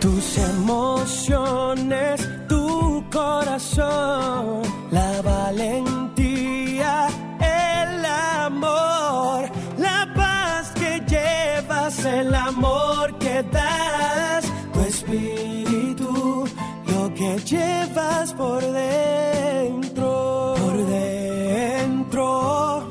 Tus 0.00 0.36
emociones, 0.36 2.28
tu 2.46 3.02
corazón, 3.10 4.60
la 4.90 5.22
valentía, 5.22 7.08
el 7.40 8.04
amor, 8.04 9.48
la 9.78 10.12
paz 10.14 10.72
que 10.72 11.00
llevas, 11.08 12.04
el 12.04 12.34
amor 12.34 13.16
que 13.18 13.42
das, 13.44 14.44
tu 14.74 14.80
espíritu, 14.80 16.44
lo 16.88 17.14
que 17.14 17.38
llevas 17.38 18.34
por 18.34 18.60
dentro, 18.60 20.54
por 20.58 20.86
dentro, 20.86 22.28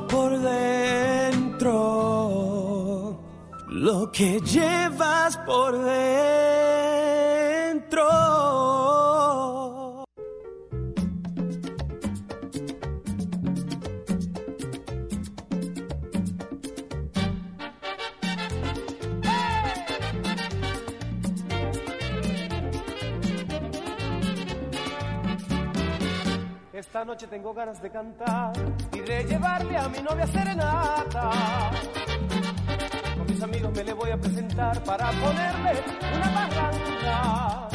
por 0.10 0.40
dentro, 0.40 1.70
lo 3.68 4.12
que 4.12 4.40
llevas 4.42 5.38
por 5.46 5.78
dentro. 5.78 6.45
Noche 27.06 27.28
tengo 27.28 27.54
ganas 27.54 27.80
de 27.84 27.92
cantar 27.92 28.52
y 28.92 29.00
de 29.00 29.24
llevarle 29.26 29.78
a 29.78 29.88
mi 29.88 30.00
novia 30.00 30.26
serenata. 30.26 31.30
Con 33.16 33.28
mis 33.28 33.44
amigos 33.44 33.72
me 33.76 33.84
le 33.84 33.94
voy 33.94 34.10
a 34.10 34.18
presentar 34.18 34.84
para 34.84 35.12
ponerle 35.12 35.84
una 36.16 36.30
barranca. 36.32 37.70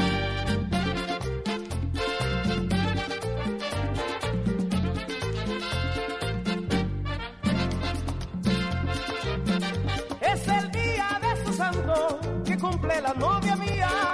Es 10.20 10.48
el 10.48 10.70
día 10.72 11.20
de 11.22 11.46
su 11.46 11.52
santo 11.52 12.18
que 12.44 12.58
cumple 12.58 13.00
la 13.00 13.14
novia 13.14 13.54
mía. 13.54 14.09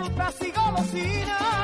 Frutas 0.00 0.36
y 0.40 0.50
golosinas. 0.50 1.59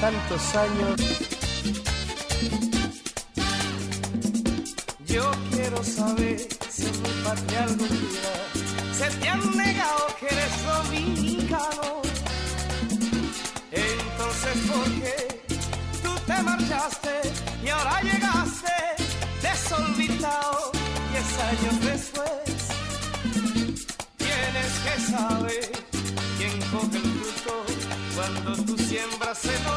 Tantos 0.00 0.54
años, 0.54 0.96
yo 5.06 5.30
quiero 5.50 5.84
saber 5.84 6.38
si 6.70 6.86
en 6.86 7.02
mi 7.02 7.08
patria 7.22 7.64
algún 7.64 7.88
día 7.88 8.32
se 8.98 9.10
te 9.18 9.28
han 9.28 9.56
negado 9.56 10.06
que 10.18 10.26
eres 10.26 10.64
dominicano. 10.64 12.02
Entonces, 13.72 14.56
¿por 14.70 14.84
qué 15.00 15.42
tú 16.02 16.12
te 16.26 16.42
marchaste 16.42 17.20
y 17.62 17.68
ahora 17.68 18.00
llegaste 18.00 18.72
desolvitado? 19.42 20.72
Diez 21.10 21.30
años 21.50 21.84
después, 21.84 22.56
tienes 24.16 24.72
que 24.84 25.12
saber 25.12 25.70
quién 26.38 26.58
coge 26.72 26.96
el 26.96 27.02
fruto 27.02 27.70
cuando 28.14 28.64
tú 28.64 28.76
siembras 28.78 29.44
en 29.44 29.69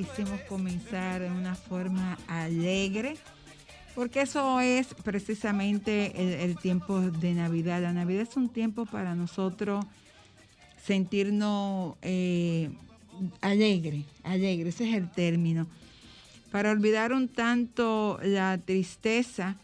quisimos 0.00 0.40
comenzar 0.48 1.20
de 1.20 1.30
una 1.30 1.54
forma 1.54 2.16
alegre, 2.26 3.16
porque 3.94 4.22
eso 4.22 4.58
es 4.60 4.94
precisamente 5.04 6.42
el, 6.42 6.56
tiempo 6.56 7.00
de 7.00 7.34
Navidad. 7.34 7.82
La 7.82 7.92
Navidad 7.92 8.22
es 8.22 8.34
un 8.34 8.48
tiempo 8.48 8.86
para 8.86 9.14
nosotros 9.14 9.84
sentirnos 10.82 11.96
eh, 12.00 12.70
alegre, 13.42 14.04
alegre, 14.22 14.70
ese 14.70 14.88
es 14.88 14.96
el 14.96 15.10
término, 15.10 15.66
para 16.50 16.70
olvidar 16.70 17.12
un 17.12 17.28
tanto 17.28 18.18
la 18.22 18.56
tristeza 18.56 19.56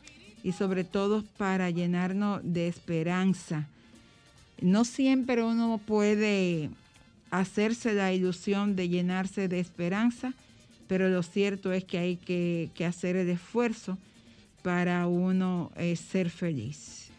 y 0.43 0.53
sobre 0.53 0.85
todo 0.85 1.25
para 1.39 1.71
llenarnos 1.71 2.43
de 2.45 2.69
esperanza. 2.69 3.69
No 4.61 4.85
siempre 4.85 5.43
uno 5.43 5.79
puede 5.79 6.69
hacerse 7.41 7.95
la 7.95 8.13
ilusión 8.13 8.77
de 8.77 8.89
llenarse 8.89 9.49
de 9.49 9.61
esperanza, 9.61 10.33
pero 10.89 11.09
lo 11.09 11.23
cierto 11.23 11.73
es 11.73 11.85
que 11.85 11.99
hay 11.99 12.17
que, 12.17 12.85
hacer 12.87 13.17
el 13.17 13.29
esfuerzo 13.29 13.99
para 14.63 15.07
uno 15.07 15.71
eh, 15.77 15.97
ser 15.97 16.31
feliz. 16.31 17.11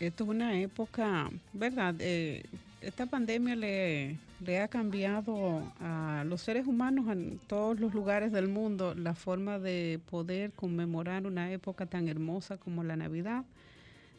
Esto 0.00 0.24
es 0.24 0.30
una 0.30 0.58
época, 0.58 1.30
¿verdad? 1.52 1.94
Eh, 2.00 2.42
esta 2.80 3.06
pandemia 3.06 3.54
le, 3.54 4.16
le 4.44 4.60
ha 4.60 4.68
cambiado 4.68 5.62
a 5.80 6.24
los 6.26 6.40
seres 6.40 6.66
humanos 6.66 7.08
en 7.08 7.38
todos 7.46 7.78
los 7.78 7.94
lugares 7.94 8.32
del 8.32 8.48
mundo 8.48 8.94
la 8.94 9.14
forma 9.14 9.58
de 9.58 10.00
poder 10.10 10.50
conmemorar 10.52 11.26
una 11.26 11.52
época 11.52 11.86
tan 11.86 12.08
hermosa 12.08 12.56
como 12.56 12.82
la 12.82 12.96
Navidad. 12.96 13.44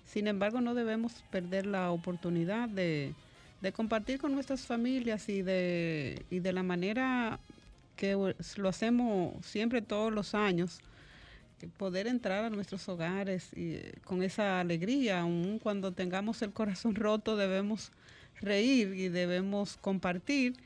Sin 0.06 0.28
embargo, 0.28 0.62
no 0.62 0.74
debemos 0.74 1.24
perder 1.32 1.66
la 1.66 1.92
oportunidad 1.92 2.70
de, 2.70 3.14
de 3.64 3.72
compartir 3.72 4.20
con 4.20 4.34
nuestras 4.34 4.66
familias 4.66 5.30
y 5.30 5.42
de, 5.42 6.26
y 6.30 6.40
de 6.40 6.52
la 6.52 6.64
manera 6.64 7.40
que 7.96 8.12
lo 8.58 8.70
hacemos 8.70 9.34
siempre 9.46 9.82
todos 9.82 10.12
los 10.12 10.36
años, 10.36 10.82
poder 11.78 12.08
entrar 12.08 12.44
a 12.44 12.50
nuestros 12.50 12.90
hogares 12.90 13.54
y, 13.56 13.78
con 14.04 14.22
esa 14.22 14.60
alegría, 14.60 15.22
aun 15.22 15.60
cuando 15.60 15.94
tengamos 15.94 16.42
el 16.42 16.52
corazón 16.52 16.96
roto, 16.96 17.38
debemos 17.38 17.94
reír 18.42 18.96
y 18.96 19.08
debemos 19.08 19.78
compartir 19.78 20.58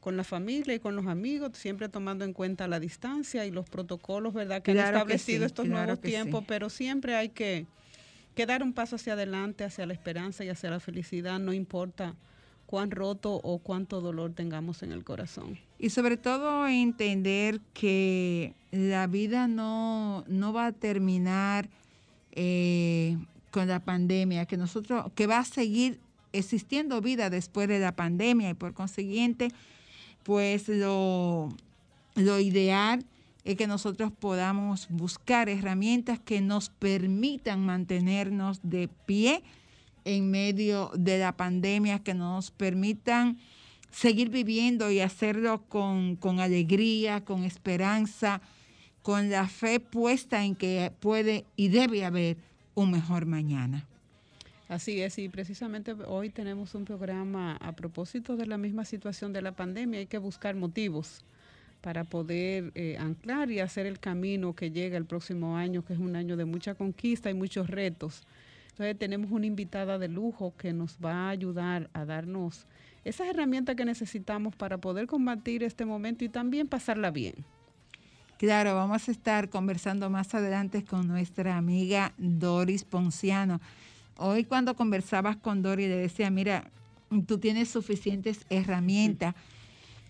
con 0.00 0.16
la 0.16 0.24
familia 0.24 0.74
y 0.74 0.80
con 0.80 0.96
los 0.96 1.06
amigos, 1.06 1.52
siempre 1.56 1.88
tomando 1.88 2.24
en 2.24 2.32
cuenta 2.32 2.66
la 2.66 2.80
distancia 2.80 3.46
y 3.46 3.52
los 3.52 3.70
protocolos, 3.70 4.34
¿verdad? 4.34 4.60
Que 4.60 4.72
han 4.72 4.78
establecido 4.78 5.46
estos 5.46 5.68
nuevos 5.68 6.00
tiempos, 6.00 6.42
pero 6.48 6.68
siempre 6.68 7.14
hay 7.14 7.28
que, 7.28 7.66
que, 8.34 8.44
dar 8.44 8.64
un 8.64 8.72
paso 8.72 8.96
hacia 8.96 9.12
adelante, 9.12 9.62
hacia 9.62 9.86
la 9.86 9.92
esperanza 9.92 10.44
y 10.44 10.48
hacia 10.48 10.68
la 10.70 10.80
felicidad, 10.80 11.38
no 11.38 11.52
importa 11.52 12.16
cuán 12.70 12.92
roto 12.92 13.40
o 13.42 13.58
cuánto 13.58 14.00
dolor 14.00 14.32
tengamos 14.32 14.84
en 14.84 14.92
el 14.92 15.02
corazón. 15.02 15.58
Y 15.80 15.90
sobre 15.90 16.16
todo 16.16 16.68
entender 16.68 17.60
que 17.74 18.54
la 18.70 19.08
vida 19.08 19.48
no, 19.48 20.22
no 20.28 20.52
va 20.52 20.66
a 20.66 20.72
terminar 20.72 21.68
eh, 22.30 23.18
con 23.50 23.66
la 23.66 23.80
pandemia, 23.80 24.46
que 24.46 24.56
nosotros, 24.56 25.10
que 25.16 25.26
va 25.26 25.38
a 25.38 25.44
seguir 25.44 25.98
existiendo 26.32 27.00
vida 27.00 27.28
después 27.28 27.66
de 27.66 27.80
la 27.80 27.96
pandemia 27.96 28.50
y 28.50 28.54
por 28.54 28.72
consiguiente, 28.72 29.48
pues 30.22 30.68
lo, 30.68 31.48
lo 32.14 32.38
ideal 32.38 33.04
es 33.42 33.56
que 33.56 33.66
nosotros 33.66 34.12
podamos 34.12 34.86
buscar 34.90 35.48
herramientas 35.48 36.20
que 36.20 36.40
nos 36.40 36.68
permitan 36.68 37.66
mantenernos 37.66 38.60
de 38.62 38.88
pie 39.06 39.42
en 40.04 40.30
medio 40.30 40.90
de 40.94 41.18
la 41.18 41.36
pandemia, 41.36 42.00
que 42.00 42.14
nos 42.14 42.50
permitan 42.50 43.38
seguir 43.90 44.30
viviendo 44.30 44.90
y 44.90 45.00
hacerlo 45.00 45.62
con, 45.68 46.18
alegría, 46.40 47.24
con 47.24 47.44
esperanza, 47.44 48.40
con 49.02 49.30
la 49.30 49.48
fe 49.48 49.80
puesta 49.80 50.44
en 50.44 50.54
que 50.54 50.92
puede 51.00 51.44
y 51.56 51.68
debe 51.68 52.04
haber 52.04 52.36
un 52.74 52.90
mejor 52.90 53.26
mañana. 53.26 53.86
Así 54.68 55.00
es, 55.00 55.18
y 55.18 55.28
precisamente 55.28 55.96
hoy 56.06 56.30
tenemos 56.30 56.76
un 56.76 56.84
programa 56.84 57.56
a 57.56 57.72
propósito 57.72 58.36
de 58.36 58.46
la 58.46 58.56
misma 58.56 58.84
situación 58.84 59.32
de 59.32 59.42
la 59.42 59.52
pandemia. 59.52 59.98
Hay 59.98 60.06
que 60.06 60.18
buscar 60.18 60.54
motivos 60.54 61.24
para 61.80 62.04
poder 62.04 62.70
eh, 62.74 62.96
anclar 62.98 63.50
y 63.50 63.58
hacer 63.58 63.86
el 63.86 63.98
camino 63.98 64.54
que 64.54 64.70
llega 64.70 64.96
el 64.96 65.06
próximo 65.06 65.56
año, 65.56 65.84
que 65.84 65.94
es 65.94 65.98
un 65.98 66.14
año 66.14 66.36
de 66.36 66.44
mucha 66.44 66.74
conquista 66.74 67.30
y 67.30 67.34
muchos 67.34 67.68
retos. 67.68 68.22
Entonces 68.70 68.98
tenemos 68.98 69.30
una 69.30 69.46
invitada 69.46 69.98
de 69.98 70.08
lujo 70.08 70.54
que 70.56 70.72
nos 70.72 70.98
va 71.04 71.26
a 71.26 71.28
ayudar 71.30 71.90
a 71.92 72.04
darnos 72.04 72.66
esas 73.04 73.28
herramientas 73.28 73.76
que 73.76 73.84
necesitamos 73.84 74.54
para 74.54 74.78
poder 74.78 75.06
combatir 75.06 75.62
este 75.62 75.84
momento 75.84 76.24
y 76.24 76.28
también 76.28 76.68
pasarla 76.68 77.10
bien. 77.10 77.34
Claro, 78.38 78.74
vamos 78.74 79.06
a 79.06 79.12
estar 79.12 79.50
conversando 79.50 80.08
más 80.08 80.34
adelante 80.34 80.84
con 80.84 81.06
nuestra 81.06 81.56
amiga 81.56 82.14
Doris 82.16 82.84
Ponciano. 82.84 83.60
Hoy 84.16 84.44
cuando 84.44 84.74
conversabas 84.76 85.36
con 85.36 85.62
Doris 85.62 85.88
le 85.88 85.96
decía, 85.96 86.30
mira, 86.30 86.70
tú 87.26 87.38
tienes 87.38 87.68
suficientes 87.68 88.46
herramientas 88.48 89.34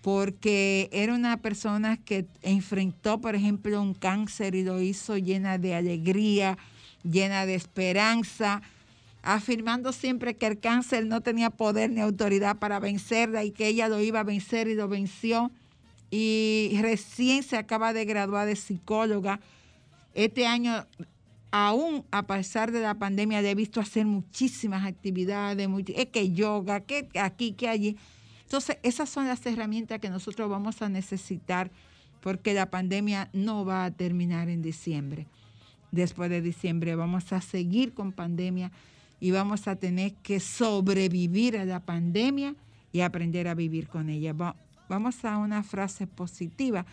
porque 0.01 0.89
era 0.91 1.13
una 1.13 1.37
persona 1.41 1.97
que 1.97 2.25
enfrentó, 2.41 3.21
por 3.21 3.35
ejemplo, 3.35 3.81
un 3.81 3.93
cáncer 3.93 4.55
y 4.55 4.63
lo 4.63 4.81
hizo 4.81 5.17
llena 5.17 5.57
de 5.57 5.75
alegría, 5.75 6.57
llena 7.03 7.45
de 7.45 7.55
esperanza, 7.55 8.61
afirmando 9.23 9.91
siempre 9.91 10.35
que 10.35 10.47
el 10.47 10.59
cáncer 10.59 11.05
no 11.05 11.21
tenía 11.21 11.49
poder 11.49 11.91
ni 11.91 12.01
autoridad 12.01 12.57
para 12.57 12.79
vencerla 12.79 13.43
y 13.43 13.51
que 13.51 13.67
ella 13.67 13.87
lo 13.87 14.01
iba 14.01 14.21
a 14.21 14.23
vencer 14.23 14.67
y 14.67 14.75
lo 14.75 14.87
venció. 14.87 15.51
Y 16.09 16.77
recién 16.81 17.43
se 17.43 17.57
acaba 17.57 17.93
de 17.93 18.05
graduar 18.05 18.47
de 18.47 18.55
psicóloga. 18.55 19.39
Este 20.13 20.45
año, 20.45 20.85
aún 21.51 22.03
a 22.11 22.27
pesar 22.27 22.71
de 22.71 22.81
la 22.81 22.95
pandemia, 22.95 23.39
he 23.41 23.55
visto 23.55 23.79
hacer 23.79 24.05
muchísimas 24.05 24.85
actividades, 24.85 25.69
es 25.95 26.07
que 26.07 26.31
yoga, 26.31 26.81
que 26.81 27.07
aquí, 27.19 27.53
que 27.53 27.69
allí. 27.69 27.97
Entonces, 28.43 28.77
esas 28.83 29.09
son 29.09 29.27
las 29.27 29.45
herramientas 29.45 29.99
que 29.99 30.09
nosotros 30.09 30.49
vamos 30.49 30.81
a 30.81 30.89
necesitar 30.89 31.71
porque 32.19 32.53
la 32.53 32.69
pandemia 32.69 33.29
no 33.31 33.65
va 33.65 33.85
a 33.85 33.91
terminar 33.91 34.49
en 34.49 34.61
diciembre 34.61 35.27
después 35.91 36.29
de 36.29 36.41
diciembre. 36.41 36.95
Vamos 36.95 37.31
a 37.33 37.41
seguir 37.41 37.93
con 37.93 38.11
pandemia 38.11 38.71
y 39.19 39.31
vamos 39.31 39.67
a 39.67 39.75
tener 39.75 40.13
que 40.15 40.39
sobrevivir 40.39 41.57
a 41.57 41.65
la 41.65 41.79
pandemia 41.79 42.55
y 42.91 43.01
aprender 43.01 43.47
a 43.47 43.53
vivir 43.53 43.87
con 43.87 44.09
ella. 44.09 44.33
vamos 44.89 45.23
a 45.23 45.37
una 45.37 45.63
frase 45.63 46.07
positiva. 46.07 46.85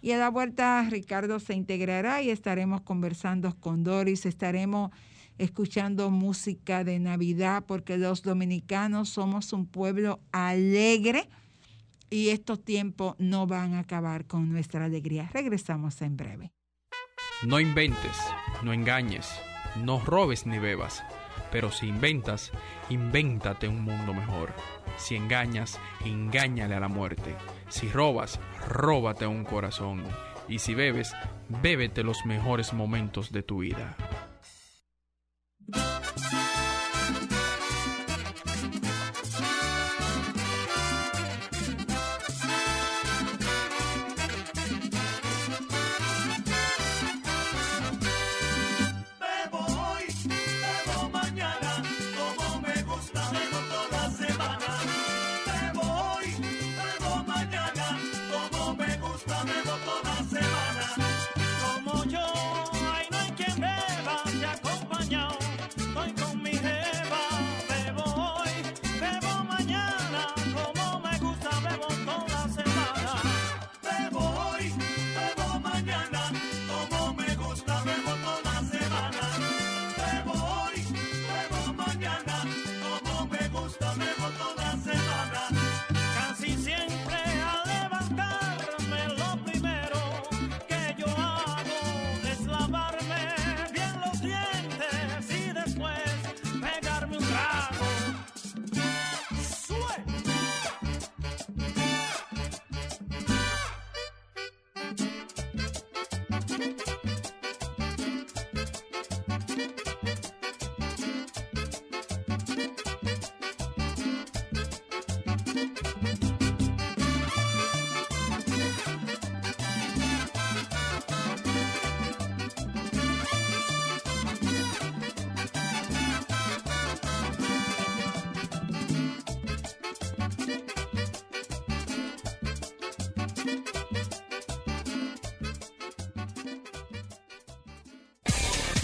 Y 0.00 0.12
a 0.12 0.18
la 0.18 0.28
vuelta 0.28 0.86
Ricardo 0.90 1.40
se 1.40 1.54
integrará 1.54 2.22
y 2.22 2.30
estaremos 2.30 2.82
conversando 2.82 3.54
con 3.58 3.84
Doris, 3.84 4.26
estaremos 4.26 4.90
escuchando 5.38 6.10
música 6.10 6.84
de 6.84 6.98
Navidad 6.98 7.64
porque 7.66 7.96
los 7.96 8.22
dominicanos 8.22 9.08
somos 9.08 9.52
un 9.52 9.66
pueblo 9.66 10.20
alegre 10.32 11.28
y 12.10 12.28
estos 12.28 12.64
tiempos 12.64 13.14
no 13.18 13.46
van 13.46 13.74
a 13.74 13.80
acabar 13.80 14.24
con 14.26 14.50
nuestra 14.50 14.84
alegría. 14.84 15.30
Regresamos 15.32 16.00
en 16.02 16.16
breve. 16.16 16.57
No 17.44 17.60
inventes, 17.60 18.18
no 18.62 18.72
engañes, 18.72 19.40
no 19.76 20.00
robes 20.00 20.44
ni 20.44 20.58
bebas, 20.58 21.04
pero 21.52 21.70
si 21.70 21.86
inventas, 21.86 22.50
invéntate 22.90 23.68
un 23.68 23.82
mundo 23.82 24.12
mejor. 24.12 24.52
Si 24.96 25.14
engañas, 25.14 25.78
engáñale 26.04 26.74
a 26.74 26.80
la 26.80 26.88
muerte. 26.88 27.36
Si 27.68 27.88
robas, 27.88 28.40
róbate 28.66 29.28
un 29.28 29.44
corazón. 29.44 30.02
Y 30.48 30.58
si 30.58 30.74
bebes, 30.74 31.14
bébete 31.48 32.02
los 32.02 32.26
mejores 32.26 32.72
momentos 32.72 33.30
de 33.30 33.44
tu 33.44 33.58
vida. 33.58 33.96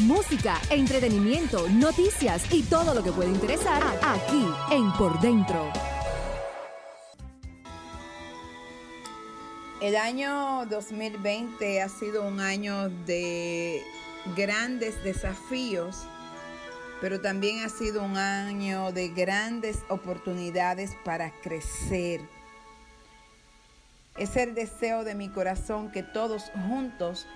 Música, 0.01 0.61
entretenimiento, 0.71 1.69
noticias 1.69 2.53
y 2.53 2.63
todo 2.63 2.95
lo 2.95 3.03
que 3.03 3.13
puede 3.13 3.31
interesar 3.31 3.83
aquí 4.03 4.45
en 4.71 4.93
Por 4.95 5.21
Dentro. 5.21 5.71
El 9.81 9.97
año 9.97 10.67
2020 10.67 11.83
ha 11.83 11.89
sido 11.89 12.27
un 12.27 12.41
año 12.41 12.89
de 13.07 13.83
grandes 14.37 15.03
desafíos, 15.05 16.07
pero 17.01 17.21
también 17.21 17.65
ha 17.65 17.69
sido 17.69 18.03
un 18.03 18.17
año 18.17 18.91
de 18.93 19.09
grandes 19.09 19.79
oportunidades 19.89 20.97
para 21.05 21.31
crecer. 21.41 22.21
Es 24.17 24.37
el 24.37 24.55
deseo 24.55 25.05
de 25.05 25.15
mi 25.15 25.29
corazón 25.29 25.91
que 25.91 26.03
todos 26.03 26.51
juntos 26.67 27.27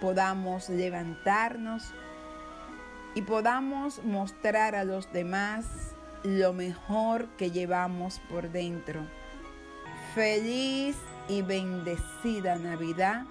podamos 0.00 0.68
levantarnos 0.68 1.92
y 3.14 3.22
podamos 3.22 4.02
mostrar 4.04 4.74
a 4.74 4.84
los 4.84 5.12
demás 5.12 5.66
lo 6.22 6.52
mejor 6.52 7.28
que 7.36 7.50
llevamos 7.50 8.20
por 8.30 8.50
dentro. 8.50 9.06
Feliz 10.14 10.96
y 11.28 11.42
bendecida 11.42 12.56
Navidad 12.56 13.24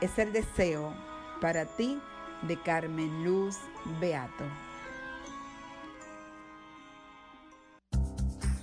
es 0.00 0.18
el 0.18 0.32
deseo 0.32 0.94
para 1.40 1.64
ti 1.64 2.00
de 2.42 2.60
Carmen 2.60 3.24
Luz 3.24 3.56
Beato. 4.00 4.44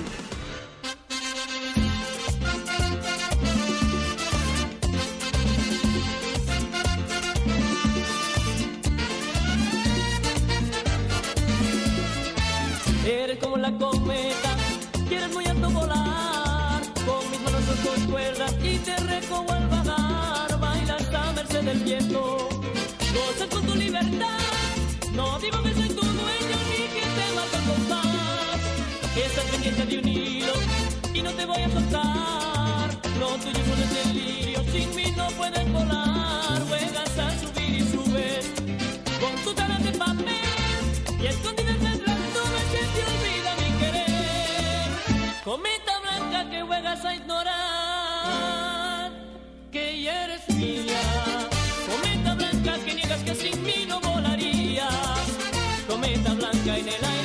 Del 21.82 22.08
gozas 22.08 23.48
con 23.50 23.66
tu 23.66 23.74
libertad, 23.74 24.38
no 25.12 25.38
digo 25.40 25.60
que 25.62 25.74
soy 25.74 25.88
tu 25.88 26.02
dueño 26.02 26.56
ni 26.70 26.82
que 26.94 27.04
te 27.16 27.26
mato 27.34 27.56
el 27.58 27.64
compás, 27.64 28.60
estás 29.16 29.44
pendiente 29.44 29.86
de 29.86 29.98
un 29.98 30.08
hilo 30.08 30.52
y 31.12 31.22
no 31.22 31.30
te 31.32 31.44
voy 31.46 31.62
a 31.62 31.70
soltar, 31.70 32.90
lo 33.18 33.28
tuyo 33.38 33.60
son 33.68 33.82
el 33.82 33.94
delirio, 33.94 34.62
sin 34.72 34.94
mí 34.94 35.12
no 35.16 35.26
puedes 35.30 35.72
volar, 35.72 36.62
juegas 36.68 37.18
a 37.18 37.30
subir 37.40 37.74
y 37.74 37.80
subes, 37.80 38.52
con 39.20 39.34
tu 39.44 39.54
cara 39.54 39.78
de 39.78 39.92
papel 39.98 41.20
y 41.20 41.26
escondidas 41.26 41.80
las 41.82 41.98
nubes 41.98 42.64
que 42.72 42.82
te 42.94 43.02
olvida 43.10 43.56
mi 43.62 43.70
querer, 43.80 45.42
cometa 45.44 46.00
blanca 46.00 46.50
que 46.50 46.62
juegas 46.62 47.04
a 47.04 47.14
ignorar 47.14 47.63
que 53.23 53.35
sin 53.35 53.62
mí 53.62 53.87
no 53.88 54.00
volarías. 54.00 54.92
Cometa 55.87 56.35
blanca 56.35 56.78
en 56.78 56.88
el 56.88 57.04
aire 57.04 57.23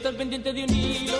Estás 0.00 0.14
pendiente 0.14 0.50
de 0.54 0.64
un 0.64 0.74
hilo 0.74 1.18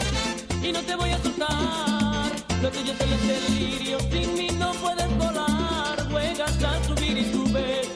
y 0.62 0.72
no 0.72 0.80
te 0.80 0.94
voy 0.94 1.10
a 1.10 1.22
soltar. 1.22 2.32
Lo 2.62 2.70
tuyo 2.70 2.94
es 2.94 3.00
el 3.02 3.28
delirio, 3.28 3.98
sin 4.10 4.34
mí 4.38 4.48
no 4.58 4.72
puedes 4.72 5.18
volar. 5.18 6.08
Juegas 6.10 6.64
a 6.64 6.84
subir 6.84 7.18
y 7.18 7.30
subes 7.30 7.88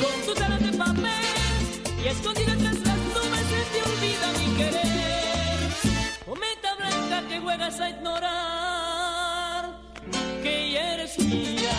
con 0.00 0.14
tus 0.24 0.40
alas 0.40 0.62
de 0.62 0.78
papel 0.78 1.74
y 2.04 2.06
escondida 2.06 2.54
tras 2.56 2.78
las 2.86 2.98
nubes 3.14 3.44
se 3.50 3.62
te 3.72 3.82
olvida 3.82 4.26
mi 4.38 4.46
querer. 4.58 5.58
Cometa 6.24 6.74
blanca 6.76 7.28
que 7.28 7.40
juegas 7.40 7.80
a 7.80 7.90
ignorar 7.90 9.80
que 10.40 10.70
ya 10.70 10.94
eres 10.94 11.18
mía. 11.18 11.78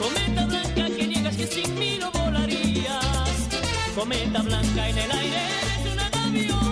Cometa 0.00 0.46
blanca 0.46 0.96
que 0.96 1.06
niegas 1.08 1.36
que 1.36 1.48
sin 1.48 1.76
mí 1.76 1.98
no 1.98 2.12
volarías. 2.12 3.48
Cometa 3.96 4.40
blanca 4.42 4.88
en 4.88 4.98
el 4.98 5.10
aire 5.10 5.40
eres 5.62 5.92
una 5.92 6.08
gaviota. 6.10 6.65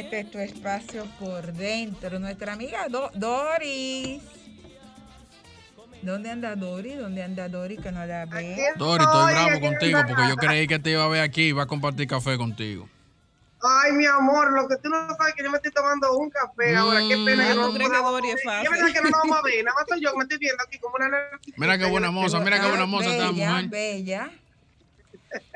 Este 0.00 0.24
tu 0.24 0.38
espacio 0.38 1.06
por 1.18 1.52
dentro. 1.52 2.18
Nuestra 2.18 2.52
amiga 2.52 2.88
Do- 2.88 3.10
Doris. 3.14 4.22
¿Dónde 6.02 6.30
anda 6.30 6.54
Doris? 6.54 6.98
¿Dónde 6.98 7.22
anda 7.22 7.48
Doris 7.48 7.80
que 7.80 7.90
no 7.90 8.04
la 8.06 8.26
ve? 8.26 8.56
Dori, 8.76 9.02
estoy 9.02 9.32
bravo 9.32 9.60
contigo 9.60 10.00
porque 10.06 10.28
yo 10.28 10.36
creí 10.36 10.66
que 10.66 10.78
te 10.78 10.90
iba 10.90 11.04
a 11.04 11.08
ver 11.08 11.22
aquí 11.22 11.42
y 11.42 11.48
iba 11.48 11.64
a 11.64 11.66
compartir 11.66 12.06
café 12.06 12.36
contigo. 12.36 12.88
Ay, 13.62 13.92
mi 13.92 14.06
amor, 14.06 14.52
lo 14.52 14.68
que 14.68 14.76
tú 14.76 14.88
no 14.88 15.08
sabes 15.16 15.34
que 15.34 15.42
yo 15.42 15.50
me 15.50 15.56
estoy 15.56 15.72
tomando 15.72 16.16
un 16.16 16.30
café 16.30 16.76
ahora. 16.76 17.00
Qué 17.00 17.16
pena. 17.24 17.44
Mm. 17.44 17.48
que 17.48 17.54
¿Tú 17.54 17.60
no 17.60 17.72
crees 17.74 17.90
que 17.90 17.96
Dori 17.96 18.30
es 18.30 18.42
fácil? 18.44 18.64
Yo 18.70 18.86
que 18.92 19.00
no 19.00 19.10
nos 19.10 19.12
vamos 19.22 19.38
a 19.38 19.42
ver. 19.42 19.64
Nada 19.64 19.74
más 19.74 19.84
soy 19.88 20.00
yo 20.02 20.10
que 20.12 20.16
me 20.18 20.22
estoy 20.24 20.38
viendo 20.38 20.62
aquí 20.62 20.78
como 20.78 20.94
una 20.94 21.08
Mira 21.56 21.78
qué 21.78 21.86
buena 21.86 22.10
moza, 22.10 22.38
mira 22.40 22.60
qué 22.60 22.68
buena 22.68 22.84
Ah, 22.84 22.86
moza 22.86 23.10
esta 23.10 23.30
bella, 23.32 23.50
mujer. 23.50 23.68
bella. 23.68 24.30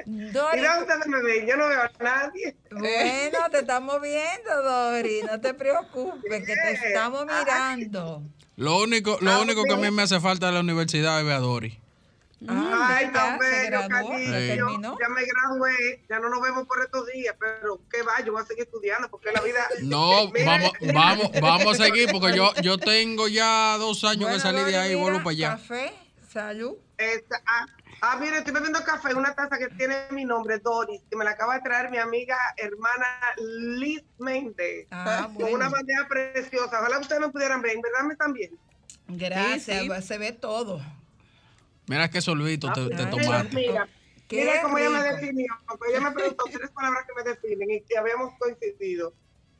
Doris, 0.06 0.60
Mira, 0.60 0.80
ustedes 0.80 1.06
me 1.06 1.22
ven. 1.22 1.46
Yo 1.46 1.56
no 1.56 1.68
veo 1.68 1.82
a 1.82 1.90
nadie. 2.00 2.56
bueno, 2.70 3.38
te 3.50 3.58
estamos 3.58 4.00
viendo, 4.00 4.62
Doris. 4.62 5.24
No 5.24 5.40
te 5.40 5.54
preocupes, 5.54 6.46
que 6.46 6.54
te 6.54 6.72
estamos 6.72 7.24
mirando. 7.26 8.22
Lo 8.56 8.78
único, 8.82 9.18
lo 9.20 9.40
único 9.42 9.64
que 9.64 9.72
a 9.72 9.76
mí 9.76 9.90
me 9.90 10.02
hace 10.02 10.20
falta 10.20 10.46
de 10.46 10.52
la 10.52 10.60
universidad 10.60 11.18
es 11.20 11.24
ver 11.26 11.34
a 11.34 11.38
Dori. 11.40 11.78
Ay, 12.48 13.06
ya, 13.06 13.12
tan 13.12 13.38
se 13.38 13.70
bello, 14.30 14.80
ya 14.98 15.08
me 15.10 15.22
gradué, 15.26 16.02
ya 16.08 16.18
no 16.20 16.30
nos 16.30 16.40
vemos 16.40 16.66
por 16.66 16.82
estos 16.82 17.06
días, 17.08 17.36
pero 17.38 17.82
qué 17.90 18.00
va, 18.02 18.24
yo 18.24 18.32
voy 18.32 18.42
a 18.42 18.46
seguir 18.46 18.64
estudiando 18.64 19.10
porque 19.10 19.30
la 19.30 19.42
vida. 19.42 19.66
No, 19.82 20.30
Mira, 20.32 20.46
vamos, 20.52 20.72
vamos, 20.94 21.30
vamos 21.40 21.80
a 21.80 21.84
seguir 21.84 22.08
porque 22.10 22.34
yo, 22.34 22.54
yo 22.62 22.78
tengo 22.78 23.28
ya 23.28 23.76
dos 23.78 24.04
años 24.04 24.22
Bueno, 24.22 24.36
que 24.36 24.40
salí 24.40 24.62
de 24.62 24.76
ahí 24.78 24.92
y 24.92 24.94
vuelvo 24.94 25.18
para 25.18 25.30
allá. 25.30 25.50
Café, 25.50 25.92
salud. 26.32 26.76
Esta- 26.96 27.42
ah, 27.46 27.66
ah, 28.02 28.16
mire, 28.20 28.38
estoy 28.38 28.52
bebiendo 28.52 28.82
café 28.84 29.10
en 29.10 29.18
una 29.18 29.34
taza 29.34 29.58
que 29.58 29.68
tiene 29.68 29.96
mi 30.10 30.24
nombre, 30.24 30.58
Doris, 30.58 31.00
que 31.10 31.16
me 31.16 31.24
la 31.24 31.32
acaba 31.32 31.54
de 31.54 31.60
traer 31.62 31.90
mi 31.90 31.98
amiga 31.98 32.36
hermana 32.56 33.06
Liz 33.78 34.02
Méndez. 34.18 34.86
Ah, 34.90 35.28
Con 35.34 35.52
una 35.52 35.68
bandeja 35.68 36.06
preciosa. 36.08 36.80
Ojalá 36.80 36.98
ustedes 36.98 37.20
me 37.20 37.28
pudieran 37.30 37.60
ver, 37.62 37.72
en 37.76 37.80
verdad 37.82 38.02
me 38.04 38.12
están. 38.12 38.34
Gracias, 39.08 39.82
Sí, 39.82 39.88
sí. 39.94 40.02
se 40.02 40.18
ve 40.18 40.32
todo. 40.32 40.80
Mira 41.86 42.08
qué 42.08 42.20
solvito 42.20 42.72
te, 42.72 42.88
te 42.88 43.02
Ay, 43.02 43.10
tomaste. 43.10 43.54
Mira, 43.56 43.88
Qué 44.28 44.36
mira 44.36 44.62
cómo 44.62 44.78
ella 44.78 44.90
me 44.90 45.02
definió. 45.02 45.52
porque 45.66 45.90
Ella 45.90 46.00
me 46.02 46.12
preguntó 46.12 46.44
tres 46.44 46.70
palabras 46.70 47.04
que 47.04 47.14
me 47.24 47.28
definen 47.30 47.70
y 47.70 47.80
que 47.82 47.98
habíamos 47.98 48.32
coincidido. 48.38 49.12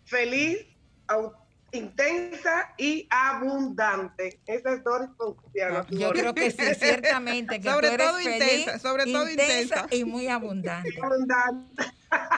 Feliz, 0.05 0.65
au- 1.09 1.33
intensa 1.73 2.73
y 2.77 3.07
abundante. 3.11 4.41
Esa 4.47 4.75
es 4.75 4.85
Doris 4.85 5.11
Ponciano. 5.17 5.87
Yo 5.91 6.11
creo 6.11 6.35
que 6.35 6.51
sí, 6.51 6.63
ciertamente, 6.79 7.61
que 7.61 7.71
Sobre 7.71 7.89
tú 7.89 7.95
eres 7.95 8.07
todo 8.09 8.19
feliz, 8.19 8.35
intensa, 8.35 8.79
sobre 8.79 9.05
todo 9.05 9.31
intensa. 9.31 9.87
y 9.91 10.05
muy 10.05 10.29
abundante. 10.29 10.99
Abundante. 11.03 11.85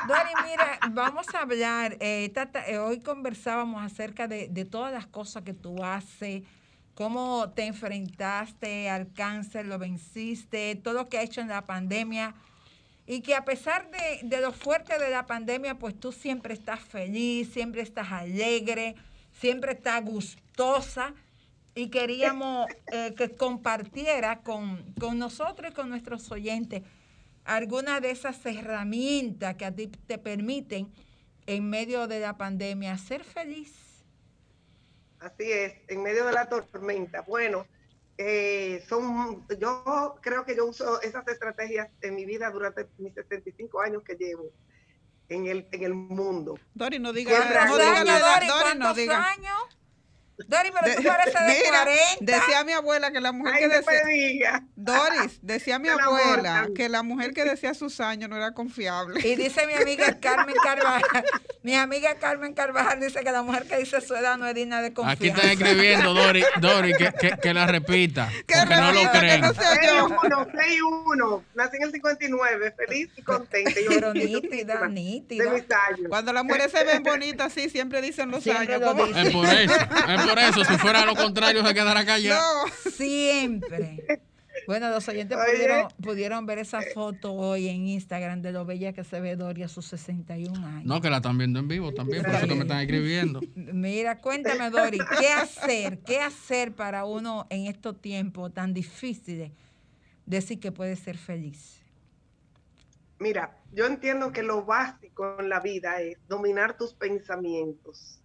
Dori, 0.07 0.31
mira, 0.49 0.79
vamos 0.91 1.27
a 1.35 1.41
hablar, 1.43 1.97
eh, 2.01 2.31
Tata, 2.35 2.67
eh, 2.69 2.79
hoy 2.79 3.01
conversábamos 3.01 3.83
acerca 3.83 4.29
de, 4.29 4.49
de 4.49 4.65
todas 4.65 4.93
las 4.93 5.07
cosas 5.07 5.45
que 5.45 5.55
tú 5.55 5.83
haces, 5.83 6.43
cómo 6.95 7.51
te 7.55 7.65
enfrentaste 7.65 8.91
al 8.91 9.11
cáncer, 9.15 9.65
lo 9.67 9.79
venciste, 9.79 10.75
todo 10.77 10.95
lo 10.95 11.09
que 11.09 11.19
has 11.19 11.25
hecho 11.25 11.41
en 11.41 11.49
la 11.49 11.62
pandemia. 11.62 12.35
Y 13.07 13.23
que 13.23 13.35
a 13.35 13.45
pesar 13.45 13.91
de, 13.91 14.21
de 14.23 14.41
lo 14.41 14.53
fuerte 14.53 14.99
de 14.99 15.11
la 15.11 15.27
pandemia, 15.27 15.75
pues 15.77 15.99
tú 15.99 16.12
siempre 16.12 16.55
estás 16.55 16.81
feliz, 16.81 17.53
siempre 17.53 17.83
estás 17.83 18.12
alegre, 18.12 18.95
siempre 19.33 19.73
estás 19.73 20.05
gustosa. 20.05 21.15
Y 21.75 21.89
queríamos 21.89 22.67
eh, 22.93 23.15
que 23.17 23.35
compartiera 23.35 24.43
con, 24.43 24.93
con 25.01 25.19
nosotros 25.19 25.71
y 25.71 25.75
con 25.75 25.89
nuestros 25.89 26.31
oyentes 26.31 26.83
algunas 27.45 28.01
de 28.03 28.11
esas 28.11 28.45
herramientas 28.47 29.57
que 29.57 29.65
a 29.65 29.75
ti 29.75 29.89
te 29.89 30.19
permiten 30.19 30.93
en 31.47 31.69
medio 31.69 32.07
de 32.07 32.21
la 32.21 32.37
pandemia 32.37 32.97
ser 32.99 33.25
feliz. 33.25 34.05
Así 35.19 35.50
es, 35.50 35.75
en 35.89 36.02
medio 36.02 36.26
de 36.26 36.33
la 36.33 36.49
tormenta. 36.49 37.23
Bueno, 37.23 37.67
eh, 38.19 38.85
son, 38.89 39.47
yo 39.59 40.17
creo 40.21 40.45
que 40.45 40.56
yo 40.56 40.67
uso 40.67 41.00
esas 41.00 41.26
estrategias 41.28 41.89
en 42.00 42.15
mi 42.15 42.25
vida 42.25 42.50
durante 42.50 42.89
mis 42.99 43.15
65 43.15 43.80
años 43.80 44.02
que 44.02 44.15
llevo 44.15 44.50
en 45.28 45.47
el, 45.47 45.67
en 45.73 45.82
el 45.85 45.95
mundo. 45.95 46.58
Dori, 46.75 46.99
no 46.99 47.13
diga 47.13 47.30
¿Cuántos 47.30 47.54
nada. 47.54 47.69
¿Cuántos 47.69 47.78
No 47.78 47.85
diga 47.85 48.00
años, 48.00 48.06
nada. 48.06 48.35
Dori? 48.35 48.47
Dori, 48.47 48.63
no 48.63 48.78
¿Cuántos 48.80 48.97
diga. 48.97 49.30
años? 49.30 49.54
Dori, 50.49 50.71
pero 50.73 50.97
tú 50.97 51.02
De- 51.02 51.08
pareces 51.08 51.34
de 51.47 51.62
Mira, 51.64 51.84
40. 51.84 52.38
decía 52.38 52.64
mi 52.64 52.73
abuela 52.73 53.10
que 53.12 53.21
la 53.21 53.32
mujer 53.32 53.54
Ay, 53.54 53.60
que 53.62 53.68
decía, 53.68 54.02
diga. 54.06 54.62
Doris, 54.75 55.38
decía 55.42 55.78
mi 55.78 55.88
abuela 55.88 56.68
que 56.75 56.88
la 56.88 57.02
mujer 57.02 57.32
que 57.32 57.45
decía 57.45 57.75
sus 57.75 58.00
años 58.00 58.28
no 58.30 58.36
era 58.36 58.52
confiable. 58.52 59.21
Y 59.26 59.36
dice 59.36 59.66
mi 59.66 59.75
amiga 59.75 60.18
Carmen 60.21 60.54
Carvajal, 60.62 61.25
mi 61.62 61.76
amiga 61.76 62.14
Carmen 62.16 62.54
Carvajal 62.54 62.99
dice 63.00 63.23
que 63.23 63.30
la 63.30 63.42
mujer 63.42 63.64
que 63.64 63.76
dice 63.78 64.00
su 64.00 64.14
edad 64.14 64.36
no 64.38 64.47
es 64.47 64.54
digna 64.54 64.80
de 64.80 64.86
Aquí 64.88 64.95
confianza. 64.95 65.26
están 65.42 65.50
escribiendo, 65.50 66.14
Dori, 66.14 66.45
Dori 66.60 66.92
que, 66.95 67.12
que, 67.21 67.30
que 67.40 67.54
la 67.54 67.66
repita, 67.66 68.28
Que 68.47 68.54
porque 68.58 68.75
no 68.76 68.92
lo 68.92 69.00
repita, 69.00 69.18
creen. 69.18 69.40
no 69.42 69.54
se 69.54 69.60
oyó. 69.60 70.08
6-1, 70.08 70.52
6-1. 70.52 71.42
Nací 71.54 71.76
en 71.76 71.82
el 71.84 71.92
59, 71.92 72.75
feliz 72.76 73.10
y 73.16 73.23
contenta. 73.23 73.71
Pero 73.75 74.08
orgullosa 74.08 74.40
nítida, 74.40 74.80
De 74.80 74.88
nítida. 74.88 75.50
mis 75.52 75.62
años. 75.71 76.06
Cuando 76.08 76.32
las 76.32 76.45
mujeres 76.45 76.73
se 76.73 76.84
ven 76.84 77.02
bonitas, 77.02 77.52
sí, 77.52 77.68
siempre 77.71 78.00
dicen 78.00 78.30
los 78.30 78.42
Siempre 78.42 78.75
años. 78.75 78.97
lo. 78.97 79.06
Es 79.06 79.30
por 79.30 79.47
eso, 79.47 79.75
es 79.75 80.22
por 80.26 80.39
eso. 80.39 80.65
Si 80.65 80.78
fuera 80.78 81.04
lo 81.04 81.15
contrario, 81.15 81.67
se 81.67 81.75
quedará 81.75 82.04
callado. 82.04 82.67
No. 82.67 82.91
Siempre. 82.91 84.23
Bueno, 84.67 84.91
los 84.91 85.08
oyentes 85.08 85.37
Oye. 85.37 85.52
pudieron, 85.52 85.89
pudieron 86.02 86.47
ver 86.47 86.58
esa 86.58 86.80
foto 86.95 87.32
hoy 87.32 87.69
en 87.69 87.87
Instagram 87.89 88.43
de 88.43 88.52
lo 88.52 88.65
bella 88.65 88.93
que 88.93 89.02
se 89.02 89.21
ve 89.21 89.35
Doria 89.35 89.67
a 89.67 89.69
sus 89.69 89.87
61 89.87 90.67
años. 90.67 90.85
No, 90.85 91.00
que 91.00 91.11
la 91.11 91.17
están 91.17 91.39
viendo 91.39 91.58
en 91.58 91.69
vivo 91.69 91.93
también, 91.93 92.23
por 92.23 92.35
eso 92.35 92.47
que 92.47 92.54
me 92.54 92.63
están 92.63 92.80
escribiendo. 92.80 93.41
Mira, 93.54 94.21
cuéntame, 94.21 94.71
Dori, 94.71 94.99
¿qué 95.19 95.28
hacer? 95.28 95.99
¿Qué 96.00 96.21
hacer 96.21 96.75
para 96.75 97.04
uno 97.04 97.47
en 97.50 97.67
estos 97.67 98.00
tiempos 98.00 98.52
tan 98.52 98.73
difíciles 98.73 99.52
decir 100.26 100.61
que 100.61 100.71
puede 100.71 100.97
ser 100.97 101.17
feliz? 101.19 101.80
Mira, 103.19 103.56
yo 103.73 103.87
entiendo 103.87 104.32
que 104.32 104.43
lo 104.43 104.65
básico 104.65 105.37
en 105.39 105.49
la 105.49 105.61
vida 105.61 106.00
es 106.00 106.19
dominar 106.28 106.76
tus 106.76 106.93
pensamientos, 106.93 108.22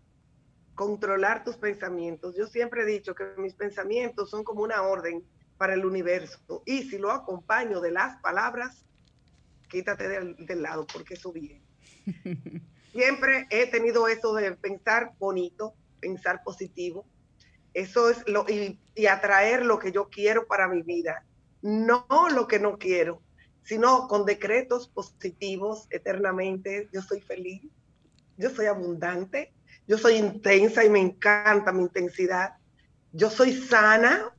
controlar 0.78 1.44
tus 1.44 1.58
pensamientos. 1.58 2.36
Yo 2.38 2.46
siempre 2.46 2.84
he 2.84 2.86
dicho 2.86 3.16
que 3.16 3.26
mis 3.38 3.56
pensamientos 3.56 4.30
son 4.30 4.44
como 4.44 4.62
una 4.62 4.84
orden 4.84 5.26
para 5.58 5.74
el 5.74 5.84
universo 5.84 6.62
y 6.68 6.84
si 6.84 7.00
lo 7.00 7.12
acompaño 7.12 7.82
de 7.82 7.90
las 7.90 8.22
palabras, 8.22 8.86
quítate 9.70 10.08
del, 10.08 10.46
del 10.46 10.62
lado 10.62 10.86
porque 10.86 11.16
eso 11.16 11.34
viene. 11.34 11.64
Siempre 12.92 13.48
he 13.50 13.66
tenido 13.66 14.08
eso 14.08 14.36
de 14.36 14.52
pensar 14.52 15.14
bonito, 15.18 15.74
pensar 16.00 16.44
positivo. 16.44 17.08
Eso 17.74 18.12
es 18.12 18.28
lo 18.28 18.46
y, 18.48 18.80
y 18.94 19.08
atraer 19.08 19.66
lo 19.66 19.80
que 19.80 19.92
yo 19.92 20.10
quiero 20.10 20.46
para 20.46 20.68
mi 20.68 20.84
vida, 20.84 21.26
no 21.64 22.06
lo 22.32 22.48
que 22.48 22.60
no 22.60 22.78
quiero 22.78 23.24
sino 23.68 24.08
con 24.08 24.24
decretos 24.24 24.88
positivos 24.88 25.88
eternamente. 25.90 26.88
Yo 26.94 27.02
soy 27.02 27.20
feliz, 27.20 27.64
yo 28.38 28.50
soy 28.50 28.68
abundante, 28.68 29.52
yo 29.88 29.98
soy 29.98 30.16
intensa 30.16 30.84
y 30.84 30.90
me 30.90 31.00
encanta 31.00 31.72
mi 31.72 31.84
intensidad. 31.84 32.56
Yo 33.14 33.30
soy 33.30 33.54
sana, 33.54 34.34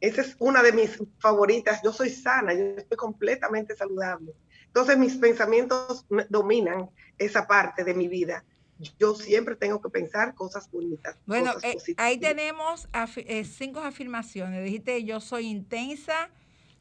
esa 0.00 0.20
es 0.20 0.36
una 0.38 0.62
de 0.62 0.72
mis 0.72 1.02
favoritas. 1.18 1.80
Yo 1.82 1.92
soy 1.92 2.10
sana, 2.10 2.54
yo 2.54 2.62
estoy 2.76 2.96
completamente 2.96 3.74
saludable. 3.74 4.34
Entonces 4.66 4.96
mis 4.96 5.16
pensamientos 5.16 6.06
dominan 6.28 6.90
esa 7.18 7.46
parte 7.46 7.84
de 7.84 7.94
mi 7.94 8.08
vida. 8.08 8.44
Yo 8.98 9.14
siempre 9.14 9.56
tengo 9.56 9.80
que 9.80 9.88
pensar 9.88 10.34
cosas 10.34 10.70
bonitas. 10.70 11.16
Bueno, 11.26 11.54
cosas 11.54 11.70
eh, 11.70 11.74
positivas. 11.74 12.04
ahí 12.04 12.18
tenemos 12.18 12.88
eh, 13.16 13.44
cinco 13.44 13.80
afirmaciones. 13.80 14.64
Dijiste, 14.64 15.04
yo 15.04 15.20
soy 15.20 15.46
intensa, 15.46 16.28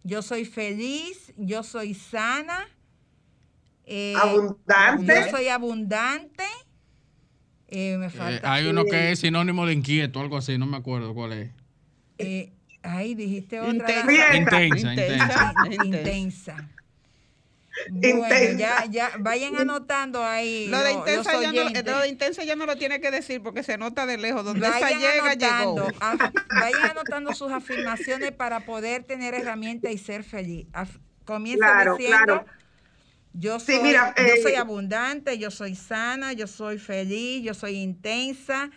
yo 0.04 0.22
soy 0.22 0.46
feliz, 0.46 1.34
yo 1.38 1.64
soy 1.64 1.94
sana, 1.94 2.68
eh, 3.86 4.16
abundante. 4.18 5.06
yo 5.06 5.32
soy 5.32 5.48
abundante. 5.48 6.46
Eh, 7.76 7.98
me 7.98 8.06
Eh, 8.06 8.10
falta. 8.12 8.54
hay 8.54 8.68
uno 8.68 8.86
que 8.86 9.12
es 9.12 9.20
sinónimo 9.20 9.66
de 9.66 9.74
inquieto, 9.74 10.20
algo 10.22 10.38
así, 10.38 10.58
no 10.60 10.66
me 10.68 10.78
acuerdo 10.78 11.14
cuál 11.14 11.34
es. 11.34 11.50
eh, 12.20 12.52
ahí 12.84 13.16
dijiste 13.16 13.60
otra. 13.60 13.72
Intensa. 13.74 14.36
Intensa, 14.38 14.92
intensa. 14.94 15.54
Intensa. 15.84 16.70
Bueno, 17.90 18.18
Intensa. 18.28 18.58
ya, 18.58 18.86
ya, 18.86 19.12
vayan 19.20 19.56
anotando 19.58 20.24
ahí. 20.24 20.68
Lo 20.68 20.78
de, 20.84 20.92
intensa 20.92 21.34
los 21.34 21.42
ya 21.42 21.52
no, 21.52 21.62
oyentes. 21.62 21.86
lo 21.86 22.00
de 22.00 22.08
intensa 22.08 22.44
ya 22.44 22.56
no 22.56 22.68
lo 22.68 22.76
tiene 22.78 23.02
que 23.02 23.10
decir 23.10 23.42
porque 23.42 23.64
se 23.64 23.80
nota 23.80 24.06
de 24.06 24.18
lejos. 24.18 24.46
Donde 24.46 24.68
esa 24.68 24.80
Vayan 24.80 25.00
llega, 25.00 25.32
anotando, 25.32 25.88
llegó. 25.88 26.00
vayan 26.60 26.92
anotando 26.92 27.34
sus 27.34 27.52
afirmaciones 27.52 28.32
para 28.32 28.60
poder 28.60 29.04
tener 29.06 29.34
herramientas 29.34 29.92
y 29.92 29.98
ser 29.98 30.24
feliz. 30.24 30.68
Af- 30.74 31.00
comienza 31.26 31.66
Claro, 31.66 31.96
diciendo, 31.98 32.18
claro. 32.26 32.46
Yo 33.34 33.60
Sí, 33.60 33.78
soy, 33.78 33.94
yo 33.94 34.00
eh, 34.16 34.42
soy 34.42 34.56
abundante, 34.56 35.38
yo 35.38 35.50
soy 35.52 35.76
sana, 35.76 36.34
yo 36.34 36.48
soy 36.48 36.78
feliz, 36.78 37.44
yo 37.44 37.54
soy 37.54 37.78
intensa, 37.78 38.70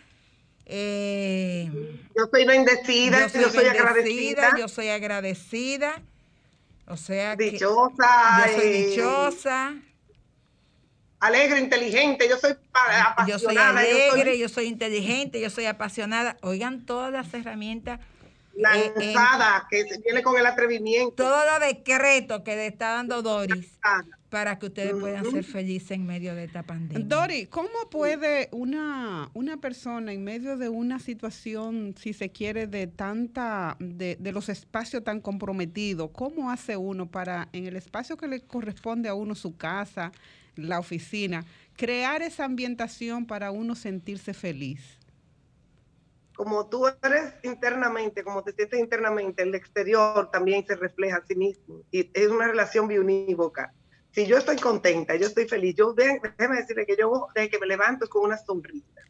eh, 0.65 1.69
Yo 2.15 2.25
soy 2.29 2.45
no 2.45 2.53
indecida, 2.53 3.27
yo 3.27 3.49
soy, 3.49 3.63
bendecida, 3.63 3.71
agradecida, 3.71 4.57
yo 4.57 4.67
soy 4.67 4.89
agradecida, 4.89 6.01
o 6.87 6.97
sea 6.97 7.37
que 7.37 7.51
dichosa. 7.51 8.47
yo 8.47 8.53
soy 8.53 8.67
eh, 8.67 8.87
dichosa. 8.87 9.75
alegre, 11.19 11.59
inteligente, 11.59 12.27
yo 12.27 12.37
soy 12.37 12.51
apasionada. 12.51 13.27
Yo 13.27 13.39
soy 13.39 13.57
alegre, 13.57 14.37
yo 14.37 14.49
soy... 14.49 14.65
inteligente, 14.65 15.39
yo 15.39 15.49
soy 15.49 15.65
apasionada. 15.65 16.37
Oigan 16.41 16.85
todas 16.85 17.13
las 17.13 17.33
herramientas. 17.33 18.01
Lanzada, 18.53 19.67
eh, 19.71 19.85
que 19.85 19.99
viene 20.03 20.21
con 20.23 20.37
el 20.37 20.45
atrevimiento. 20.45 21.23
Todo 21.23 21.45
lo 21.45 21.65
decreto 21.65 22.43
que 22.43 22.55
le 22.55 22.67
está 22.67 22.89
dando 22.89 23.21
Doris 23.21 23.69
para 24.29 24.59
que 24.59 24.65
ustedes 24.65 24.93
puedan 24.93 25.25
ser 25.25 25.43
felices 25.43 25.91
en 25.91 26.05
medio 26.05 26.35
de 26.35 26.43
esta 26.43 26.63
pandemia. 26.63 27.05
Doris, 27.05 27.47
¿cómo 27.47 27.89
puede 27.89 28.49
una, 28.51 29.29
una 29.33 29.57
persona 29.57 30.11
en 30.11 30.23
medio 30.23 30.57
de 30.57 30.67
una 30.69 30.99
situación, 30.99 31.95
si 31.97 32.13
se 32.13 32.29
quiere, 32.29 32.67
de 32.67 32.87
tanta, 32.87 33.77
de, 33.79 34.17
de 34.19 34.31
los 34.31 34.49
espacios 34.49 35.03
tan 35.03 35.21
comprometidos, 35.21 36.09
cómo 36.11 36.51
hace 36.51 36.75
uno 36.75 37.09
para, 37.09 37.47
en 37.53 37.67
el 37.67 37.77
espacio 37.77 38.17
que 38.17 38.27
le 38.27 38.41
corresponde 38.41 39.07
a 39.07 39.13
uno, 39.13 39.33
su 39.33 39.55
casa, 39.55 40.11
la 40.55 40.79
oficina, 40.79 41.45
crear 41.75 42.21
esa 42.21 42.43
ambientación 42.43 43.25
para 43.25 43.51
uno 43.51 43.75
sentirse 43.75 44.33
feliz? 44.33 44.97
Como 46.35 46.67
tú 46.67 46.85
eres 47.01 47.33
internamente, 47.43 48.23
como 48.23 48.43
te 48.43 48.51
sientes 48.51 48.79
internamente, 48.79 49.41
el 49.41 49.55
exterior 49.55 50.29
también 50.29 50.65
se 50.67 50.75
refleja 50.75 51.17
a 51.17 51.25
sí 51.25 51.35
mismo. 51.35 51.81
Y 51.89 52.11
es 52.13 52.27
una 52.27 52.47
relación 52.47 52.87
biunívoca. 52.87 53.73
Si 54.17 54.25
yo 54.25 54.39
estoy 54.39 54.55
contenta, 54.55 55.15
yo 55.15 55.27
estoy 55.27 55.47
feliz, 55.47 55.75
yo 55.75 55.93
déjeme 55.93 56.55
decirle 56.55 56.87
que 56.87 56.95
yo 56.97 57.27
desde 57.35 57.51
que 57.51 57.59
me 57.59 57.67
levanto 57.67 58.09
con 58.09 58.23
una 58.23 58.35
sonrisa. 58.35 59.03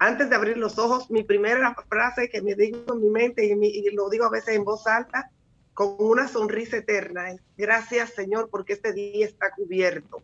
Antes 0.00 0.30
de 0.30 0.34
abrir 0.34 0.56
los 0.56 0.80
ojos, 0.80 1.08
mi 1.12 1.22
primera 1.22 1.76
frase 1.88 2.28
que 2.28 2.42
me 2.42 2.56
digo 2.56 2.92
en 2.92 3.00
mi 3.00 3.08
mente 3.08 3.44
y, 3.46 3.90
lo 3.94 4.10
digo 4.10 4.24
a 4.24 4.30
veces 4.30 4.56
en 4.56 4.64
voz 4.64 4.88
alta, 4.88 5.30
con 5.74 5.94
una 6.00 6.26
sonrisa 6.26 6.78
eterna, 6.78 7.30
es 7.30 7.40
gracias 7.56 8.14
Señor 8.14 8.48
porque 8.50 8.72
este 8.72 8.92
día 8.92 9.24
está 9.24 9.52
cubierto 9.52 10.20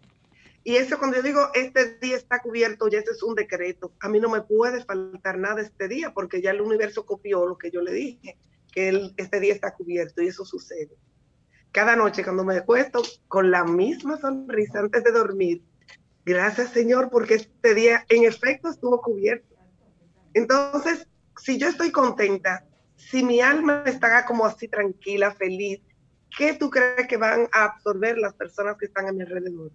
y 0.64 0.74
eso 0.74 0.98
cuando 0.98 1.18
yo 1.18 1.22
digo, 1.22 1.50
este 1.54 1.96
día 2.00 2.16
está 2.16 2.40
cubierto, 2.40 2.88
ya 2.88 2.98
ese 2.98 3.12
es 3.12 3.22
un 3.22 3.36
decreto. 3.36 3.92
A 4.00 4.08
mí 4.08 4.18
no 4.18 4.28
me 4.28 4.40
puede 4.40 4.84
faltar 4.84 5.38
nada 5.38 5.62
este 5.62 5.86
día 5.86 6.12
porque 6.12 6.42
ya 6.42 6.50
el 6.50 6.60
universo 6.60 7.06
copió 7.06 7.46
lo 7.46 7.56
que 7.56 7.70
yo 7.70 7.82
le 7.82 7.92
dije, 7.92 8.36
que 8.72 9.12
este 9.16 9.38
día 9.38 9.54
está 9.54 9.74
cubierto 9.74 10.22
y 10.22 10.26
eso 10.26 10.44
sucede. 10.44 10.96
Cada 11.72 11.96
noche 11.96 12.24
cuando 12.24 12.44
me 12.44 12.56
acuesto 12.56 13.02
con 13.28 13.50
la 13.50 13.64
misma 13.64 14.16
sonrisa 14.18 14.80
antes 14.80 15.04
de 15.04 15.12
dormir, 15.12 15.62
gracias 16.24 16.70
Señor 16.70 17.10
porque 17.10 17.34
este 17.34 17.74
día 17.74 18.04
en 18.08 18.24
efecto 18.24 18.68
estuvo 18.68 19.00
cubierto. 19.00 19.54
Entonces, 20.34 21.06
si 21.36 21.58
yo 21.58 21.68
estoy 21.68 21.92
contenta, 21.92 22.64
si 22.96 23.22
mi 23.22 23.40
alma 23.40 23.82
está 23.86 24.24
como 24.24 24.44
así 24.44 24.68
tranquila, 24.68 25.32
feliz, 25.32 25.80
¿qué 26.36 26.54
tú 26.54 26.70
crees 26.70 27.06
que 27.06 27.16
van 27.16 27.48
a 27.52 27.64
absorber 27.64 28.18
las 28.18 28.34
personas 28.34 28.76
que 28.76 28.86
están 28.86 29.08
a 29.08 29.12
mi 29.12 29.22
alrededor? 29.22 29.70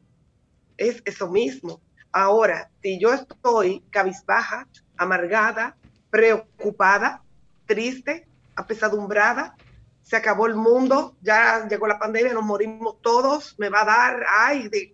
es 0.77 1.01
eso 1.05 1.29
mismo. 1.29 1.81
Ahora, 2.11 2.69
si 2.81 2.99
yo 2.99 3.13
estoy 3.13 3.81
cabizbaja, 3.89 4.67
amargada, 4.97 5.75
preocupada, 6.09 7.23
triste, 7.65 8.27
apesadumbrada, 8.55 9.55
se 10.03 10.17
acabó 10.17 10.45
el 10.47 10.55
mundo, 10.55 11.15
ya 11.21 11.67
llegó 11.67 11.87
la 11.87 11.97
pandemia, 11.97 12.33
nos 12.33 12.43
morimos 12.43 13.01
todos, 13.01 13.55
me 13.57 13.69
va 13.69 13.81
a 13.81 13.85
dar, 13.85 14.23
ay, 14.29 14.69
de, 14.69 14.93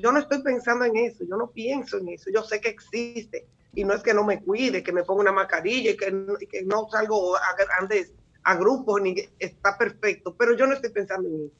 yo 0.00 0.12
no 0.12 0.18
estoy 0.18 0.42
pensando 0.42 0.84
en 0.84 0.96
eso, 0.96 1.24
yo 1.24 1.36
no 1.36 1.50
pienso 1.50 1.98
en 1.98 2.08
eso, 2.08 2.30
yo 2.32 2.42
sé 2.42 2.60
que 2.60 2.68
existe 2.68 3.48
y 3.74 3.84
no 3.84 3.94
es 3.94 4.02
que 4.02 4.12
no 4.12 4.24
me 4.24 4.42
cuide, 4.42 4.82
que 4.82 4.92
me 4.92 5.02
ponga 5.02 5.22
una 5.22 5.32
mascarilla 5.32 5.92
y 5.92 5.96
que, 5.96 6.06
que 6.50 6.62
no 6.62 6.88
salgo 6.90 7.36
a 7.36 7.56
grandes 7.56 8.12
a 8.44 8.56
grupos, 8.56 9.00
ni 9.00 9.14
está 9.38 9.78
perfecto, 9.78 10.34
pero 10.36 10.54
yo 10.56 10.66
no 10.66 10.74
estoy 10.74 10.90
pensando 10.90 11.28
en 11.28 11.46
eso. 11.46 11.56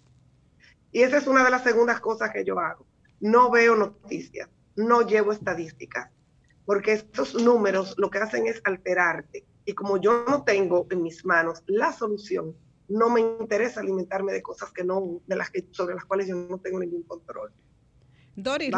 Y 0.90 1.02
esa 1.02 1.18
es 1.18 1.26
una 1.26 1.44
de 1.44 1.50
las 1.50 1.62
segundas 1.62 2.00
cosas 2.00 2.30
que 2.30 2.44
yo 2.44 2.58
hago 2.58 2.84
no 3.22 3.50
veo 3.50 3.76
noticias, 3.76 4.50
no 4.74 5.02
llevo 5.02 5.32
estadísticas, 5.32 6.10
porque 6.66 6.92
estos 6.92 7.34
números 7.36 7.94
lo 7.96 8.10
que 8.10 8.18
hacen 8.18 8.48
es 8.48 8.60
alterarte. 8.64 9.46
Y 9.64 9.74
como 9.74 10.00
yo 10.00 10.24
no 10.28 10.44
tengo 10.44 10.86
en 10.90 11.02
mis 11.02 11.24
manos 11.24 11.62
la 11.66 11.92
solución, 11.92 12.54
no 12.88 13.08
me 13.08 13.20
interesa 13.20 13.80
alimentarme 13.80 14.32
de 14.32 14.42
cosas 14.42 14.72
que 14.72 14.84
no, 14.84 15.20
de 15.26 15.36
las 15.36 15.50
que, 15.50 15.66
sobre 15.70 15.94
las 15.94 16.04
cuales 16.04 16.28
yo 16.28 16.36
no 16.36 16.58
tengo 16.58 16.78
ningún 16.80 17.02
control. 17.04 17.52
Doris, 18.34 18.72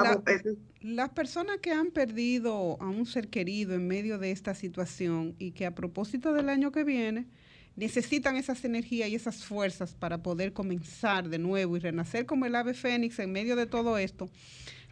las 0.80 1.10
personas 1.10 1.58
que 1.58 1.70
han 1.70 1.92
perdido 1.92 2.76
a 2.80 2.88
un 2.88 3.06
ser 3.06 3.28
querido 3.28 3.74
en 3.74 3.86
medio 3.86 4.18
de 4.18 4.32
esta 4.32 4.54
situación 4.54 5.36
y 5.38 5.52
que 5.52 5.64
a 5.64 5.74
propósito 5.74 6.32
del 6.32 6.48
año 6.48 6.72
que 6.72 6.82
viene 6.82 7.28
necesitan 7.76 8.36
esas 8.36 8.64
energías 8.64 9.08
y 9.08 9.14
esas 9.14 9.44
fuerzas 9.44 9.94
para 9.94 10.22
poder 10.22 10.52
comenzar 10.52 11.28
de 11.28 11.38
nuevo 11.38 11.76
y 11.76 11.80
renacer 11.80 12.26
como 12.26 12.46
el 12.46 12.54
ave 12.54 12.74
fénix 12.74 13.18
en 13.18 13.32
medio 13.32 13.56
de 13.56 13.66
todo 13.66 13.96
esto. 13.98 14.28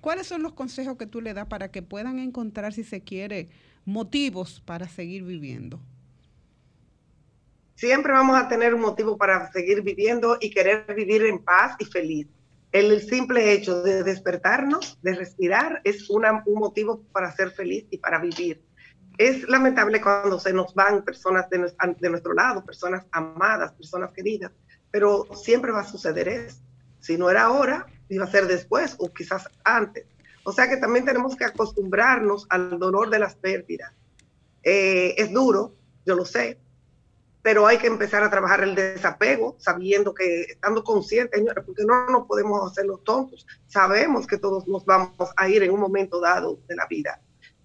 ¿Cuáles 0.01 0.27
son 0.27 0.43
los 0.43 0.53
consejos 0.53 0.97
que 0.97 1.07
tú 1.07 1.21
le 1.21 1.35
das 1.35 1.47
para 1.47 1.71
que 1.71 1.83
puedan 1.83 2.19
encontrar, 2.19 2.73
si 2.73 2.83
se 2.83 3.03
quiere, 3.03 3.51
motivos 3.85 4.61
para 4.65 4.89
seguir 4.89 5.23
viviendo? 5.23 5.81
Siempre 7.75 8.13
vamos 8.13 8.41
a 8.41 8.49
tener 8.49 8.75
un 8.75 8.81
motivo 8.81 9.17
para 9.17 9.51
seguir 9.53 9.83
viviendo 9.83 10.39
y 10.41 10.51
querer 10.51 10.85
vivir 10.95 11.25
en 11.25 11.39
paz 11.43 11.77
y 11.79 11.85
feliz. 11.85 12.29
El 12.71 13.01
simple 13.03 13.53
hecho 13.53 13.83
de 13.83 14.03
despertarnos, 14.03 14.99
de 15.03 15.15
respirar, 15.15 15.81
es 15.85 16.09
un 16.09 16.25
motivo 16.55 17.03
para 17.13 17.33
ser 17.33 17.51
feliz 17.51 17.85
y 17.91 17.99
para 17.99 18.19
vivir 18.19 18.63
es 19.19 19.49
lamentable 19.49 20.01
cuando 20.01 20.39
se 20.39 20.53
nos 20.53 20.75
van 20.75 21.05
personas 21.05 21.49
de, 21.51 21.59
nuestro 22.11 22.33
lado, 22.33 22.65
personas 22.65 23.05
amadas, 23.13 23.73
personas 23.73 24.11
queridas, 24.13 24.51
pero 24.91 25.27
siempre 25.35 25.73
va 25.73 25.81
a 25.81 25.89
suceder 25.89 26.29
eso. 26.29 26.61
Si 27.01 27.17
no 27.17 27.31
era 27.31 27.45
ahora, 27.45 27.87
iba 28.09 28.25
a 28.25 28.31
ser 28.31 28.47
después 28.47 28.97
o 28.99 29.13
quizás 29.13 29.49
antes. 29.65 30.07
O 30.45 30.53
sea 30.53 30.69
que 30.69 30.77
también 30.77 31.05
tenemos 31.05 31.37
que 31.37 31.45
acostumbrarnos 31.45 32.47
al 32.49 32.79
dolor 32.79 33.11
de 33.11 33.19
las 33.19 33.35
pérdidas. 33.37 33.93
Eh, 34.63 35.15
es 35.17 35.33
duro, 35.33 35.75
yo 36.05 36.15
lo 36.15 36.25
sé, 36.25 36.59
pero 37.43 37.67
hay 37.67 37.79
que 37.79 37.89
empezar 37.89 38.23
a 38.23 38.31
trabajar 38.31 38.63
el 38.63 38.75
desapego, 38.75 39.57
sabiendo 39.59 40.15
que, 40.15 40.43
estando 40.43 40.85
conscientes, 40.85 41.39
señores, 41.39 41.65
porque 41.65 41.85
no 41.85 42.07
nos 42.07 42.27
podemos 42.27 42.71
hacer 42.71 42.87
los 42.87 43.03
tontos. 43.03 43.47
Sabemos 43.67 44.27
que 44.27 44.39
todos 44.39 44.67
nos 44.69 44.85
vamos 44.85 45.31
a 45.37 45.49
ir 45.49 45.63
en 45.63 45.73
un 45.73 45.81
momento 45.81 46.21
dado 46.21 46.61
de 46.69 46.77
la 46.77 46.87
vida 46.87 47.21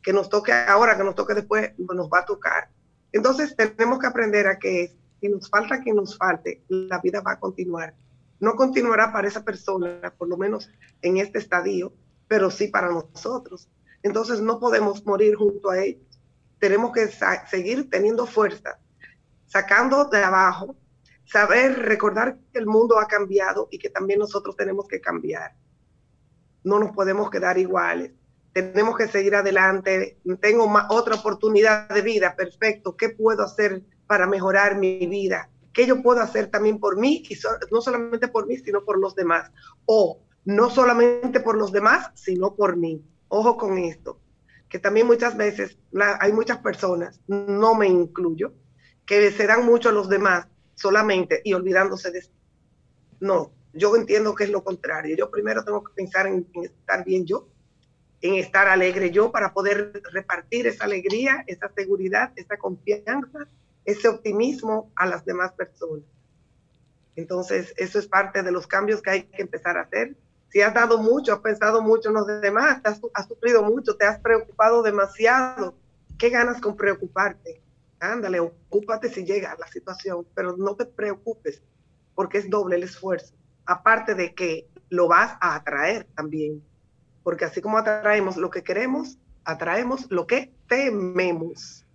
que 0.08 0.14
nos 0.14 0.30
toque 0.30 0.54
ahora, 0.54 0.96
que 0.96 1.04
nos 1.04 1.16
toque 1.16 1.34
después, 1.34 1.74
nos 1.78 2.08
va 2.08 2.20
a 2.20 2.26
tocar. 2.26 2.70
Entonces 3.12 3.54
tenemos 3.58 4.00
que 4.00 4.08
aprender 4.08 4.48
a 4.48 4.58
que 4.58 4.96
si 5.20 5.28
nos 5.28 5.50
falta 5.50 5.82
que 5.82 5.94
nos 5.94 6.18
falte, 6.18 6.64
la 6.70 7.00
vida 7.00 7.20
va 7.20 7.34
a 7.34 7.40
continuar. 7.42 7.94
No 8.40 8.56
continuará 8.56 9.12
para 9.12 9.28
esa 9.28 9.44
persona, 9.44 10.14
por 10.18 10.30
lo 10.30 10.38
menos 10.38 10.70
en 11.02 11.18
este 11.18 11.40
estadio, 11.40 11.92
pero 12.28 12.50
sí 12.52 12.68
para 12.68 12.90
nosotros. 12.90 13.70
Entonces 14.04 14.42
no 14.42 14.60
podemos 14.60 15.06
morir 15.06 15.36
junto 15.36 15.70
a 15.70 15.80
ellos. 15.80 16.20
Tenemos 16.60 16.92
que 16.92 17.10
seguir 17.50 17.90
teniendo 17.90 18.26
fuerza, 18.26 18.80
sacando 19.46 20.06
de 20.06 20.24
abajo, 20.24 20.76
saber 21.26 21.78
recordar 21.80 22.38
que 22.52 22.60
el 22.60 22.66
mundo 22.66 23.00
ha 23.00 23.08
cambiado 23.08 23.68
y 23.72 23.80
que 23.80 23.90
también 23.90 24.20
nosotros 24.20 24.56
tenemos 24.56 24.88
que 24.88 25.00
cambiar. 25.00 25.56
No 26.64 26.80
nos 26.80 26.92
podemos 26.92 27.30
quedar 27.30 27.58
iguales 27.58 28.12
tenemos 28.62 28.98
que 28.98 29.08
seguir 29.08 29.36
adelante, 29.36 30.18
tengo 30.42 30.68
otra 30.90 31.16
oportunidad 31.16 31.90
de 31.90 32.02
vida, 32.02 32.36
perfecto, 32.36 32.98
¿qué 32.98 33.10
puedo 33.10 33.44
hacer 33.44 33.84
para 34.08 34.26
mejorar 34.26 34.78
mi 34.78 35.06
vida? 35.06 35.50
¿Qué 35.74 35.86
yo 35.86 36.02
puedo 36.02 36.22
hacer 36.22 36.48
también 36.48 36.80
por 36.80 36.98
mí 36.98 37.24
y 37.30 37.38
no 37.72 37.82
solamente 37.82 38.28
por 38.28 38.48
mí, 38.48 38.58
sino 38.58 38.84
por 38.84 39.00
los 39.00 39.14
demás? 39.14 39.52
O 39.86 40.24
no 40.48 40.70
solamente 40.70 41.42
por 41.42 41.58
los 41.58 41.74
demás, 41.74 42.10
sino 42.14 42.56
por 42.56 42.78
mí. 42.78 43.04
Ojo 43.28 43.58
con 43.58 43.78
esto, 43.78 44.18
que 44.70 44.80
también 44.80 45.06
muchas 45.06 45.36
veces 45.36 45.78
hay 46.22 46.32
muchas 46.32 46.60
personas, 46.60 47.20
no 47.28 47.76
me 47.76 47.88
incluyo, 47.88 48.54
que 49.06 49.30
se 49.32 49.46
dan 49.46 49.66
mucho 49.66 49.90
a 49.90 49.92
los 49.92 50.08
demás 50.08 50.48
solamente 50.74 51.42
y 51.44 51.52
olvidándose 51.52 52.12
de 52.12 52.24
No, 53.20 53.52
yo 53.74 53.94
entiendo 53.98 54.34
que 54.36 54.46
es 54.46 54.50
lo 54.50 54.64
contrario. 54.64 55.18
Yo 55.18 55.30
primero 55.30 55.66
tengo 55.66 55.84
que 55.84 55.92
pensar 55.94 56.28
en 56.28 56.48
estar 56.64 57.04
bien 57.04 57.26
yo, 57.26 57.50
en 58.22 58.36
estar 58.36 58.70
alegre 58.70 59.12
yo 59.12 59.34
para 59.34 59.52
poder 59.52 60.02
repartir 60.14 60.66
esa 60.66 60.86
alegría, 60.86 61.44
esa 61.48 61.70
seguridad, 61.76 62.32
esa 62.38 62.56
confianza, 62.56 63.50
ese 63.84 64.08
optimismo 64.08 64.94
a 64.96 65.08
las 65.08 65.26
demás 65.26 65.52
personas. 65.52 66.06
Entonces, 67.18 67.74
eso 67.76 68.00
es 68.00 68.08
parte 68.08 68.44
de 68.44 68.52
los 68.54 68.66
cambios 68.66 69.02
que 69.02 69.10
hay 69.10 69.24
que 69.24 69.42
empezar 69.42 69.78
a 69.78 69.82
hacer. 69.82 70.16
Si 70.50 70.62
has 70.62 70.74
dado 70.74 70.98
mucho, 70.98 71.34
has 71.34 71.40
pensado 71.40 71.82
mucho 71.82 72.10
en 72.10 72.16
los 72.16 72.28
demás, 72.42 72.82
has, 72.84 73.28
sufrido 73.28 73.64
mucho, 73.64 73.96
te 73.96 74.06
has 74.06 74.20
preocupado 74.20 74.82
demasiado, 74.82 75.76
¿qué 76.18 76.30
ganas 76.30 76.62
con 76.62 76.76
preocuparte? 76.76 77.62
Ándale, 78.00 78.40
ocúpate 78.40 79.10
si 79.10 79.26
llega 79.26 79.58
la 79.60 79.68
situación, 79.68 80.26
pero 80.34 80.56
no 80.56 80.76
te 80.76 80.86
preocupes, 80.86 81.62
porque 82.16 82.38
es 82.38 82.50
doble 82.50 82.78
el 82.78 82.84
esfuerzo. 82.84 83.34
Aparte 83.66 84.16
de 84.16 84.34
que 84.34 84.68
lo 84.90 85.08
vas 85.08 85.38
a 85.42 85.56
atraer 85.56 86.08
también 86.16 86.64
porque 87.28 87.44
así 87.44 87.60
como 87.60 87.78
atraemos 87.78 88.38
lo 88.38 88.50
que 88.50 88.64
queremos, 88.64 89.18
atraemos 89.44 90.10
lo 90.10 90.26
que 90.28 90.54
tememos. 90.70 91.86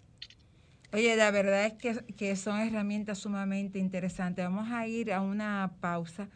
Oye, 0.92 1.16
la 1.16 1.30
verdad 1.30 1.64
es 1.64 1.72
que, 1.72 2.04
que 2.16 2.36
son 2.36 2.60
herramientas 2.60 3.16
sumamente 3.16 3.78
interesantes. 3.78 4.44
Vamos 4.44 4.70
a 4.70 4.86
ir 4.86 5.10
a 5.10 5.22
una 5.22 5.72
pausa 5.80 6.28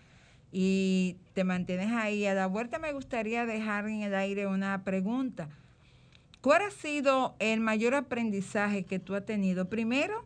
y 0.52 1.16
te 1.34 1.44
mantienes 1.44 1.92
ahí. 1.92 2.26
A 2.26 2.34
la 2.34 2.46
vuelta 2.46 2.78
me 2.78 2.92
gustaría 2.92 3.46
dejar 3.46 3.88
en 3.88 4.02
el 4.02 4.14
aire 4.14 4.46
una 4.46 4.84
pregunta. 4.84 5.48
¿Cuál 6.40 6.62
ha 6.62 6.70
sido 6.70 7.34
el 7.38 7.60
mayor 7.60 7.94
aprendizaje 7.94 8.84
que 8.84 8.98
tú 8.98 9.14
has 9.14 9.24
tenido? 9.24 9.68
Primero, 9.68 10.24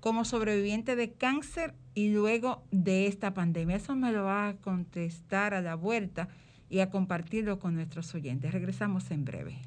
como 0.00 0.24
sobreviviente 0.24 0.96
de 0.96 1.12
cáncer 1.12 1.74
y 1.94 2.10
luego 2.10 2.64
de 2.70 3.06
esta 3.06 3.32
pandemia. 3.32 3.76
Eso 3.76 3.94
me 3.94 4.12
lo 4.12 4.24
va 4.24 4.48
a 4.48 4.56
contestar 4.56 5.54
a 5.54 5.62
la 5.62 5.76
vuelta 5.76 6.28
y 6.68 6.80
a 6.80 6.90
compartirlo 6.90 7.58
con 7.58 7.74
nuestros 7.74 8.14
oyentes. 8.14 8.52
Regresamos 8.52 9.10
en 9.10 9.24
breve. 9.24 9.62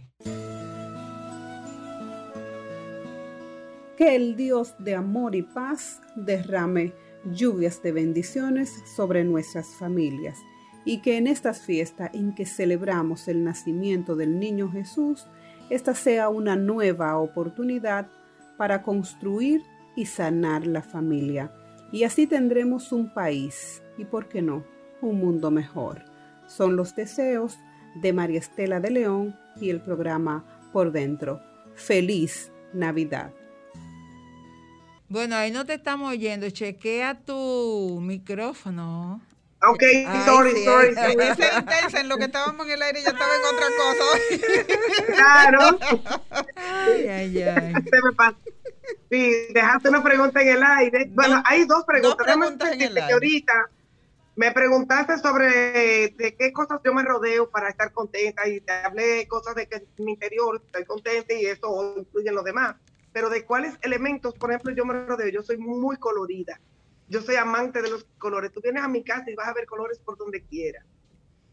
Que 3.98 4.16
el 4.16 4.36
Dios 4.36 4.76
de 4.78 4.94
amor 4.94 5.34
y 5.34 5.42
paz 5.42 6.02
derrame 6.16 6.94
lluvias 7.26 7.82
de 7.84 7.92
bendiciones 7.92 8.84
sobre 8.96 9.24
nuestras 9.24 9.76
familias 9.76 10.38
y 10.86 11.02
que 11.02 11.18
en 11.18 11.28
estas 11.28 11.62
fiestas 11.62 12.12
en 12.14 12.34
que 12.34 12.46
celebramos 12.46 13.28
el 13.28 13.44
nacimiento 13.44 14.16
del 14.16 14.40
niño 14.40 14.72
Jesús, 14.72 15.28
esta 15.70 15.94
sea 15.94 16.30
una 16.30 16.56
nueva 16.56 17.18
oportunidad 17.18 18.08
para 18.58 18.84
construir 18.84 19.64
y 19.96 20.06
sanar 20.06 20.66
la 20.66 20.82
familia. 20.82 21.52
Y 21.92 22.04
así 22.04 22.28
tendremos 22.28 22.92
un 22.92 23.14
país 23.14 23.82
y, 23.98 24.06
¿por 24.06 24.30
qué 24.30 24.42
no?, 24.42 24.64
un 25.02 25.20
mundo 25.20 25.52
mejor. 25.52 26.04
Son 26.48 26.76
los 26.76 26.96
deseos 26.96 27.58
de 28.02 28.14
María 28.14 28.40
Estela 28.40 28.80
de 28.80 28.92
León 28.92 29.36
y 29.60 29.70
el 29.70 29.82
programa 29.82 30.46
Por 30.72 30.92
Dentro. 30.92 31.42
Feliz 31.76 32.52
Navidad. 32.74 33.32
Bueno, 35.10 35.36
ahí 35.36 35.52
no 35.52 35.66
te 35.66 35.74
estamos 35.74 36.12
oyendo. 36.12 36.50
Chequea 36.50 37.16
tu 37.26 38.00
micrófono. 38.02 39.22
Ok, 39.64 39.82
sorry, 40.26 40.64
sorry. 40.64 40.96
Esa 41.20 41.60
intensa 41.60 42.00
en 42.00 42.10
lo 42.10 42.18
que 42.18 42.26
estábamos 42.26 42.66
en 42.68 42.74
el 42.74 42.82
aire, 42.82 43.02
yo 43.02 43.10
estaba 43.10 43.32
en 43.36 43.56
otra 43.56 43.68
cosa. 43.78 44.06
Claro. 45.16 45.80
Ay, 46.56 47.08
ay, 47.08 47.42
ay. 47.42 47.74
Se 47.74 48.02
me 48.04 48.12
pasó. 48.16 48.38
Sí, 49.10 49.32
dejaste 49.54 49.90
una 49.90 50.04
pregunta 50.04 50.42
en 50.42 50.50
el 50.50 50.64
aire. 50.64 51.10
Bueno, 51.12 51.42
hay 51.46 51.66
dos 51.66 51.84
preguntas. 51.86 52.18
dos 52.18 52.26
preguntas 52.26 52.72
en 52.74 52.82
el 52.82 52.94
que 52.94 53.02
aire. 53.02 53.14
ahorita 53.14 53.54
me 54.36 54.52
preguntaste 54.52 55.18
sobre 55.18 56.10
de 56.10 56.36
qué 56.38 56.54
cosas 56.54 56.80
yo 56.86 56.94
me 56.94 57.02
rodeo 57.04 57.50
para 57.50 57.70
estar 57.70 57.92
contenta 57.92 58.48
y 58.48 58.62
te 58.62 58.72
hablé 58.72 59.28
cosas 59.28 59.56
de 59.56 59.68
que 59.68 59.78
en 59.78 60.06
mi 60.06 60.12
interior 60.12 60.62
estoy 60.64 60.86
contenta 60.86 61.34
y 61.34 61.48
eso 61.48 61.96
influye 61.98 62.30
en 62.30 62.36
los 62.36 62.44
demás. 62.44 62.76
Pero 63.14 63.30
de 63.30 63.46
cuáles 63.46 63.78
elementos, 63.82 64.34
por 64.36 64.52
ejemplo, 64.52 64.74
yo 64.74 64.86
me 64.86 64.94
rodeo. 65.06 65.30
Yo 65.30 65.44
soy 65.44 65.58
muy 65.58 65.98
colorida. 65.98 66.60
Yo 67.10 67.22
soy 67.22 67.36
amante 67.36 67.82
de 67.82 67.90
los 67.90 68.06
colores. 68.18 68.52
Tú 68.52 68.62
vienes 68.62 68.84
a 68.84 68.88
mi 68.88 69.04
casa 69.04 69.30
y 69.32 69.36
vas 69.36 69.48
a 69.48 69.54
ver 69.54 69.66
colores 69.66 70.00
por 70.00 70.18
donde 70.18 70.44
quieras. 70.44 70.86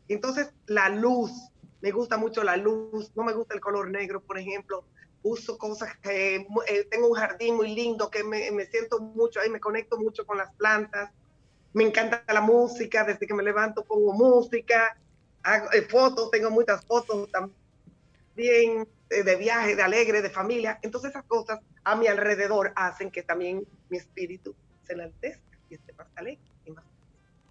Entonces, 0.08 0.52
la 0.66 0.88
luz, 0.88 1.30
me 1.80 1.90
gusta 1.90 2.16
mucho 2.16 2.42
la 2.44 2.56
luz, 2.56 3.12
no 3.14 3.24
me 3.24 3.32
gusta 3.32 3.54
el 3.54 3.60
color 3.60 3.90
negro, 3.90 4.20
por 4.20 4.38
ejemplo. 4.38 4.84
Uso 5.22 5.56
cosas 5.56 5.96
que 6.02 6.46
eh, 6.68 6.88
tengo 6.90 7.08
un 7.08 7.14
jardín 7.14 7.56
muy 7.56 7.74
lindo, 7.74 8.10
que 8.10 8.24
me, 8.24 8.50
me 8.50 8.66
siento 8.66 9.00
mucho 9.00 9.40
ahí, 9.40 9.48
me 9.48 9.60
conecto 9.60 9.96
mucho 9.96 10.26
con 10.26 10.36
las 10.36 10.52
plantas. 10.54 11.10
Me 11.72 11.84
encanta 11.84 12.24
la 12.28 12.40
música, 12.40 13.04
desde 13.04 13.26
que 13.26 13.34
me 13.34 13.42
levanto 13.42 13.84
pongo 13.84 14.12
música, 14.12 14.96
hago 15.42 15.72
eh, 15.72 15.82
fotos, 15.82 16.30
tengo 16.30 16.50
muchas 16.50 16.84
fotos 16.84 17.30
también 17.30 17.63
eh, 18.36 19.22
de 19.22 19.36
viaje, 19.36 19.76
de 19.76 19.82
alegre, 19.82 20.22
de 20.22 20.30
familia. 20.30 20.78
Entonces 20.82 21.10
esas 21.10 21.24
cosas 21.24 21.60
a 21.84 21.96
mi 21.96 22.06
alrededor 22.06 22.72
hacen 22.76 23.10
que 23.10 23.22
también 23.22 23.66
mi 23.88 23.98
espíritu 23.98 24.54
se 24.82 24.94
enaltezca 24.94 25.58
y 25.68 25.74
esté 25.74 25.92
más 25.94 26.08
alegre. 26.16 26.42
y 26.64 26.70
más 26.70 26.84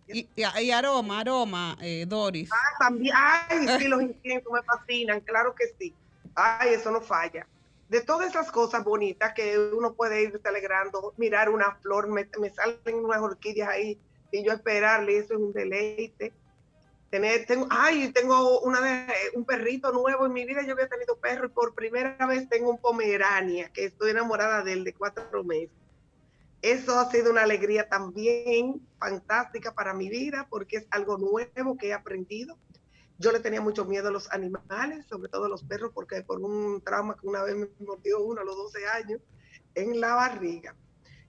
y 0.08 0.72
aroma, 0.72 1.22
aroma, 1.22 1.78
eh, 1.82 2.06
Doris. 2.08 2.50
Ah, 2.52 2.78
también, 2.80 3.15
ay, 3.17 3.67
sí, 3.80 3.88
los 3.88 4.02
inciensos 4.02 4.52
me 4.52 4.62
fascinan, 4.63 5.22
claro 5.22 5.56
que 5.56 5.65
sí. 5.80 5.93
Ay, 6.36 6.74
eso 6.74 6.91
no 6.91 7.02
falla. 7.02 7.48
De 7.88 8.02
todas 8.02 8.30
esas 8.30 8.52
cosas 8.52 8.84
bonitas 8.84 9.34
que 9.34 9.58
uno 9.58 9.93
puede 9.93 10.24
irse 10.24 10.39
alegrando, 10.46 11.13
mirar 11.17 11.50
una 11.50 11.76
flor, 11.76 12.08
me, 12.08 12.28
me 12.39 12.50
salen 12.50 12.96
unas 12.96 13.22
orquídeas 13.22 13.69
ahí, 13.69 14.00
y 14.32 14.43
yo 14.43 14.52
esperarle, 14.52 15.17
eso 15.17 15.36
es 15.36 15.39
un 15.39 15.54
deleite. 15.54 16.34
Tener, 17.13 17.45
tengo, 17.45 17.67
ay, 17.69 18.12
tengo 18.12 18.62
una 18.62 18.82
de, 18.82 19.06
un 19.36 19.45
perrito 19.45 19.91
nuevo 19.91 20.26
en 20.26 20.34
mi 20.34 20.45
vida, 20.45 20.63
yo 20.63 20.73
había 20.73 20.89
tenido 20.89 21.15
perro 21.19 21.45
y 21.45 21.49
por 21.49 21.76
primera 21.76 22.26
vez 22.26 22.49
tengo 22.49 22.71
un 22.71 22.80
pomerania, 22.80 23.69
que 23.69 23.86
estoy 23.86 24.10
enamorada 24.10 24.63
de 24.63 24.73
él 24.73 24.84
de 24.84 24.95
cuatro 24.95 25.43
meses. 25.43 25.78
Eso 26.63 26.97
ha 26.97 27.12
sido 27.12 27.30
una 27.30 27.43
alegría 27.43 27.88
también 27.88 28.82
fantástica 28.97 29.76
para 29.76 29.93
mi 29.93 30.10
vida 30.10 30.47
porque 30.49 30.78
es 30.78 30.88
algo 30.89 31.19
nuevo 31.19 31.78
que 31.78 31.89
he 31.89 31.93
aprendido. 31.93 32.58
Yo 33.19 33.32
le 33.32 33.39
tenía 33.39 33.62
mucho 33.62 33.86
miedo 33.86 34.08
a 34.08 34.12
los 34.12 34.32
animales, 34.32 35.06
sobre 35.06 35.30
todo 35.30 35.45
a 35.45 35.49
los 35.49 35.63
perros, 35.63 35.91
porque 35.93 36.23
por 36.23 36.39
un 36.39 36.82
trauma 36.82 37.15
que 37.15 37.28
una 37.28 37.43
vez 37.43 37.56
me 37.56 37.67
mordió 37.86 38.23
uno 38.23 38.41
a 38.41 38.43
los 38.43 38.56
12 38.56 38.88
años 38.88 39.21
en 39.76 40.02
la 40.02 40.15
barriga. 40.15 40.76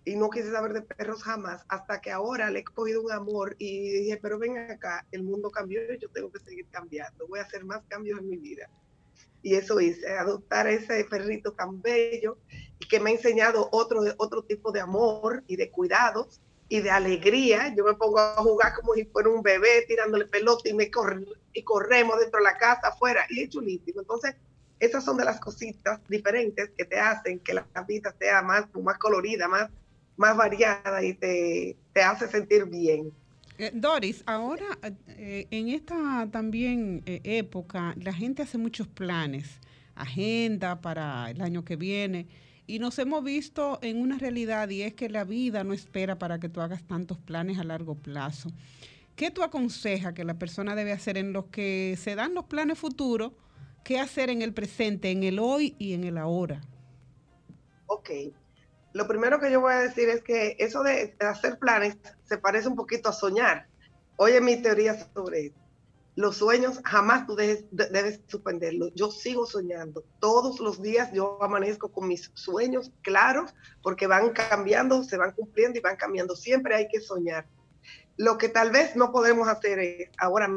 Y 0.05 0.17
no 0.17 0.29
quise 0.29 0.53
saber 0.53 0.75
de 0.75 0.83
perros 0.83 1.23
jamás, 1.23 1.65
hasta 1.69 2.01
que 2.01 2.11
ahora 2.11 2.51
le 2.51 2.61
he 2.61 2.65
cogido 2.65 3.03
un 3.03 3.11
amor 3.11 3.57
y 3.59 3.91
dije, 3.91 4.19
pero 4.21 4.39
ven 4.39 4.59
acá, 4.59 5.07
el 5.13 5.23
mundo 5.23 5.51
cambió 5.51 5.81
y 5.95 5.99
yo 5.99 6.11
tengo 6.11 6.31
que 6.31 6.41
seguir 6.41 6.67
cambiando, 6.71 7.27
voy 7.27 7.39
a 7.39 7.43
hacer 7.43 7.65
más 7.65 7.83
cambios 7.89 8.21
en 8.21 8.29
mi 8.29 8.37
vida. 8.37 8.69
Y 9.43 9.55
eso 9.55 9.81
hice, 9.81 10.17
adoptar 10.17 10.67
ese 10.67 11.05
perrito 11.05 11.53
tan 11.53 11.81
bello 11.81 12.39
y 12.79 12.87
que 12.89 13.01
me 13.01 13.11
ha 13.11 13.13
enseñado 13.15 13.69
otro, 13.73 14.03
otro 14.19 14.43
tipo 14.43 14.73
de 14.73 14.81
amor 14.81 15.43
y 15.47 15.57
de 15.57 15.71
cuidados 15.71 16.41
y 16.69 16.81
de 16.81 16.91
alegría. 16.91 17.75
Yo 17.77 17.85
me 17.85 17.95
pongo 17.95 18.19
a 18.19 18.37
jugar 18.37 18.75
como 18.75 18.95
si 18.95 19.05
fuera 19.05 19.29
un 19.29 19.43
bebé 19.43 19.85
tirándole 19.87 20.27
pelota 20.27 20.69
y 20.69 20.75
me 20.75 20.91
corremos 20.91 22.19
dentro 22.19 22.39
de 22.39 22.45
la 22.45 22.57
casa, 22.57 22.89
afuera, 22.89 23.27
y 23.29 23.43
es 23.43 23.51
chulísimo. 23.51 24.01
Entonces, 24.01 24.35
esas 24.81 25.05
son 25.05 25.17
de 25.17 25.25
las 25.25 25.41
cositas 25.41 26.01
diferentes 26.09 26.71
que 26.77 26.85
te 26.85 26.99
hacen 26.99 27.39
que 27.41 27.55
la 27.55 27.67
vida 27.87 28.15
sea 28.19 28.43
más, 28.43 28.67
más 28.75 28.99
colorida, 28.99 29.47
más, 29.47 29.71
más 30.17 30.37
variada 30.37 31.03
y 31.03 31.15
te, 31.15 31.77
te 31.93 32.03
hace 32.03 32.29
sentir 32.29 32.67
bien. 32.67 33.13
Eh, 33.59 33.71
Doris, 33.73 34.23
ahora 34.27 34.67
eh, 35.09 35.47
en 35.51 35.69
esta 35.69 36.29
también 36.31 37.03
eh, 37.07 37.21
época 37.23 37.95
la 38.01 38.13
gente 38.13 38.43
hace 38.43 38.59
muchos 38.59 38.89
planes, 38.89 39.61
agenda 39.95 40.81
para 40.81 41.31
el 41.31 41.41
año 41.41 41.65
que 41.65 41.77
viene 41.77 42.27
y 42.67 42.81
nos 42.81 42.99
hemos 42.99 43.23
visto 43.23 43.79
en 43.83 44.01
una 44.01 44.19
realidad 44.19 44.69
y 44.71 44.83
es 44.83 44.95
que 44.95 45.09
la 45.09 45.25
vida 45.25 45.63
no 45.63 45.73
espera 45.73 46.19
para 46.19 46.41
que 46.41 46.49
tú 46.49 46.61
hagas 46.61 46.83
tantos 46.83 47.19
planes 47.19 47.59
a 47.59 47.65
largo 47.65 47.95
plazo. 47.95 48.51
¿Qué 49.15 49.31
tú 49.31 49.45
aconsejas 49.45 50.15
que 50.15 50.25
la 50.25 50.35
persona 50.35 50.75
debe 50.75 50.91
hacer 50.91 51.17
en 51.17 51.33
los 51.33 51.45
que 51.47 51.97
se 51.97 52.17
dan 52.17 52.35
los 52.35 52.47
planes 52.47 52.79
futuros? 52.79 53.33
¿Qué 53.85 54.01
hacer 54.01 54.31
en 54.31 54.43
el 54.43 54.53
presente, 54.53 55.13
en 55.13 55.23
el 55.23 55.39
hoy 55.39 55.77
y 55.79 55.93
en 55.93 56.03
el 56.03 56.19
ahora? 56.19 56.61
Ok. 57.87 58.11
Lo 58.95 59.09
primero 59.09 59.41
que 59.41 59.51
yo 59.51 59.61
voy 59.61 59.73
a 59.73 59.81
decir 59.81 60.09
es 60.09 60.23
que 60.23 60.57
eso 60.61 60.85
de 60.85 61.17
hacer 61.19 61.59
planes 61.59 61.99
se 62.23 62.39
parece 62.39 62.69
un 62.69 62.77
poquito 62.77 63.09
a 63.09 63.13
soñar. 63.13 63.67
Oye, 64.17 64.41
mi 64.41 64.63
teoría 64.63 64.97
sobre 65.13 65.47
eso. 65.47 65.57
Los 66.15 66.37
sueños 66.37 66.81
jamás 66.85 67.27
tú 67.27 67.35
debes 67.35 68.21
suspenderlos. 68.29 68.93
Yo 68.95 69.11
sigo 69.11 69.47
soñando. 69.47 70.05
Todos 70.21 70.61
los 70.61 70.81
días 70.81 71.11
yo 71.13 71.43
amanezco 71.43 71.91
con 71.91 72.07
mis 72.07 72.31
sueños 72.35 72.93
claros 73.03 73.53
porque 73.83 74.07
van 74.07 74.31
cambiando, 74.31 75.03
se 75.03 75.17
van 75.17 75.33
cumpliendo 75.33 75.77
y 75.77 75.83
van 75.83 75.97
cambiando. 75.97 76.37
Siempre 76.37 76.77
hay 76.77 76.87
que 76.87 77.01
soñar. 77.01 77.49
Lo 78.17 78.39
que 78.39 78.49
tal 78.49 78.71
vez 78.71 78.95
no 78.95 79.11
podemos 79.11 79.49
hacer 79.49 79.81
es 79.81 80.09
ahora 80.19 80.49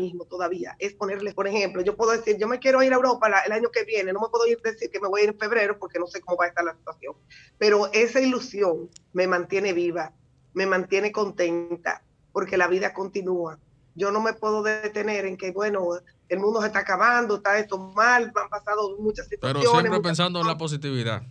mismo 0.00 0.24
todavía 0.24 0.74
es 0.78 0.94
ponerle, 0.94 1.32
por 1.34 1.46
ejemplo, 1.46 1.82
yo 1.82 1.96
puedo 1.96 2.12
decir, 2.12 2.36
yo 2.38 2.48
me 2.48 2.58
quiero 2.58 2.82
ir 2.82 2.92
a 2.92 2.96
Europa 2.96 3.28
la- 3.28 3.40
el 3.40 3.52
año 3.52 3.70
que 3.70 3.84
viene, 3.84 4.12
no 4.12 4.20
me 4.20 4.28
puedo 4.28 4.46
ir 4.46 4.60
decir 4.62 4.90
que 4.90 5.00
me 5.00 5.08
voy 5.08 5.20
a 5.20 5.24
ir 5.24 5.30
en 5.30 5.38
febrero 5.38 5.78
porque 5.78 5.98
no 5.98 6.06
sé 6.06 6.20
cómo 6.20 6.36
va 6.38 6.46
a 6.46 6.48
estar 6.48 6.64
la 6.64 6.74
situación, 6.74 7.14
pero 7.58 7.90
esa 7.92 8.20
ilusión 8.20 8.88
me 9.12 9.26
mantiene 9.26 9.72
viva, 9.72 10.12
me 10.54 10.66
mantiene 10.66 11.12
contenta, 11.12 12.02
porque 12.32 12.56
la 12.56 12.68
vida 12.68 12.92
continúa. 12.92 13.58
Yo 13.94 14.10
no 14.12 14.20
me 14.20 14.32
puedo 14.34 14.62
detener 14.62 15.26
en 15.26 15.36
que, 15.36 15.50
bueno, 15.50 15.88
el 16.28 16.38
mundo 16.38 16.60
se 16.60 16.68
está 16.68 16.80
acabando, 16.80 17.36
está 17.36 17.58
esto 17.58 17.76
mal, 17.78 18.32
han 18.34 18.48
pasado 18.48 18.96
muchas 18.98 19.26
Pero 19.28 19.40
situaciones. 19.48 19.70
siempre 19.70 19.96
muchas 19.96 20.00
pensando 20.00 20.40
en 20.40 20.46
la 20.46 20.56
positividad. 20.56 21.22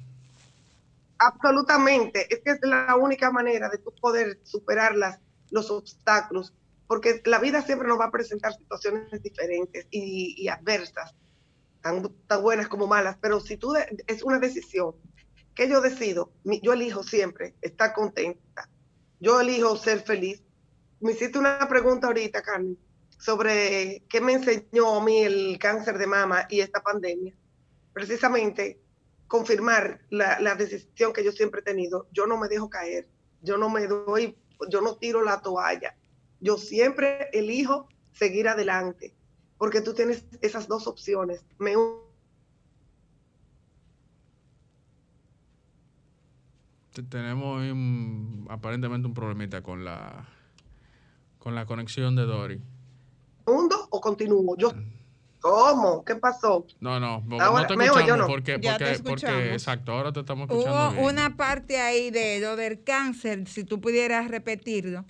Absolutamente, 1.17 2.34
es 2.34 2.41
que 2.43 2.51
es 2.51 2.60
la 2.62 2.95
única 2.95 3.29
manera 3.32 3.69
de 3.69 3.77
tú 3.77 3.93
poder 3.99 4.39
superar 4.43 4.95
las, 4.95 5.19
los 5.51 5.69
obstáculos, 5.69 6.53
porque 6.89 7.21
la 7.25 7.38
vida 7.38 7.62
siempre 7.62 7.88
nos 7.88 7.99
va 7.99 8.06
a 8.06 8.12
presentar 8.12 8.52
situaciones 8.52 9.21
diferentes 9.21 9.86
y, 9.91 10.47
adversas, 10.47 11.13
tan, 11.82 12.02
buenas 12.41 12.67
como 12.67 12.88
malas, 12.88 13.15
pero 13.21 13.39
si 13.39 13.58
tú, 13.58 13.75
es 14.08 14.23
una 14.23 14.39
decisión 14.39 14.95
que 15.54 15.69
yo 15.69 15.82
decido, 15.82 16.34
yo 16.63 16.73
elijo 16.73 17.04
siempre 17.04 17.54
estar 17.62 17.93
contenta, 17.93 18.67
yo 19.19 19.39
elijo 19.39 19.78
ser 19.78 19.99
feliz. 19.99 20.41
Me 20.99 21.12
hiciste 21.12 21.38
una 21.38 21.60
pregunta 21.69 22.08
ahorita, 22.08 22.41
Carmen, 22.41 22.75
sobre 23.19 24.04
qué 24.10 24.19
me 24.19 24.34
enseñó 24.34 24.95
a 24.95 25.06
mí 25.06 25.19
el 25.19 25.60
cáncer 25.60 25.99
de 25.99 26.08
mama 26.08 26.47
y 26.49 26.62
esta 26.62 26.82
pandemia. 26.82 27.36
Precisamente 27.93 28.82
confirmar 29.28 30.02
la, 30.10 30.39
la 30.39 30.56
decisión 30.56 31.13
que 31.13 31.23
yo 31.23 31.32
siempre 31.32 31.62
he 31.62 31.63
tenido. 31.63 32.08
Yo 32.12 32.25
no 32.25 32.39
me 32.39 32.47
dejo 32.47 32.67
caer. 32.67 33.08
yo 33.43 33.60
no 33.60 33.69
me 33.69 33.86
doy, 33.86 34.36
yo 34.69 34.82
no 34.82 34.97
tiro 34.97 35.21
la 35.21 35.39
toalla. 35.39 35.95
Yo 36.39 36.58
siempre 36.58 37.30
elijo 37.34 37.88
seguir 38.13 38.47
adelante, 38.47 39.13
porque 39.58 39.82
tú 39.82 39.93
tienes 39.93 40.25
esas 40.41 40.67
dos 40.67 40.88
opciones. 40.88 41.43
Me 41.58 41.73
tenemos 47.10 47.63
aparentemente 48.49 49.08
un 49.08 49.13
problemita 49.13 49.62
con 49.62 49.86
la 49.86 50.28
con 51.38 51.56
la 51.56 51.65
conexión 51.65 52.15
de 52.15 52.23
Dori. 52.23 52.62
¿Mundo 53.45 53.88
o 53.89 54.02
continúo? 54.02 54.58
Yo 54.58 54.73
¿Cómo? 55.39 56.04
¿Qué 56.04 56.15
pasó? 56.15 56.65
No, 56.82 56.99
no, 56.99 57.23
no 57.25 57.38
te 57.65 57.73
escuchamos 57.86 58.28
porque, 58.28 58.60
porque, 58.60 58.99
porque, 59.04 59.54
exacto, 59.54 59.93
ahora 59.93 60.12
te 60.12 60.19
estamos 60.19 60.49
escuchando. 60.49 60.99
Hubo 60.99 61.08
una 61.08 61.38
parte 61.38 61.80
ahí 61.80 62.12
de 62.12 62.39
lo 62.41 62.58
del 62.58 62.84
cáncer, 62.84 63.47
si 63.47 63.63
tú 63.63 63.80
pudieras 63.80 64.28
repetirlo, 64.28 65.06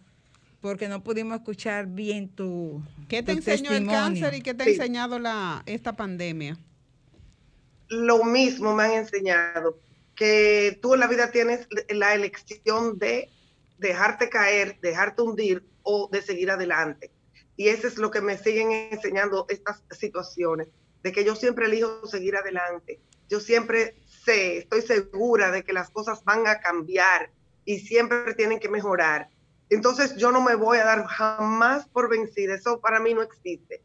porque 0.61 0.87
no 0.87 1.03
pudimos 1.03 1.37
escuchar 1.37 1.87
bien 1.87 2.29
tu. 2.29 2.83
¿Qué 3.07 3.23
te 3.23 3.33
enseñó 3.33 3.71
el 3.71 3.87
cáncer 3.87 4.33
y 4.33 4.41
qué 4.41 4.53
te 4.53 4.63
ha 4.63 4.67
enseñado 4.67 5.19
la, 5.19 5.63
esta 5.65 5.93
pandemia? 5.93 6.57
Lo 7.87 8.23
mismo 8.23 8.75
me 8.75 8.83
han 8.83 8.91
enseñado, 8.91 9.79
que 10.15 10.77
tú 10.81 10.93
en 10.93 10.99
la 10.99 11.07
vida 11.07 11.31
tienes 11.31 11.67
la 11.89 12.13
elección 12.13 12.99
de 12.99 13.29
dejarte 13.77 14.29
caer, 14.29 14.77
dejarte 14.81 15.21
hundir 15.21 15.63
o 15.83 16.09
de 16.11 16.21
seguir 16.21 16.51
adelante 16.51 17.11
y 17.59 17.67
eso 17.67 17.87
es 17.87 17.97
lo 17.97 18.09
que 18.09 18.21
me 18.21 18.37
siguen 18.37 18.71
enseñando 18.89 19.45
estas 19.49 19.83
situaciones, 19.91 20.69
de 21.03 21.11
que 21.11 21.25
yo 21.25 21.35
siempre 21.35 21.65
elijo 21.65 22.07
seguir 22.07 22.37
adelante. 22.37 23.01
Yo 23.27 23.41
siempre 23.41 23.97
sé, 24.07 24.59
estoy 24.59 24.81
segura 24.81 25.51
de 25.51 25.65
que 25.65 25.73
las 25.73 25.89
cosas 25.89 26.23
van 26.23 26.47
a 26.47 26.61
cambiar 26.61 27.31
y 27.65 27.79
siempre 27.79 28.33
tienen 28.33 28.61
que 28.61 28.69
mejorar. 28.69 29.27
Entonces 29.69 30.15
yo 30.15 30.31
no 30.31 30.41
me 30.41 30.55
voy 30.55 30.79
a 30.79 30.85
dar 30.85 31.05
jamás 31.05 31.87
por 31.89 32.09
vencida, 32.09 32.55
eso 32.55 32.79
para 32.79 32.99
mí 32.99 33.13
no 33.13 33.21
existe. 33.21 33.83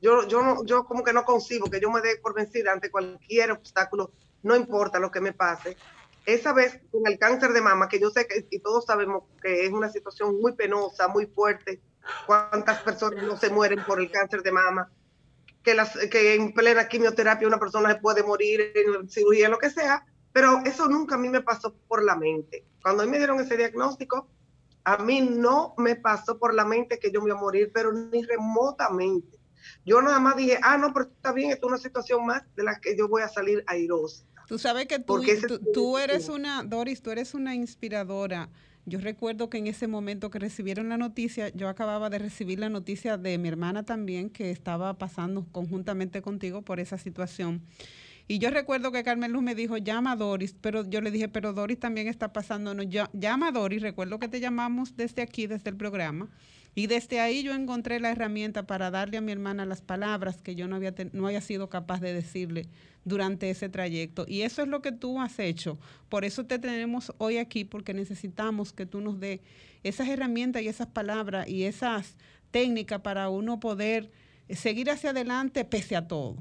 Yo, 0.00 0.26
yo, 0.26 0.42
no, 0.42 0.64
yo 0.64 0.84
como 0.84 1.04
que 1.04 1.12
no 1.12 1.24
concibo 1.24 1.70
que 1.70 1.80
yo 1.80 1.90
me 1.90 2.00
dé 2.00 2.16
por 2.16 2.34
vencida 2.34 2.72
ante 2.72 2.90
cualquier 2.90 3.52
obstáculo, 3.52 4.12
no 4.42 4.56
importa 4.56 4.98
lo 4.98 5.10
que 5.10 5.20
me 5.20 5.32
pase. 5.32 5.76
Esa 6.26 6.52
vez 6.52 6.80
con 6.90 7.06
el 7.06 7.18
cáncer 7.18 7.52
de 7.52 7.60
mama, 7.60 7.88
que 7.88 8.00
yo 8.00 8.10
sé 8.10 8.26
que 8.26 8.46
y 8.50 8.60
todos 8.60 8.84
sabemos 8.86 9.24
que 9.42 9.66
es 9.66 9.72
una 9.72 9.90
situación 9.90 10.40
muy 10.40 10.54
penosa, 10.54 11.08
muy 11.08 11.26
fuerte, 11.26 11.80
cuántas 12.26 12.80
personas 12.82 13.24
no 13.24 13.36
se 13.36 13.50
mueren 13.50 13.84
por 13.84 14.00
el 14.00 14.10
cáncer 14.10 14.42
de 14.42 14.52
mama, 14.52 14.90
que, 15.62 15.74
las, 15.74 15.96
que 16.10 16.34
en 16.34 16.52
plena 16.52 16.88
quimioterapia 16.88 17.46
una 17.46 17.58
persona 17.58 17.92
se 17.92 18.00
puede 18.00 18.22
morir 18.22 18.72
en 18.74 19.08
cirugía, 19.08 19.48
lo 19.48 19.58
que 19.58 19.70
sea, 19.70 20.04
pero 20.32 20.62
eso 20.64 20.88
nunca 20.88 21.14
a 21.14 21.18
mí 21.18 21.28
me 21.28 21.42
pasó 21.42 21.74
por 21.88 22.02
la 22.02 22.16
mente. 22.16 22.64
Cuando 22.82 23.02
a 23.02 23.06
mí 23.06 23.12
me 23.12 23.18
dieron 23.18 23.40
ese 23.40 23.56
diagnóstico, 23.56 24.28
a 24.84 24.98
mí 24.98 25.20
no 25.20 25.74
me 25.78 25.96
pasó 25.96 26.38
por 26.38 26.54
la 26.54 26.64
mente 26.64 26.98
que 26.98 27.10
yo 27.10 27.20
me 27.20 27.28
iba 27.28 27.38
a 27.38 27.40
morir, 27.40 27.70
pero 27.72 27.92
ni 27.92 28.22
remotamente. 28.22 29.38
Yo 29.84 30.02
nada 30.02 30.18
más 30.18 30.36
dije, 30.36 30.58
ah, 30.62 30.76
no, 30.76 30.92
pero 30.92 31.06
está 31.06 31.32
bien, 31.32 31.50
esto 31.50 31.66
es 31.66 31.72
una 31.72 31.78
situación 31.78 32.26
más 32.26 32.42
de 32.56 32.64
la 32.64 32.80
que 32.80 32.96
yo 32.96 33.08
voy 33.08 33.22
a 33.22 33.28
salir 33.28 33.64
airosa. 33.66 34.24
Tú 34.48 34.58
sabes 34.58 34.86
que 34.86 34.98
tú, 34.98 35.22
tú, 35.46 35.60
tú 35.72 35.98
eres 35.98 36.28
una, 36.28 36.62
Doris, 36.62 37.00
tú 37.00 37.10
eres 37.10 37.34
una 37.34 37.54
inspiradora 37.54 38.48
yo 38.84 38.98
recuerdo 38.98 39.48
que 39.48 39.58
en 39.58 39.68
ese 39.68 39.86
momento 39.86 40.30
que 40.30 40.40
recibieron 40.40 40.88
la 40.88 40.96
noticia, 40.96 41.50
yo 41.50 41.68
acababa 41.68 42.10
de 42.10 42.18
recibir 42.18 42.58
la 42.58 42.68
noticia 42.68 43.16
de 43.16 43.38
mi 43.38 43.48
hermana 43.48 43.84
también, 43.84 44.28
que 44.28 44.50
estaba 44.50 44.98
pasando 44.98 45.46
conjuntamente 45.52 46.20
contigo 46.20 46.62
por 46.62 46.80
esa 46.80 46.98
situación. 46.98 47.62
Y 48.32 48.38
yo 48.38 48.48
recuerdo 48.48 48.92
que 48.92 49.02
Carmen 49.02 49.30
Luz 49.30 49.42
me 49.42 49.54
dijo, 49.54 49.76
llama 49.76 50.12
a 50.12 50.16
Doris, 50.16 50.56
pero 50.58 50.88
yo 50.88 51.02
le 51.02 51.10
dije, 51.10 51.28
pero 51.28 51.52
Doris 51.52 51.78
también 51.78 52.08
está 52.08 52.32
pasando. 52.32 52.72
No, 52.72 52.82
llama 52.82 53.48
a 53.48 53.52
Doris, 53.52 53.82
recuerdo 53.82 54.18
que 54.18 54.26
te 54.26 54.40
llamamos 54.40 54.96
desde 54.96 55.20
aquí, 55.20 55.46
desde 55.46 55.68
el 55.68 55.76
programa. 55.76 56.30
Y 56.74 56.86
desde 56.86 57.20
ahí 57.20 57.42
yo 57.42 57.52
encontré 57.52 58.00
la 58.00 58.10
herramienta 58.10 58.66
para 58.66 58.90
darle 58.90 59.18
a 59.18 59.20
mi 59.20 59.32
hermana 59.32 59.66
las 59.66 59.82
palabras 59.82 60.40
que 60.40 60.54
yo 60.54 60.66
no 60.66 60.76
había, 60.76 60.94
no 61.12 61.40
sido 61.42 61.68
capaz 61.68 62.00
de 62.00 62.14
decirle 62.14 62.70
durante 63.04 63.50
ese 63.50 63.68
trayecto. 63.68 64.24
Y 64.26 64.40
eso 64.40 64.62
es 64.62 64.68
lo 64.68 64.80
que 64.80 64.92
tú 64.92 65.20
has 65.20 65.38
hecho. 65.38 65.78
Por 66.08 66.24
eso 66.24 66.46
te 66.46 66.58
tenemos 66.58 67.12
hoy 67.18 67.36
aquí, 67.36 67.66
porque 67.66 67.92
necesitamos 67.92 68.72
que 68.72 68.86
tú 68.86 69.02
nos 69.02 69.20
dé 69.20 69.42
esas 69.82 70.08
herramientas 70.08 70.62
y 70.62 70.68
esas 70.68 70.86
palabras 70.86 71.46
y 71.50 71.64
esas 71.64 72.16
técnicas 72.50 73.02
para 73.02 73.28
uno 73.28 73.60
poder 73.60 74.10
seguir 74.48 74.88
hacia 74.88 75.10
adelante 75.10 75.66
pese 75.66 75.96
a 75.96 76.08
todo. 76.08 76.38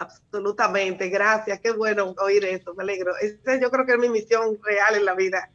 Absolutamente, 0.00 1.10
gracias, 1.10 1.60
qué 1.60 1.72
bueno 1.72 2.14
oír 2.22 2.42
eso, 2.46 2.74
me 2.74 2.84
alegro. 2.84 3.12
Esa 3.18 3.60
yo 3.60 3.70
creo 3.70 3.84
que 3.84 3.92
es 3.92 3.98
mi 3.98 4.08
misión 4.08 4.58
real 4.62 4.94
en 4.94 5.04
la 5.04 5.14
vida, 5.14 5.50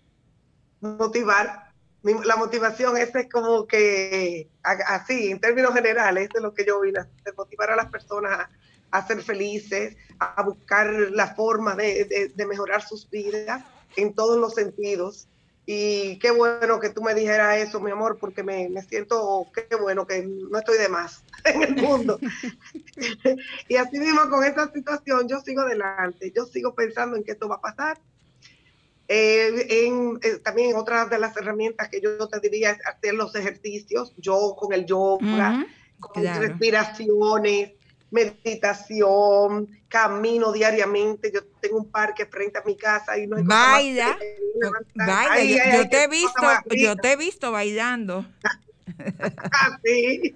motivar. 0.82 1.66
La 2.04 2.36
motivación, 2.36 2.96
esa 2.98 3.22
es 3.22 3.30
como 3.32 3.66
que, 3.66 4.48
así, 4.62 5.32
en 5.32 5.40
términos 5.40 5.74
generales, 5.74 6.30
es 6.32 6.42
lo 6.42 6.54
que 6.54 6.64
yo 6.64 6.80
vine 6.80 7.00
a 7.00 7.08
motivar 7.36 7.72
a 7.72 7.76
las 7.76 7.88
personas 7.88 8.40
a, 8.40 8.50
a 8.92 9.08
ser 9.08 9.22
felices, 9.24 9.98
a 10.20 10.44
buscar 10.44 10.88
la 10.94 11.34
forma 11.34 11.76
de, 11.76 12.32
mejorar 12.48 12.82
sus 12.82 13.10
vidas 13.10 13.64
en 13.96 14.14
todos 14.14 14.38
los 14.38 14.54
sentidos. 14.54 15.28
Y 15.68 16.20
qué 16.20 16.30
bueno 16.30 16.80
que 16.80 16.90
tú 16.90 17.02
me 17.02 17.16
dijeras 17.16 17.58
eso, 17.58 17.80
mi 17.80 17.90
amor, 17.90 18.18
porque 18.20 18.44
me, 18.44 18.70
siento, 18.84 19.48
qué 19.54 19.76
bueno 19.76 20.06
que 20.06 20.24
no 20.24 20.60
estoy 20.60 20.78
de 20.78 20.90
más 20.90 21.24
en 21.44 21.64
el 21.64 21.76
mundo. 21.76 22.20
y 23.68 23.76
así 23.76 24.00
mismo 24.00 24.30
con 24.30 24.44
esta 24.44 24.72
situación, 24.72 25.28
yo 25.28 25.40
sigo 25.40 25.62
adelante, 25.62 26.32
yo 26.36 26.46
sigo 26.46 26.76
pensando 26.76 27.18
en 27.18 27.24
que 27.24 27.32
esto 27.32 27.48
va 27.48 27.56
a 27.56 27.62
pasar. 27.62 28.00
Eh, 29.08 29.88
en, 29.88 30.20
eh, 30.24 30.38
también 30.44 30.76
otra 30.76 31.06
de 31.06 31.20
las 31.20 31.36
herramientas 31.38 31.90
que 31.90 32.02
yo 32.02 32.28
te 32.28 32.40
diría 32.40 32.72
es 32.72 32.86
hacer 32.86 33.14
los 33.14 33.36
ejercicios, 33.36 34.14
yo 34.18 34.56
con 34.58 34.74
el 34.74 34.86
yoga, 34.86 35.66
con 36.00 36.24
respiraciones, 36.24 37.74
meditación, 38.12 39.70
camino 39.88 40.52
diariamente. 40.52 41.32
Yo 41.34 41.42
tengo 41.62 41.78
un 41.78 41.90
parque 41.90 42.26
frente 42.26 42.60
a 42.60 42.64
mi 42.64 42.76
casa 42.76 43.18
y 43.18 43.28
no 43.28 43.38
hay 43.38 43.44
Baila, 43.44 44.18
baila. 44.96 45.78
yo, 45.78 45.90
te 45.90 46.04
he 46.04 46.08
visto, 46.08 46.42
yo 46.70 46.96
te 46.96 47.12
he 47.12 47.16
visto 47.16 47.52
bailando. 47.52 48.26
Así. 49.52 50.36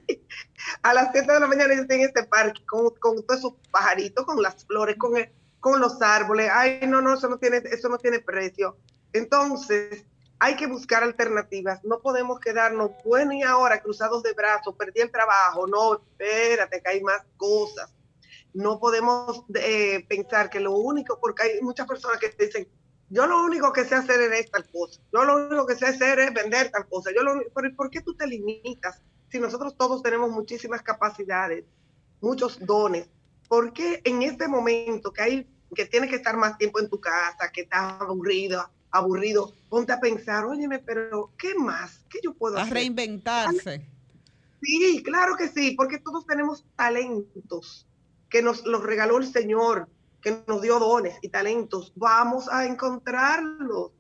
A 0.82 0.94
las 0.94 1.10
7 1.14 1.32
de 1.32 1.40
la 1.40 1.48
mañana 1.48 1.74
yo 1.74 1.82
estoy 1.82 1.98
en 1.98 2.08
este 2.08 2.24
parque 2.24 2.62
con, 2.66 2.90
con 3.00 3.26
todos 3.26 3.40
esos 3.40 3.54
pajaritos, 3.72 4.26
con 4.26 4.42
las 4.42 4.66
flores, 4.66 4.98
con, 4.98 5.14
con 5.60 5.80
los 5.80 6.02
árboles. 6.02 6.50
Ay, 6.54 6.82
no, 6.88 7.02
no, 7.02 7.14
eso 7.14 7.30
no 7.30 7.38
tiene, 7.38 7.58
eso 7.58 7.90
no 7.90 7.98
tiene 7.98 8.20
precio. 8.20 8.78
Entonces, 9.14 10.06
hay 10.40 10.56
que 10.56 10.68
buscar 10.68 11.04
alternativas. 11.04 11.84
No 11.84 12.02
podemos 12.02 12.40
quedarnos, 12.40 12.92
bueno, 13.04 13.34
y 13.34 13.44
ahora 13.44 13.82
cruzados 13.82 14.24
de 14.24 14.34
brazos, 14.34 14.76
perdí 14.78 15.02
el 15.02 15.12
trabajo. 15.12 15.68
No, 15.68 15.96
espérate, 15.96 16.82
que 16.82 16.90
hay 16.90 17.02
más 17.02 17.24
cosas. 17.38 17.94
No 18.54 18.80
podemos 18.80 19.44
eh, 19.56 20.06
pensar 20.08 20.50
que 20.50 20.60
lo 20.60 20.74
único, 20.74 21.20
porque 21.20 21.44
hay 21.44 21.62
muchas 21.62 21.88
personas 21.88 22.20
que 22.20 22.34
dicen, 22.40 22.68
yo 23.10 23.28
lo 23.28 23.44
único 23.44 23.74
que 23.74 23.86
sé 23.86 23.96
hacer 23.96 24.22
es 24.34 24.52
tal 24.52 24.70
cosa, 24.70 25.02
yo 25.12 25.24
lo 25.24 25.48
único 25.48 25.66
que 25.66 25.76
sé 25.76 25.88
hacer 25.88 26.20
es 26.20 26.34
vender 26.34 26.72
tal 26.72 26.88
cosa. 26.88 27.12
Yo 27.14 27.24
lo, 27.24 27.34
pero 27.54 27.76
¿por 27.76 27.90
qué 27.90 28.02
tú 28.02 28.16
te 28.16 28.26
limitas? 28.26 29.02
Si 29.30 29.40
nosotros 29.40 29.76
todos 29.78 30.02
tenemos 30.02 30.30
muchísimas 30.32 30.82
capacidades, 30.82 31.66
muchos 32.22 32.60
dones, 32.66 33.10
¿por 33.48 33.74
qué 33.74 34.02
en 34.04 34.24
este 34.24 34.48
momento 34.48 35.12
que 35.12 35.22
hay 35.22 35.48
que 35.76 35.86
tienes 35.86 36.10
que 36.10 36.16
estar 36.16 36.36
más 36.36 36.58
tiempo 36.58 36.80
en 36.80 36.90
tu 36.90 37.00
casa, 37.00 37.52
que 37.54 37.62
estás 37.62 38.02
aburrido, 38.02 38.68
aburrido, 38.92 39.54
ponte 39.70 39.92
a 39.92 40.00
pensar, 40.00 40.46
óyeme, 40.46 40.80
pero 40.80 41.32
¿qué 41.38 41.56
más? 41.56 42.06
¿Qué 42.10 42.20
yo 42.24 42.34
puedo 42.34 42.58
hacer? 42.58 42.72
A 42.72 42.74
reinventarse. 42.74 43.86
Sí, 44.62 45.02
claro 45.04 45.36
que 45.38 45.48
sí, 45.48 45.72
porque 45.72 46.00
todos 46.00 46.26
tenemos 46.26 46.66
talentos 46.76 47.88
que 48.30 48.42
nos 48.42 48.66
los 48.66 48.84
regaló 48.84 49.18
el 49.18 49.26
Señor, 49.26 49.90
que 50.22 50.44
nos 50.48 50.62
dio 50.62 50.80
dones 50.80 51.18
y 51.22 51.30
talentos. 51.30 51.94
Vamos 51.96 52.50
a 52.50 52.66
encontrarlos. 52.66 53.92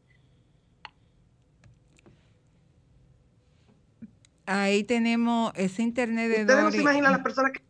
Ahí 4.45 4.83
tenemos 4.83 5.51
ese 5.55 5.83
internet 5.83 6.29
de 6.29 6.41
Ustedes 6.41 6.63
no 6.63 6.71
se 6.71 6.77
imaginan 6.77 7.11
las 7.11 7.21
personas 7.21 7.51
que 7.51 7.61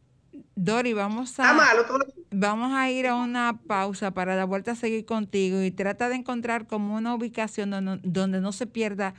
Dori, 0.62 0.91
vamos 0.91 1.39
a, 1.39 1.57
vamos 2.32 2.74
a 2.74 2.91
ir 2.91 3.07
a 3.07 3.16
una 3.16 3.57
pausa 3.66 4.12
para 4.12 4.36
la 4.36 4.43
vuelta 4.43 4.74
a 4.74 4.76
seguir 4.76 5.05
contigo 5.05 5.64
y 5.64 5.72
trata 5.72 6.10
de 6.10 6.16
encontrar 6.16 6.68
como 6.68 6.97
una 6.97 7.16
ubicación 7.16 7.70
donde, 7.70 8.41
no 8.41 8.51
se 8.51 8.68
pierda 8.68 9.14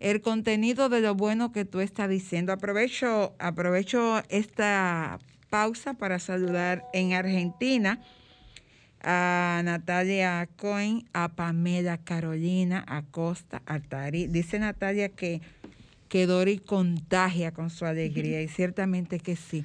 el 0.00 0.22
contenido 0.22 0.88
de 0.88 1.02
lo 1.02 1.14
bueno 1.14 1.52
que 1.52 1.66
tú 1.66 1.80
estás 1.80 2.08
diciendo. 2.08 2.50
Aprovecho, 2.50 3.34
aprovecho 3.38 4.22
esta 4.30 5.18
pausa 5.50 5.92
para 5.92 6.18
saludar 6.18 6.82
en 6.94 7.12
Argentina 7.12 8.00
a 9.02 9.60
Natalia 9.64 10.48
Cohen, 10.56 11.06
a 11.12 11.28
Pamela 11.28 11.98
Carolina 11.98 12.82
Acosta 12.88 13.60
Altari. 13.66 14.28
Dice 14.28 14.58
Natalia 14.58 15.10
que, 15.10 15.42
que 16.08 16.26
Dori 16.26 16.58
contagia 16.58 17.52
con 17.52 17.68
su 17.68 17.84
alegría 17.84 18.40
y 18.40 18.48
ciertamente 18.48 19.20
que 19.20 19.36
sí 19.36 19.62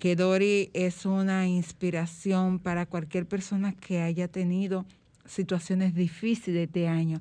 que 0.00 0.16
Dori 0.16 0.70
es 0.72 1.04
una 1.04 1.46
inspiración 1.46 2.58
para 2.58 2.86
cualquier 2.86 3.26
persona 3.26 3.74
que 3.74 4.00
haya 4.00 4.28
tenido 4.28 4.86
situaciones 5.26 5.94
difíciles 5.94 6.66
este 6.66 6.88
año. 6.88 7.20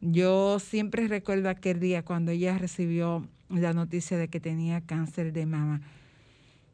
Yo 0.00 0.58
siempre 0.58 1.06
recuerdo 1.06 1.48
aquel 1.48 1.78
día 1.78 2.04
cuando 2.04 2.32
ella 2.32 2.58
recibió 2.58 3.26
la 3.48 3.72
noticia 3.72 4.18
de 4.18 4.26
que 4.26 4.40
tenía 4.40 4.80
cáncer 4.80 5.32
de 5.32 5.46
mama. 5.46 5.80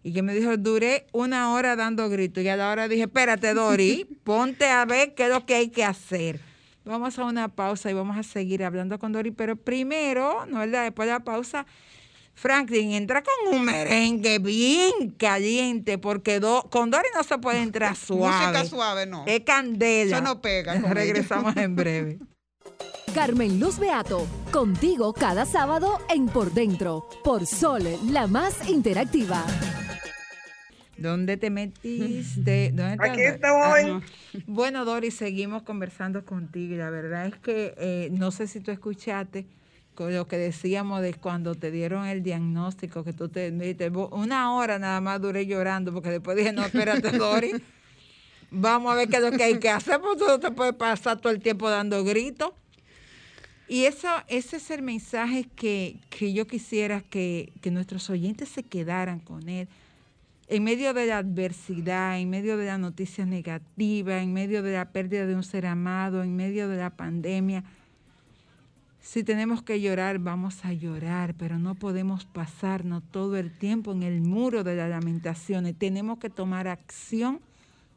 Y 0.02 0.14
que 0.14 0.22
me 0.22 0.34
dijo, 0.34 0.56
duré 0.56 1.06
una 1.12 1.52
hora 1.52 1.76
dando 1.76 2.08
gritos. 2.08 2.42
Y 2.42 2.48
a 2.48 2.56
la 2.56 2.72
hora 2.72 2.88
dije, 2.88 3.02
espérate, 3.02 3.52
Dori, 3.52 4.06
ponte 4.24 4.64
a 4.64 4.84
ver 4.86 5.14
qué 5.14 5.24
es 5.24 5.30
lo 5.30 5.44
que 5.44 5.54
hay 5.56 5.68
que 5.68 5.84
hacer. 5.84 6.40
Vamos 6.86 7.18
a 7.18 7.24
una 7.24 7.48
pausa 7.48 7.90
y 7.90 7.94
vamos 7.94 8.16
a 8.16 8.22
seguir 8.22 8.64
hablando 8.64 8.98
con 8.98 9.12
Dori. 9.12 9.30
Pero 9.30 9.56
primero, 9.56 10.46
¿no 10.46 10.62
es 10.62 10.70
verdad? 10.70 10.84
Después 10.84 11.06
de 11.06 11.12
la 11.12 11.20
pausa, 11.20 11.66
Franklin 12.34 12.92
entra 12.92 13.22
con 13.22 13.54
un 13.54 13.64
merengue 13.64 14.38
bien 14.38 15.10
caliente, 15.18 15.98
porque 15.98 16.40
do- 16.40 16.62
con 16.70 16.90
Dori 16.90 17.06
no 17.14 17.22
se 17.22 17.38
puede 17.38 17.62
entrar 17.62 17.94
suave. 17.96 18.46
Música 18.46 18.64
suave, 18.64 19.06
no. 19.06 19.24
Es 19.26 19.40
candela. 19.40 20.16
Eso 20.16 20.24
no 20.24 20.40
pega 20.40 20.74
Regresamos 20.92 21.56
en 21.56 21.76
breve. 21.76 22.18
Carmen 23.14 23.60
Luz 23.60 23.78
Beato, 23.78 24.26
contigo 24.50 25.12
cada 25.12 25.44
sábado 25.44 25.98
en 26.08 26.26
Por 26.26 26.52
Dentro, 26.52 27.06
por 27.22 27.46
Sol, 27.46 27.82
la 28.10 28.26
más 28.26 28.68
interactiva. 28.70 29.44
¿Dónde 30.96 31.36
te 31.36 31.50
metiste? 31.50 32.70
¿Dónde 32.72 32.96
te- 32.96 33.10
Aquí 33.10 33.20
estoy. 33.22 33.50
Ajá. 33.50 34.00
Bueno, 34.46 34.84
Dori, 34.84 35.10
seguimos 35.10 35.62
conversando 35.62 36.24
contigo 36.24 36.74
y 36.74 36.78
la 36.78 36.90
verdad 36.90 37.26
es 37.26 37.36
que 37.36 37.74
eh, 37.76 38.08
no 38.12 38.30
sé 38.30 38.46
si 38.46 38.60
tú 38.60 38.70
escuchaste 38.70 39.46
lo 39.98 40.26
que 40.26 40.36
decíamos 40.38 41.02
de 41.02 41.14
cuando 41.14 41.54
te 41.54 41.70
dieron 41.70 42.06
el 42.06 42.22
diagnóstico, 42.22 43.04
que 43.04 43.12
tú 43.12 43.28
te 43.28 43.50
dijiste, 43.50 43.88
"Bo- 43.90 44.08
una 44.08 44.54
hora 44.54 44.78
nada 44.78 45.00
más 45.00 45.20
duré 45.20 45.46
llorando, 45.46 45.92
porque 45.92 46.10
después 46.10 46.36
dije, 46.36 46.52
no, 46.52 46.64
espérate, 46.64 47.10
Dori, 47.18 47.52
vamos 48.50 48.92
a 48.92 48.96
ver 48.96 49.08
qué 49.08 49.16
es 49.16 49.22
lo 49.22 49.30
que 49.32 49.42
hay 49.44 49.58
que 49.58 49.70
hacer, 49.70 50.00
porque 50.00 50.18
tú 50.18 50.24
no 50.26 50.40
te 50.40 50.50
puedes 50.50 50.74
pasar 50.74 51.20
todo 51.20 51.32
el 51.32 51.40
tiempo 51.40 51.68
dando 51.70 52.02
gritos. 52.04 52.52
Y 53.68 53.84
eso, 53.84 54.08
ese 54.28 54.56
es 54.56 54.70
el 54.70 54.82
mensaje 54.82 55.46
que, 55.56 55.96
que 56.10 56.32
yo 56.34 56.46
quisiera 56.46 57.00
que, 57.00 57.52
que 57.62 57.70
nuestros 57.70 58.10
oyentes 58.10 58.48
se 58.48 58.62
quedaran 58.64 59.20
con 59.20 59.48
él 59.48 59.68
en 60.48 60.64
medio 60.64 60.92
de 60.92 61.06
la 61.06 61.18
adversidad, 61.18 62.18
en 62.18 62.28
medio 62.28 62.58
de 62.58 62.66
la 62.66 62.76
noticia 62.76 63.24
negativa, 63.24 64.20
en 64.20 64.34
medio 64.34 64.62
de 64.62 64.72
la 64.74 64.90
pérdida 64.90 65.24
de 65.24 65.34
un 65.34 65.42
ser 65.44 65.64
amado, 65.64 66.22
en 66.22 66.36
medio 66.36 66.68
de 66.68 66.76
la 66.76 66.90
pandemia. 66.90 67.64
Si 69.04 69.24
tenemos 69.24 69.62
que 69.64 69.80
llorar, 69.80 70.20
vamos 70.20 70.64
a 70.64 70.72
llorar, 70.72 71.34
pero 71.34 71.58
no 71.58 71.74
podemos 71.74 72.24
pasarnos 72.24 73.02
todo 73.10 73.36
el 73.36 73.50
tiempo 73.50 73.90
en 73.92 74.04
el 74.04 74.20
muro 74.20 74.62
de 74.62 74.76
las 74.76 74.88
lamentaciones. 74.88 75.74
Tenemos 75.76 76.18
que 76.18 76.30
tomar 76.30 76.68
acción 76.68 77.40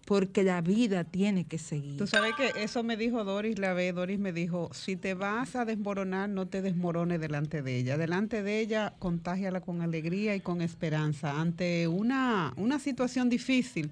porque 0.06 0.43
la 0.43 0.62
vida 0.62 1.03
tiene 1.03 1.45
que 1.45 1.60
seguir. 1.60 1.97
Tú 1.97 2.08
sabes 2.08 2.34
que 2.36 2.64
eso 2.64 2.82
me 2.82 2.97
dijo 2.97 3.24
Doris 3.24 3.60
la 3.60 3.74
vez. 3.74 3.93
Doris 3.93 4.18
me 4.18 4.34
dijo, 4.34 4.72
si 4.74 4.95
te 4.95 5.14
vas 5.14 5.56
a 5.56 5.64
desmoronar, 5.64 6.28
no 6.28 6.47
te 6.47 6.64
desmorones 6.64 7.20
delante 7.22 7.62
de 7.62 7.78
ella. 7.78 7.97
Delante 7.97 8.41
de 8.41 8.60
ella, 8.60 8.93
contágiala 8.97 9.62
con 9.62 9.82
alegría 9.84 10.36
y 10.36 10.39
con 10.41 10.62
esperanza. 10.62 11.39
Ante 11.39 11.88
una, 11.88 12.51
una 12.58 12.80
situación 12.80 13.30
difícil, 13.30 13.91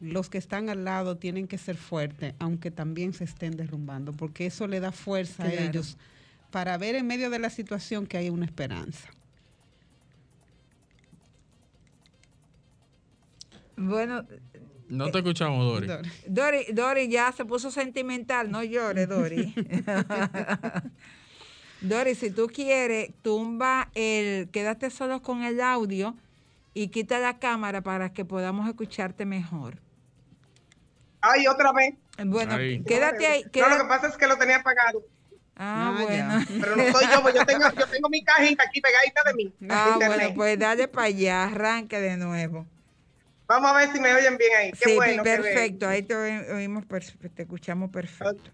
los 0.00 0.28
que 0.28 0.38
están 0.38 0.68
al 0.68 0.84
lado 0.84 1.16
tienen 1.16 1.46
que 1.46 1.58
ser 1.58 1.76
fuertes, 1.76 2.34
aunque 2.40 2.72
también 2.72 3.12
se 3.12 3.22
estén 3.24 3.56
derrumbando, 3.56 4.12
porque 4.12 4.46
eso 4.46 4.66
le 4.66 4.80
da 4.80 4.90
fuerza 4.90 5.44
Claro. 5.44 5.60
a 5.60 5.64
ellos 5.64 5.96
para 6.50 6.76
ver 6.78 6.94
en 6.96 7.06
medio 7.06 7.30
de 7.30 7.38
la 7.38 7.50
situación 7.50 8.06
que 8.06 8.18
hay 8.18 8.30
una 8.30 8.44
esperanza. 8.44 9.08
Bueno, 13.76 14.24
No 14.88 15.10
te 15.10 15.18
escuchamos, 15.18 15.64
Dori. 15.64 15.88
Dori, 16.26 16.66
Dori 16.72 17.08
ya 17.08 17.32
se 17.32 17.44
puso 17.44 17.70
sentimental, 17.70 18.50
no 18.50 18.62
llores, 18.62 19.08
Dori. 19.08 19.54
Dori, 21.80 22.14
si 22.14 22.30
tú 22.30 22.48
quieres, 22.48 23.10
tumba 23.22 23.88
el, 23.94 24.50
quédate 24.50 24.90
solo 24.90 25.22
con 25.22 25.42
el 25.44 25.60
audio 25.62 26.14
y 26.74 26.88
quita 26.88 27.18
la 27.20 27.38
cámara 27.38 27.80
para 27.80 28.12
que 28.12 28.24
podamos 28.26 28.68
escucharte 28.68 29.24
mejor. 29.24 29.78
Ay, 31.22 31.46
otra 31.46 31.72
vez. 31.72 31.94
Bueno, 32.26 32.54
Ahí. 32.54 32.82
quédate 32.84 33.26
ahí. 33.26 33.42
No, 33.42 33.46
lo 33.46 33.52
quédate- 33.52 33.82
que 33.82 33.88
pasa 33.88 34.08
es 34.08 34.16
que 34.16 34.26
lo 34.26 34.36
tenía 34.36 34.56
apagado. 34.56 35.02
Ah, 35.62 35.94
Ah, 35.98 36.02
bueno. 36.02 36.44
Pero 36.60 36.74
no 36.76 36.90
soy 36.90 37.06
yo, 37.12 37.20
pues 37.22 37.34
yo 37.34 37.44
tengo, 37.44 37.70
yo 37.78 37.86
tengo 37.86 38.08
mi 38.08 38.24
cajita 38.24 38.64
aquí 38.64 38.80
pegadita 38.80 39.22
de 39.26 39.34
mí. 39.34 39.52
Ah, 39.68 39.98
bueno, 40.06 40.32
pues 40.34 40.58
dale 40.58 40.88
para 40.88 41.08
allá, 41.08 41.44
arranque 41.44 42.00
de 42.00 42.16
nuevo. 42.16 42.66
Vamos 43.46 43.70
a 43.70 43.74
ver 43.74 43.92
si 43.92 44.00
me 44.00 44.14
oyen 44.14 44.38
bien 44.38 44.52
ahí. 44.56 44.70
Qué 44.72 44.88
sí, 44.90 44.94
bueno. 44.96 45.22
perfecto, 45.22 45.86
ahí 45.86 46.02
te 46.02 46.14
oí- 46.14 46.50
oímos, 46.54 46.84
perfe- 46.84 47.30
te 47.34 47.42
escuchamos 47.42 47.90
perfecto. 47.90 48.50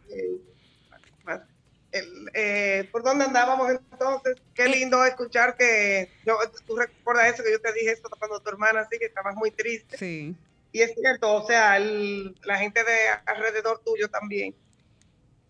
El, 1.93 2.31
eh, 2.35 2.89
¿Por 2.93 3.03
dónde 3.05 3.25
andábamos 3.25 3.71
entonces? 3.71 4.37
Qué 4.55 4.65
Eh. 4.65 4.69
lindo 4.69 5.03
escuchar 5.05 5.57
que 5.57 6.11
yo, 6.27 6.37
tú 6.67 6.77
recuerdas 6.77 7.33
eso 7.35 7.43
que 7.45 7.53
yo 7.53 7.61
te 7.61 7.73
dije 7.73 7.93
esto 7.93 8.09
cuando 8.19 8.41
tu 8.41 8.51
hermana 8.51 8.81
así 8.81 8.99
que 8.99 9.07
estabas 9.07 9.35
muy 9.37 9.51
triste. 9.51 9.97
Sí. 9.97 10.35
Y 10.73 10.83
es 10.83 10.93
cierto, 10.95 11.33
o 11.33 11.47
sea, 11.47 11.77
el- 11.77 12.35
la 12.43 12.59
gente 12.59 12.83
de 12.85 12.97
alrededor 13.25 13.81
tuyo 13.85 14.09
también 14.09 14.55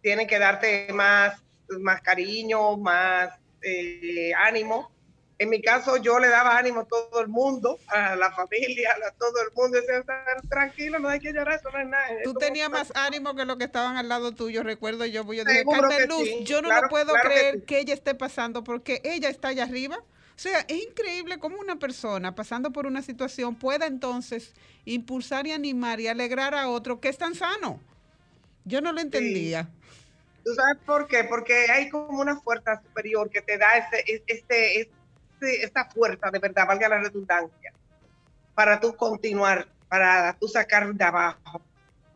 tiene 0.03 0.27
que 0.27 0.39
darte 0.39 0.89
más, 0.93 1.43
más 1.81 2.01
cariño, 2.03 2.77
más 2.77 3.31
eh, 3.63 4.33
ánimo. 4.37 4.91
En 5.39 5.51
mi 5.51 5.61
caso, 5.61 5.99
yo 5.99 6.19
le 6.19 6.29
daba 6.29 6.57
ánimo 6.57 6.81
a 6.81 6.85
todo 6.87 7.21
el 7.21 7.29
mundo, 7.29 7.79
a 7.89 8.17
la 8.17 8.33
familia, 8.33 8.97
a 9.07 9.11
todo 9.13 9.35
el 9.47 9.55
mundo. 9.55 9.77
Decía, 9.79 10.03
tranquilo, 10.49 10.99
no 10.99 11.11
hay 11.11 11.21
que 11.21 11.31
llorar, 11.31 11.59
eso 11.59 11.71
no 11.71 11.79
es 11.79 11.87
nada. 11.87 12.09
Tú 12.25 12.33
tenías 12.33 12.71
más 12.71 12.91
ánimo 12.97 13.35
que 13.35 13.45
los 13.45 13.59
que 13.59 13.65
estaban 13.65 13.99
al 13.99 14.09
lado 14.09 14.33
tuyo, 14.33 14.63
recuerdo 14.63 15.05
yo. 15.05 15.27
pues 15.27 15.39
Yo 15.39 15.45
dije, 15.45 16.07
Luz, 16.07 16.25
sí, 16.25 16.45
yo 16.45 16.63
no 16.63 16.69
claro- 16.69 16.85
lo 16.85 16.89
puedo 16.89 17.13
claro 17.13 17.29
que 17.29 17.35
creer 17.35 17.55
sí. 17.57 17.61
que, 17.67 17.79
ella 17.81 17.93
esté 17.93 18.15
pasando 18.15 18.65
porque 18.65 19.03
ella 19.05 19.29
está 19.29 19.49
allá 19.49 19.65
arriba. 19.65 19.99
O 19.99 20.39
sea, 20.39 20.61
es 20.69 20.83
increíble 20.85 21.39
cómo 21.39 21.59
una 21.59 21.79
persona 21.79 22.35
pasando 22.35 22.71
por 22.71 22.87
una 22.87 23.03
situación 23.03 23.57
pueda 23.57 23.87
entonces 23.87 24.55
impulsar 24.87 25.47
y 25.47 25.53
animar 25.53 26.01
y 26.01 26.09
alegrar 26.09 26.55
a 26.55 26.69
otro 26.71 27.01
que 27.01 27.09
es 27.09 27.19
tan 27.19 27.35
sano. 27.35 27.79
Yo 28.65 28.81
no 28.81 28.93
lo 28.93 29.01
entendía. 29.01 29.69
¿Tú 30.47 30.55
sabes 30.55 30.77
por 30.87 31.09
qué? 31.09 31.25
Porque 31.25 31.67
hay 31.73 31.91
como 31.91 32.21
una 32.21 32.37
fuerza 32.41 32.81
superior 32.81 33.29
que 33.29 33.43
te 33.43 33.59
da 33.59 33.79
ese, 33.79 34.05
este, 34.29 34.81
este, 34.81 35.65
esta 35.65 35.87
fuerza 35.87 36.31
de 36.31 36.39
verdad, 36.39 36.69
valga 36.69 36.89
la 36.89 37.01
redundancia, 37.01 37.75
para 38.55 38.79
tú 38.79 38.95
continuar, 38.95 39.67
para 39.89 40.37
tú 40.39 40.47
sacar 40.47 40.95
de 40.95 41.05
abajo. 41.05 41.61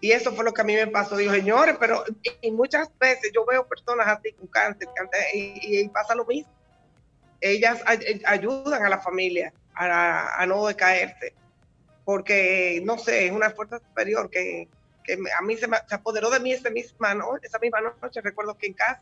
Y 0.01 0.13
eso 0.13 0.33
fue 0.33 0.45
lo 0.45 0.55
que 0.55 0.61
a 0.61 0.65
mí 0.65 0.77
me 0.77 0.87
pasó. 0.87 1.17
Digo, 1.17 1.33
señores, 1.33 1.77
pero 1.81 2.05
y 2.41 2.53
muchas 2.53 2.89
veces 3.01 3.33
yo 3.35 3.45
veo 3.45 3.67
personas 3.67 4.07
así 4.07 4.31
con 4.35 4.47
cáncer, 4.47 4.87
cáncer, 4.95 5.25
y, 5.35 5.81
y 5.81 5.89
pasa 5.89 6.15
lo 6.15 6.25
mismo. 6.25 6.53
Ellas 7.41 7.83
ay- 7.85 8.23
ayudan 8.27 8.85
a 8.85 8.89
la 8.89 9.01
familia 9.01 9.53
a, 9.75 10.41
a 10.41 10.47
no 10.47 10.69
decaerse, 10.69 11.35
porque, 12.05 12.81
no 12.85 12.97
sé, 12.97 13.27
es 13.27 13.33
una 13.33 13.51
fuerza 13.51 13.81
superior 13.81 14.31
que, 14.31 14.69
me- 15.17 15.33
a 15.33 15.41
mí 15.43 15.57
se, 15.57 15.67
me, 15.67 15.77
apoderó 15.91 16.31
de 16.31 16.41
mí 16.41 16.53
esa 16.53 16.71
misma, 16.71 17.15
noche. 17.15 18.21
Recuerdo 18.21 18.57
que 18.57 18.67
en 18.67 18.75
casa, 18.75 19.01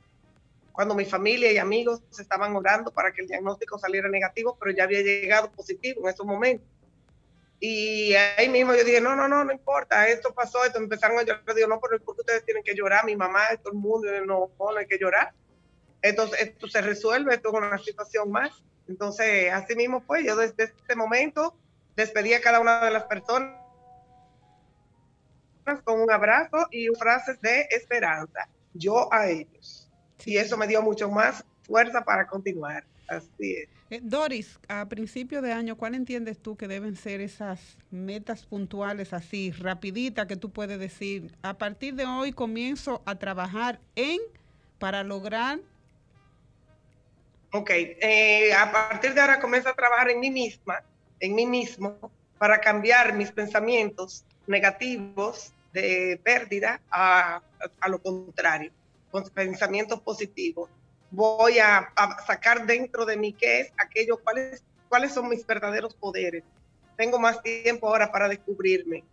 cuando 0.73 0.95
mi 0.95 1.05
familia 1.05 1.51
y 1.51 1.59
amigos 1.59 2.03
estaban 2.19 2.55
orando 2.55 2.91
para 2.93 3.13
que 3.13 3.23
el 3.23 3.29
diagnóstico 3.29 3.79
saliera 3.79 4.09
negativo, 4.09 4.57
pero 4.61 4.71
ya 4.71 4.85
había 4.85 5.03
llegado 5.03 5.51
positivo 5.51 6.03
en 6.03 6.15
esos 6.15 6.27
momentos. 6.27 6.67
Y 7.61 8.15
ahí 8.15 8.49
mismo 8.49 8.75
yo 8.75 8.85
dije, 8.85 9.01
no, 9.01 9.17
no, 9.17 9.27
no, 9.27 9.45
no 9.45 9.53
importa, 9.53 10.09
esto 10.09 10.33
pasó, 10.33 10.65
esto 10.65 10.79
empezaron 10.79 11.19
a 11.19 11.23
llorar. 11.23 11.43
Yo 11.47 11.55
digo, 11.55 11.69
no, 11.69 11.81
pero 11.81 12.01
¿por 12.01 12.15
qué 12.15 12.21
ustedes 12.21 12.45
tienen 12.45 12.63
que 12.63 12.75
llorar? 12.75 13.05
Mi 13.05 13.17
mamá, 13.17 13.41
todo 13.63 13.73
el 13.73 13.79
mundo, 13.79 14.09
no, 14.25 14.51
no, 14.57 14.77
hay 14.77 14.87
que 14.87 14.99
llorar. 14.99 15.33
Entonces, 16.01 16.41
esto 16.41 16.69
se 16.69 16.81
resuelve, 16.81 17.35
esto 17.35 17.49
es 17.49 17.55
una 17.55 17.79
situación 17.79 18.31
más. 18.31 18.51
Entonces, 18.87 19.53
así 19.53 19.75
mismo 19.75 20.01
fue. 20.01 20.25
Yo 20.25 20.37
desde 20.37 20.65
este 20.65 20.95
momento 20.95 21.57
despedí 21.97 22.35
a 22.35 22.41
cada 22.41 22.61
una 22.61 22.85
de 22.85 22.93
las 22.93 23.05
personas 23.05 23.58
con 25.83 26.01
un 26.01 26.11
abrazo 26.11 26.67
y 26.71 26.89
frases 26.99 27.41
de 27.41 27.67
esperanza. 27.71 28.49
Yo 28.75 29.13
a 29.13 29.29
ellos. 29.29 29.89
Y 30.25 30.37
eso 30.37 30.57
me 30.57 30.67
dio 30.67 30.83
mucho 30.83 31.09
más 31.11 31.45
fuerza 31.63 32.03
para 32.03 32.27
continuar. 32.27 32.85
Así 33.09 33.55
es. 33.55 33.69
Eh, 33.91 34.01
Doris, 34.03 34.59
a 34.69 34.87
principio 34.87 35.41
de 35.41 35.53
año, 35.53 35.77
¿cuál 35.77 35.95
entiendes 35.95 36.39
tú 36.39 36.57
que 36.57 36.69
deben 36.69 36.95
ser 36.95 37.21
esas 37.21 37.79
metas 37.91 38.45
puntuales 38.45 39.15
así, 39.15 39.51
rapidita, 39.53 40.27
que 40.27 40.37
tú 40.37 40.51
puedes 40.51 40.79
decir, 40.79 41.35
a 41.43 41.57
partir 41.57 41.95
de 41.95 42.05
hoy 42.05 42.33
comienzo 42.33 43.03
a 43.07 43.15
trabajar 43.15 43.81
en 43.97 44.19
para 44.79 45.03
lograr 45.05 45.61
Ok, 47.51 47.71
eh, 47.71 48.53
a 48.53 48.71
partir 48.71 49.15
de 49.15 49.23
ahora 49.23 49.41
comienzo 49.41 49.71
a 49.71 49.75
trabajar 49.75 50.11
en 50.11 50.21
mí 50.21 50.31
misma, 50.31 50.83
en 51.19 51.35
mí 51.35 51.47
mismo, 51.47 51.97
para 52.39 52.61
cambiar 52.61 53.15
mis 53.15 53.33
pensamientos 53.33 54.25
negativos 54.47 55.55
de 55.73 56.21
pérdida 56.23 56.81
a, 56.91 57.43
a 57.81 57.89
lo 57.89 58.01
contrario, 58.01 58.73
con 59.11 59.25
pensamientos 59.31 60.01
positivos. 60.01 60.71
Voy 61.11 61.59
a, 61.59 61.79
a 61.97 62.23
sacar 62.27 62.67
dentro 62.67 63.07
de 63.07 63.17
mí 63.17 63.33
qué 63.33 63.61
es 63.61 63.73
aquello, 63.79 64.19
cuáles, 64.23 64.63
cuáles 64.89 65.13
son 65.13 65.29
mis 65.29 65.47
verdaderos 65.47 65.95
poderes. 65.95 66.45
Tengo 66.97 67.19
más 67.19 67.43
tiempo 67.43 67.89
ahora 67.89 68.11
para 68.11 68.29
descubrirme. 68.29 69.05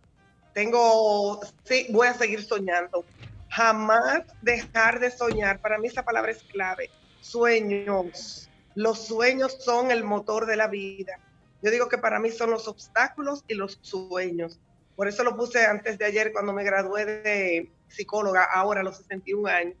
Tengo, 0.52 1.40
sí, 1.64 1.86
voy 1.90 2.08
a 2.08 2.14
seguir 2.14 2.42
soñando. 2.42 3.04
jamás 3.48 4.22
dejar 4.42 5.00
de 5.00 5.10
soñar. 5.10 5.60
Para 5.60 5.78
mí 5.78 5.88
esa 5.88 6.04
palabra 6.04 6.32
es 6.32 6.42
clave. 6.42 6.90
Sueños. 7.20 8.48
Los 8.74 9.06
sueños 9.06 9.56
son 9.64 9.90
el 9.90 10.04
motor 10.04 10.46
de 10.46 10.56
la 10.56 10.68
vida. 10.68 11.18
Yo 11.62 11.70
digo 11.70 11.88
que 11.88 11.98
para 11.98 12.18
mí 12.20 12.30
son 12.30 12.50
los 12.50 12.68
obstáculos 12.68 13.44
y 13.48 13.54
los 13.54 13.78
sueños. 13.80 14.58
Por 14.96 15.08
eso 15.08 15.22
lo 15.22 15.36
puse 15.36 15.64
antes 15.64 15.98
de 15.98 16.06
ayer 16.06 16.32
cuando 16.32 16.52
me 16.52 16.64
gradué 16.64 17.04
de 17.04 17.70
psicóloga, 17.88 18.44
ahora 18.44 18.80
a 18.80 18.84
los 18.84 18.96
61 18.96 19.48
años. 19.48 19.76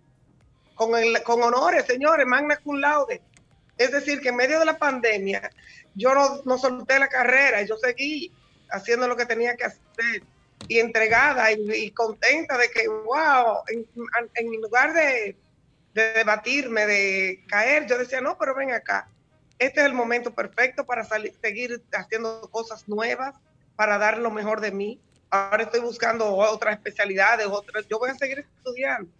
Con, 0.74 0.94
el, 0.94 1.22
con 1.22 1.42
honores, 1.42 1.86
señores, 1.86 2.26
magna 2.26 2.58
cum 2.58 2.76
laude. 2.76 3.22
Es 3.78 3.92
decir, 3.92 4.20
que 4.20 4.28
en 4.28 4.36
medio 4.36 4.58
de 4.58 4.66
la 4.66 4.78
pandemia 4.78 5.50
yo 5.94 6.14
no, 6.14 6.42
no 6.44 6.58
solté 6.58 6.98
la 6.98 7.08
carrera, 7.08 7.62
yo 7.62 7.76
seguí 7.76 8.30
haciendo 8.70 9.08
lo 9.08 9.16
que 9.16 9.26
tenía 9.26 9.56
que 9.56 9.64
hacer 9.64 10.22
y 10.68 10.78
entregada 10.78 11.50
y, 11.52 11.90
contenta 11.92 12.58
de 12.58 12.70
que, 12.70 12.88
wow, 12.88 13.62
en, 13.68 14.60
lugar 14.60 14.92
de, 14.92 15.36
de, 15.94 16.12
debatirme, 16.12 16.86
de 16.86 17.44
caer, 17.48 17.86
yo 17.86 17.98
decía, 17.98 18.20
no, 18.20 18.36
pero 18.38 18.54
ven 18.54 18.72
acá, 18.72 19.08
este 19.58 19.80
es 19.80 19.86
el 19.86 19.94
momento 19.94 20.34
perfecto 20.34 20.84
para 20.84 21.04
salir, 21.04 21.34
seguir 21.40 21.82
haciendo 21.92 22.42
cosas 22.50 22.88
nuevas, 22.88 23.34
para 23.76 23.98
dar 23.98 24.18
lo 24.18 24.30
mejor 24.30 24.60
de 24.60 24.72
mí. 24.72 25.00
Ahora 25.30 25.64
estoy 25.64 25.80
buscando 25.80 26.34
otras 26.34 26.74
especialidades, 26.74 27.46
otras, 27.46 27.86
yo 27.88 27.98
voy 27.98 28.10
a 28.10 28.14
seguir 28.14 28.40
estudiando. 28.40 29.10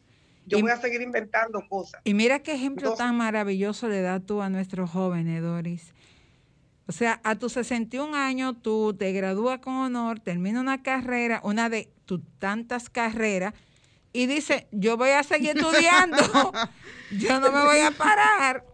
Yo 0.46 0.60
voy 0.60 0.70
a 0.70 0.76
seguir 0.76 1.02
inventando 1.02 1.60
cosas. 1.68 2.00
Y 2.04 2.14
mira 2.14 2.38
qué 2.38 2.54
ejemplo 2.54 2.94
tan 2.94 3.16
maravilloso 3.16 3.88
le 3.88 4.00
das 4.00 4.24
tú 4.24 4.42
a 4.42 4.48
nuestros 4.48 4.90
jóvenes, 4.90 5.42
Doris. 5.42 5.92
O 6.88 6.92
sea, 6.92 7.20
a 7.24 7.34
tus 7.34 7.54
61 7.54 8.16
años 8.16 8.54
tú 8.62 8.94
te 8.94 9.10
gradúas 9.12 9.58
con 9.58 9.74
honor, 9.74 10.20
terminas 10.20 10.62
una 10.62 10.84
carrera, 10.84 11.40
una 11.42 11.68
de 11.68 11.90
tus 12.04 12.20
tantas 12.38 12.88
carreras, 12.88 13.54
y 14.12 14.26
dice, 14.26 14.68
yo 14.70 14.96
voy 14.96 15.10
a 15.10 15.24
seguir 15.24 15.56
estudiando, 15.56 16.16
yo 17.10 17.40
no 17.40 17.50
me 17.50 17.64
voy 17.64 17.80
a 17.80 17.90
parar. 17.98 18.64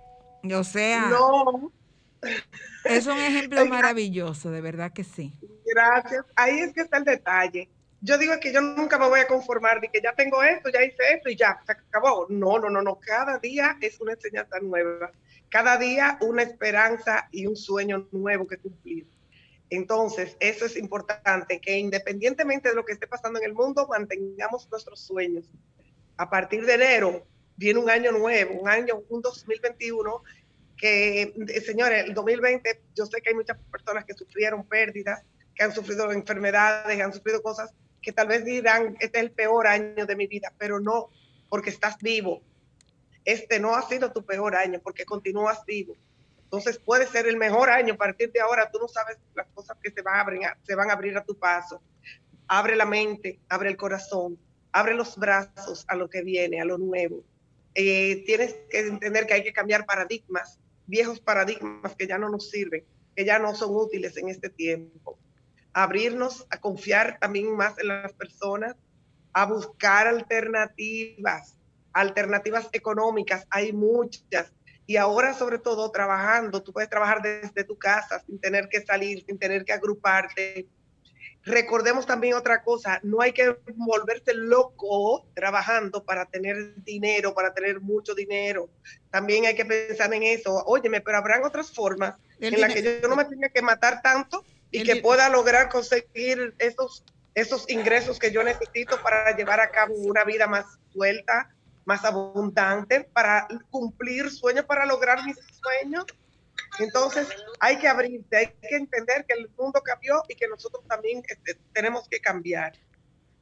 O 0.54 0.64
sea, 0.64 1.08
no. 1.08 1.72
Es 2.84 3.06
un 3.06 3.18
ejemplo 3.18 3.64
maravilloso, 3.66 4.50
de 4.50 4.60
verdad 4.60 4.92
que 4.92 5.04
sí. 5.04 5.32
Gracias. 5.64 6.24
Ahí 6.36 6.60
es 6.60 6.72
que 6.72 6.82
está 6.82 6.98
el 6.98 7.04
detalle. 7.04 7.68
Yo 8.00 8.18
digo 8.18 8.34
que 8.40 8.52
yo 8.52 8.60
nunca 8.60 8.98
me 8.98 9.08
voy 9.08 9.20
a 9.20 9.28
conformar 9.28 9.80
de 9.80 9.88
que 9.88 10.00
ya 10.00 10.12
tengo 10.14 10.42
esto, 10.42 10.70
ya 10.70 10.82
hice 10.82 11.14
esto 11.14 11.30
y 11.30 11.36
ya, 11.36 11.60
se 11.64 11.72
acabó. 11.72 12.26
No, 12.28 12.58
no, 12.58 12.68
no, 12.68 12.82
no. 12.82 12.98
Cada 12.98 13.38
día 13.38 13.76
es 13.80 14.00
una 14.00 14.12
enseñanza 14.12 14.58
nueva 14.60 15.12
cada 15.52 15.76
día 15.76 16.16
una 16.22 16.42
esperanza 16.42 17.28
y 17.30 17.46
un 17.46 17.56
sueño 17.56 18.08
nuevo 18.10 18.46
que 18.46 18.56
cumplir. 18.56 19.06
Entonces, 19.68 20.34
eso 20.40 20.64
es 20.64 20.78
importante, 20.78 21.60
que 21.60 21.78
independientemente 21.78 22.70
de 22.70 22.74
lo 22.74 22.86
que 22.86 22.94
esté 22.94 23.06
pasando 23.06 23.38
en 23.38 23.44
el 23.44 23.52
mundo, 23.52 23.86
mantengamos 23.86 24.66
nuestros 24.70 25.00
sueños. 25.00 25.44
A 26.16 26.30
partir 26.30 26.64
de 26.64 26.74
enero 26.74 27.26
viene 27.54 27.80
un 27.80 27.90
año 27.90 28.12
nuevo, 28.12 28.60
un 28.60 28.68
año, 28.68 29.02
un 29.10 29.20
2021, 29.20 30.22
que, 30.82 31.32
señores, 31.64 32.06
el 32.06 32.12
2020, 32.12 32.82
yo 32.96 33.06
sé 33.06 33.22
que 33.22 33.30
hay 33.30 33.36
muchas 33.36 33.56
personas 33.70 34.04
que 34.04 34.14
sufrieron 34.14 34.66
pérdidas, 34.66 35.22
que 35.54 35.62
han 35.62 35.72
sufrido 35.72 36.10
enfermedades, 36.10 36.96
que 36.96 37.02
han 37.02 37.12
sufrido 37.12 37.40
cosas 37.40 37.72
que 38.02 38.10
tal 38.10 38.26
vez 38.26 38.44
dirán, 38.44 38.96
este 38.98 39.18
es 39.18 39.24
el 39.24 39.30
peor 39.30 39.68
año 39.68 40.06
de 40.06 40.16
mi 40.16 40.26
vida, 40.26 40.52
pero 40.58 40.80
no, 40.80 41.10
porque 41.48 41.70
estás 41.70 41.98
vivo, 41.98 42.42
este 43.24 43.60
no 43.60 43.76
ha 43.76 43.82
sido 43.82 44.10
tu 44.10 44.26
peor 44.26 44.56
año 44.56 44.80
porque 44.82 45.04
continúas 45.04 45.64
vivo. 45.64 45.94
Entonces 46.42 46.80
puede 46.80 47.06
ser 47.06 47.28
el 47.28 47.36
mejor 47.36 47.70
año. 47.70 47.94
A 47.94 47.96
partir 47.96 48.32
de 48.32 48.40
ahora 48.40 48.68
tú 48.68 48.80
no 48.80 48.88
sabes 48.88 49.18
las 49.36 49.46
cosas 49.54 49.76
que 49.80 49.92
se 49.92 50.02
van 50.02 50.16
a 50.16 50.20
abrir, 50.22 50.40
se 50.64 50.74
van 50.74 50.90
a, 50.90 50.94
abrir 50.94 51.16
a 51.16 51.24
tu 51.24 51.38
paso. 51.38 51.80
Abre 52.48 52.74
la 52.74 52.86
mente, 52.86 53.38
abre 53.48 53.70
el 53.70 53.76
corazón, 53.76 54.36
abre 54.72 54.94
los 54.94 55.16
brazos 55.16 55.84
a 55.86 55.94
lo 55.94 56.10
que 56.10 56.22
viene, 56.22 56.60
a 56.60 56.64
lo 56.64 56.76
nuevo. 56.76 57.22
Eh, 57.76 58.24
tienes 58.26 58.56
que 58.68 58.80
entender 58.80 59.26
que 59.26 59.34
hay 59.34 59.44
que 59.44 59.52
cambiar 59.52 59.86
paradigmas, 59.86 60.58
viejos 60.92 61.20
paradigmas 61.20 61.96
que 61.96 62.06
ya 62.06 62.18
no 62.18 62.28
nos 62.28 62.50
sirven, 62.50 62.84
que 63.16 63.24
ya 63.24 63.38
no 63.38 63.54
son 63.54 63.70
útiles 63.74 64.14
en 64.18 64.28
este 64.28 64.50
tiempo. 64.50 65.18
Abrirnos 65.72 66.46
a 66.50 66.60
confiar 66.60 67.18
también 67.18 67.56
más 67.56 67.78
en 67.78 67.88
las 67.88 68.12
personas, 68.12 68.76
a 69.32 69.46
buscar 69.46 70.06
alternativas, 70.06 71.56
alternativas 71.94 72.68
económicas, 72.72 73.46
hay 73.48 73.72
muchas. 73.72 74.52
Y 74.86 74.96
ahora 74.96 75.32
sobre 75.32 75.58
todo 75.58 75.90
trabajando, 75.90 76.62
tú 76.62 76.74
puedes 76.74 76.90
trabajar 76.90 77.22
desde 77.22 77.64
tu 77.64 77.78
casa 77.78 78.22
sin 78.26 78.38
tener 78.38 78.68
que 78.68 78.82
salir, 78.82 79.24
sin 79.24 79.38
tener 79.38 79.64
que 79.64 79.72
agruparte. 79.72 80.68
Recordemos 81.44 82.06
también 82.06 82.34
otra 82.34 82.62
cosa, 82.62 83.00
no 83.02 83.20
hay 83.20 83.32
que 83.32 83.56
volverse 83.74 84.32
loco 84.32 85.26
trabajando 85.34 86.04
para 86.04 86.26
tener 86.26 86.76
dinero, 86.84 87.34
para 87.34 87.52
tener 87.52 87.80
mucho 87.80 88.14
dinero. 88.14 88.68
También 89.10 89.46
hay 89.46 89.56
que 89.56 89.64
pensar 89.64 90.12
en 90.14 90.22
eso. 90.22 90.62
Óyeme, 90.66 91.00
pero 91.00 91.18
habrán 91.18 91.42
otras 91.42 91.72
formas 91.72 92.14
en 92.38 92.60
las 92.60 92.72
que 92.72 93.00
yo 93.02 93.08
no 93.08 93.16
me 93.16 93.24
tenga 93.24 93.48
que 93.48 93.60
matar 93.60 94.02
tanto 94.02 94.44
y 94.70 94.84
que 94.84 94.96
pueda 94.96 95.28
lograr 95.28 95.68
conseguir 95.68 96.54
esos, 96.58 97.04
esos 97.34 97.68
ingresos 97.68 98.20
que 98.20 98.30
yo 98.30 98.44
necesito 98.44 99.02
para 99.02 99.36
llevar 99.36 99.60
a 99.60 99.70
cabo 99.70 99.94
una 99.94 100.24
vida 100.24 100.46
más 100.46 100.66
suelta, 100.92 101.54
más 101.84 102.04
abundante 102.04 103.08
para 103.12 103.48
cumplir 103.70 104.30
sueños, 104.30 104.64
para 104.64 104.86
lograr 104.86 105.24
mis 105.24 105.36
sueños. 105.60 106.04
Entonces 106.78 107.28
hay 107.60 107.78
que 107.78 107.88
abrirse, 107.88 108.36
hay 108.36 108.46
que 108.46 108.76
entender 108.76 109.24
que 109.26 109.34
el 109.34 109.50
mundo 109.58 109.80
cambió 109.82 110.22
y 110.28 110.34
que 110.34 110.48
nosotros 110.48 110.84
también 110.88 111.22
este, 111.28 111.58
tenemos 111.72 112.08
que 112.08 112.20
cambiar. 112.20 112.72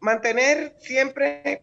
Mantener 0.00 0.76
siempre, 0.80 1.62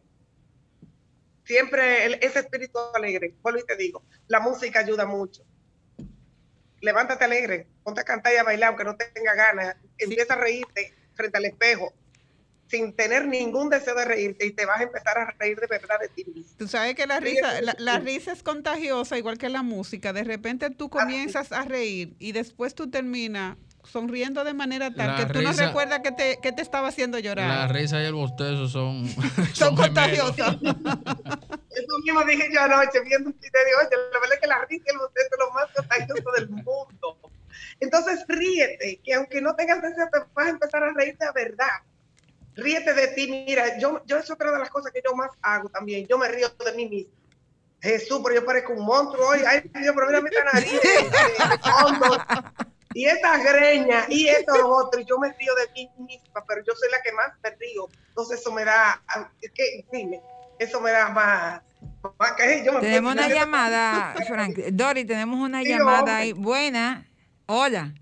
siempre 1.43 2.25
ese 2.25 2.39
espíritu 2.39 2.79
alegre. 2.93 3.35
Vuelvo 3.41 3.59
y 3.59 3.65
te 3.65 3.75
digo, 3.75 4.03
la 4.27 4.39
música 4.39 4.79
ayuda 4.79 5.05
mucho. 5.05 5.43
Levántate 6.79 7.25
alegre, 7.25 7.67
ponte 7.83 8.01
a 8.01 8.05
cantar 8.05 8.33
y 8.33 8.37
a 8.37 8.43
bailar 8.43 8.69
aunque 8.69 8.83
no 8.83 8.95
tenga 8.95 9.33
ganas, 9.33 9.75
empieza 9.97 10.35
a 10.35 10.37
reírte 10.37 10.93
frente 11.15 11.37
al 11.37 11.45
espejo, 11.45 11.93
sin 12.69 12.93
tener 12.93 13.27
ningún 13.27 13.69
deseo 13.69 13.95
de 13.95 14.05
reírte 14.05 14.45
y 14.45 14.51
te 14.51 14.65
vas 14.65 14.79
a 14.79 14.83
empezar 14.83 15.17
a 15.17 15.31
reír 15.39 15.59
de 15.59 15.67
verdad 15.67 15.99
de 15.99 16.09
ti 16.09 16.25
mismo. 16.25 16.53
Tú 16.57 16.67
sabes 16.67 16.95
que 16.95 17.07
la 17.07 17.19
risa, 17.19 17.61
la, 17.61 17.99
risa 17.99 18.31
es 18.33 18.43
contagiosa, 18.43 19.17
igual 19.17 19.37
que 19.37 19.49
la 19.49 19.63
música. 19.63 20.13
De 20.13 20.23
repente 20.23 20.69
tú 20.69 20.89
comienzas 20.89 21.51
a 21.51 21.63
reír 21.63 22.15
y 22.19 22.33
después 22.33 22.75
tú 22.75 22.89
terminas 22.89 23.57
sonriendo 23.83 24.43
de 24.43 24.53
manera 24.53 24.93
tal 24.93 25.15
que 25.15 25.33
tú 25.33 25.41
no 25.41 25.53
recuerdas 25.53 26.01
que 26.01 26.11
te, 26.11 26.39
que 26.41 26.51
te 26.51 26.61
estaba 26.61 26.89
haciendo 26.89 27.19
llorar. 27.19 27.47
La 27.47 27.67
risa 27.69 28.01
y 28.01 28.05
el 28.05 28.13
bostezo 28.13 28.67
son, 28.67 29.07
son, 29.53 29.75
contagiosas. 29.75 30.57
Eso 30.61 31.99
mismo 32.03 32.23
dije 32.25 32.49
yo 32.53 32.61
anoche 32.61 32.99
viendo 33.05 33.29
un 33.29 33.39
video. 33.39 33.79
Oye, 33.79 33.89
la 34.11 34.19
verdad 34.19 34.33
es 34.33 34.39
que 34.41 34.47
la 34.47 34.65
risa 34.65 34.83
y 34.87 34.91
el 34.91 34.97
bostezo 34.97 35.29
son 35.29 35.39
lo 35.39 35.53
más 35.53 35.71
contagioso 35.73 36.31
del 36.37 36.49
mundo. 36.49 37.17
Entonces 37.79 38.25
ríete, 38.27 38.99
que 39.03 39.13
aunque 39.13 39.39
no 39.39 39.55
tengas 39.55 39.81
deseo, 39.81 40.09
te 40.11 40.19
vas 40.33 40.47
a 40.47 40.49
empezar 40.49 40.83
a 40.83 40.91
reírte 40.91 41.25
de 41.25 41.31
verdad 41.31 41.81
ríete 42.57 42.93
de 42.93 43.07
ti. 43.09 43.27
Mira, 43.47 43.77
yo, 43.77 44.01
yo 44.05 44.17
es 44.17 44.29
otra 44.29 44.51
de 44.51 44.59
las 44.59 44.69
cosas 44.69 44.91
que 44.91 45.01
yo 45.05 45.15
más 45.15 45.31
hago 45.41 45.69
también. 45.69 46.05
Yo 46.07 46.17
me 46.17 46.27
río 46.27 46.49
de 46.49 46.73
mí 46.73 46.89
mismo. 46.89 47.13
Jesús, 47.81 48.19
pero 48.23 48.35
yo 48.35 48.45
parezco 48.45 48.73
un 48.73 48.85
monstruo 48.85 49.29
hoy. 49.29 49.39
Ay, 49.47 49.61
Dios, 49.81 49.95
pero 49.95 50.21
mira 50.21 50.39
esta 50.39 50.43
nariz 50.53 50.81
y 52.93 53.05
esta 53.05 53.37
greña 53.37 54.05
y 54.09 54.27
esto 54.27 54.57
lo 54.57 54.69
otro. 54.69 54.99
Y 54.99 55.05
yo 55.05 55.19
me 55.19 55.31
río 55.33 55.53
de 55.55 55.71
mí 55.73 55.89
misma, 55.99 56.43
pero 56.47 56.61
yo 56.65 56.73
soy 56.73 56.89
la 56.89 57.01
que 57.01 57.11
más 57.11 57.31
me 57.43 57.51
río. 57.51 57.87
Entonces 58.09 58.39
eso 58.39 58.51
me 58.51 58.65
da, 58.65 59.01
¿qué? 59.53 59.85
dime, 59.91 60.21
eso 60.57 60.81
me 60.81 60.91
da 60.91 61.09
más. 61.09 61.61
tenemos 62.81 63.13
una 63.13 63.29
llamada, 63.29 64.15
Frank. 64.27 64.57
Dori, 64.71 65.05
tenemos 65.05 65.39
una 65.39 65.61
llamada 65.61 66.17
ahí. 66.17 66.33
Buena. 66.33 67.07
Hola. 67.45 67.93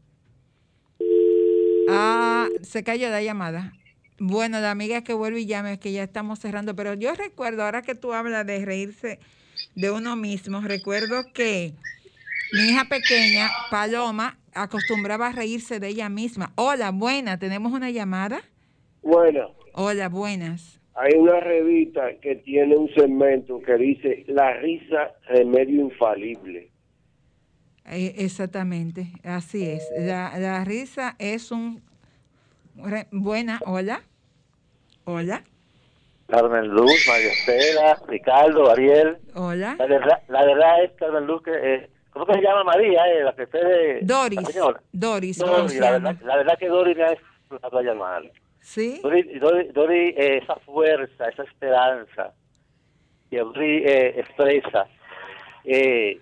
Ah, 1.90 2.48
se 2.64 2.84
cayó 2.84 3.10
la 3.10 3.22
llamada. 3.22 3.74
Bueno, 4.18 4.62
la 4.62 4.72
amiga 4.72 5.04
que 5.04 5.14
vuelve 5.14 5.42
y 5.42 5.46
llame, 5.46 5.74
es 5.74 5.80
que 5.80 5.92
ya 5.92 6.04
estamos 6.04 6.40
cerrando, 6.40 6.76
pero 6.76 6.94
yo 6.94 7.14
recuerdo, 7.16 7.64
ahora 7.64 7.82
que 7.82 7.96
tú 7.96 8.14
hablas 8.14 8.46
de 8.46 8.64
reírse 8.64 9.20
de 9.76 9.92
uno 9.92 10.16
mismo, 10.16 10.62
recuerdo 10.62 11.24
que 11.34 11.74
mi 12.54 12.70
hija 12.70 12.86
pequeña, 12.86 13.50
Paloma, 13.70 14.38
acostumbraba 14.54 15.28
a 15.28 15.32
reírse 15.34 15.82
de 15.82 15.90
ella 15.90 16.08
misma. 16.08 16.54
Hola, 16.56 16.92
buena, 16.92 17.38
¿tenemos 17.40 17.74
una 17.74 17.92
llamada? 17.92 18.42
Buena. 19.02 19.48
Hola, 19.74 20.08
buenas. 20.08 20.80
Hay 20.94 21.14
una 21.16 21.42
revista 21.42 22.04
que 22.22 22.38
tiene 22.38 22.78
un 22.78 22.90
segmento 22.96 23.60
que 23.60 23.76
dice 23.76 24.24
La 24.28 24.54
risa, 24.54 25.12
remedio 25.28 25.82
infalible. 25.82 26.72
Eh, 27.88 28.16
exactamente, 28.20 29.08
así 29.24 29.66
es. 29.66 29.84
La, 29.98 30.40
la 30.40 30.64
risa 30.64 31.18
es 31.20 31.52
un 31.52 31.84
buena, 33.12 33.60
hola. 33.66 34.02
Hola. 35.06 35.44
Carmen 36.28 36.68
Luz, 36.68 37.06
María 37.08 37.32
Estela, 37.32 38.00
Ricardo, 38.08 38.72
Ariel. 38.72 39.18
Hola. 39.36 39.76
La 39.78 39.86
verdad, 39.86 40.22
la 40.28 40.46
verdad 40.46 40.84
es, 40.84 40.92
Carmen 40.94 41.28
Luz, 41.28 41.44
que, 41.44 41.52
eh, 41.54 41.90
¿cómo 42.10 42.26
se 42.26 42.42
llama 42.42 42.64
María? 42.64 43.06
Eh, 43.08 43.24
la 43.24 43.36
que 43.36 43.44
esté 43.44 43.64
de... 43.64 44.00
Doris. 44.02 44.40
Doris. 44.92 45.38
Doris 45.38 45.80
la, 45.80 45.92
verdad, 45.92 46.16
la 46.24 46.38
verdad 46.38 46.58
que 46.58 46.68
Doris 46.68 46.98
me 46.98 47.04
ha 47.04 47.10
a 47.62 47.82
llamar. 47.82 48.24
Sí. 48.62 49.00
Doris, 49.04 49.40
Doris, 49.40 49.74
Doris 49.74 50.16
eh, 50.18 50.40
esa 50.42 50.56
fuerza, 50.56 51.30
esa 51.30 51.44
esperanza, 51.44 52.34
que 53.30 53.38
Henry 53.38 53.84
eh, 53.86 54.20
expresa, 54.20 54.88
eh, 55.64 56.20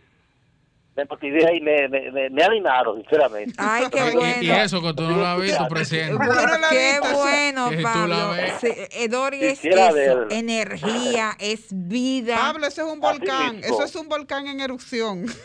me 0.96 1.06
motivé 1.06 1.58
y 1.58 1.62
me, 1.62 1.88
me, 1.88 2.12
me, 2.12 2.30
me 2.30 2.44
animaron, 2.44 3.02
sinceramente. 3.02 3.56
Ay, 3.58 3.86
qué 3.92 4.12
bueno. 4.12 4.42
Y, 4.42 4.52
eso 4.52 4.82
que 4.82 4.94
tú 4.94 5.04
no 5.04 5.18
lo 5.18 5.26
has 5.26 5.42
visto, 5.42 5.68
presidente. 5.68 6.14
Bueno, 6.14 6.68
qué 6.70 7.00
bueno, 7.14 7.70
Pablo. 7.82 8.34
Sí, 8.62 8.68
eh, 8.92 9.08
Dori 9.08 9.44
es 9.44 9.66
eso, 9.66 10.30
energía, 10.30 11.36
es 11.40 11.68
vida. 11.72 12.36
Pablo, 12.36 12.68
eso 12.68 12.86
es 12.86 12.94
un 12.94 13.00
volcán. 13.00 13.60
Eso 13.64 13.84
es 13.84 13.96
un 13.96 14.08
volcán 14.08 14.48
en 14.48 14.60
erupción. 14.60 15.26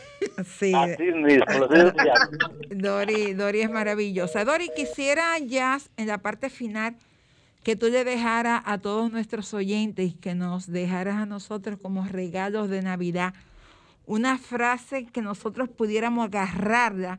Sí, 0.58 0.72
Así 0.74 1.12
mismo. 1.12 1.44
Dori, 2.70 3.34
Dori 3.34 3.60
es 3.60 3.70
maravillosa. 3.70 4.44
Dori, 4.44 4.68
quisiera 4.74 5.38
ya 5.38 5.78
en 5.96 6.08
la 6.08 6.18
parte 6.18 6.50
final 6.50 6.96
que 7.62 7.76
tú 7.76 7.86
le 7.86 8.02
dejaras 8.02 8.62
a 8.64 8.78
todos 8.78 9.12
nuestros 9.12 9.54
oyentes 9.54 10.10
y 10.10 10.12
que 10.14 10.34
nos 10.34 10.66
dejaras 10.66 11.18
a 11.18 11.26
nosotros 11.26 11.78
como 11.80 12.04
regalos 12.04 12.68
de 12.68 12.82
Navidad 12.82 13.32
una 14.08 14.38
frase 14.38 15.04
que 15.06 15.20
nosotros 15.20 15.68
pudiéramos 15.68 16.24
agarrarla 16.26 17.18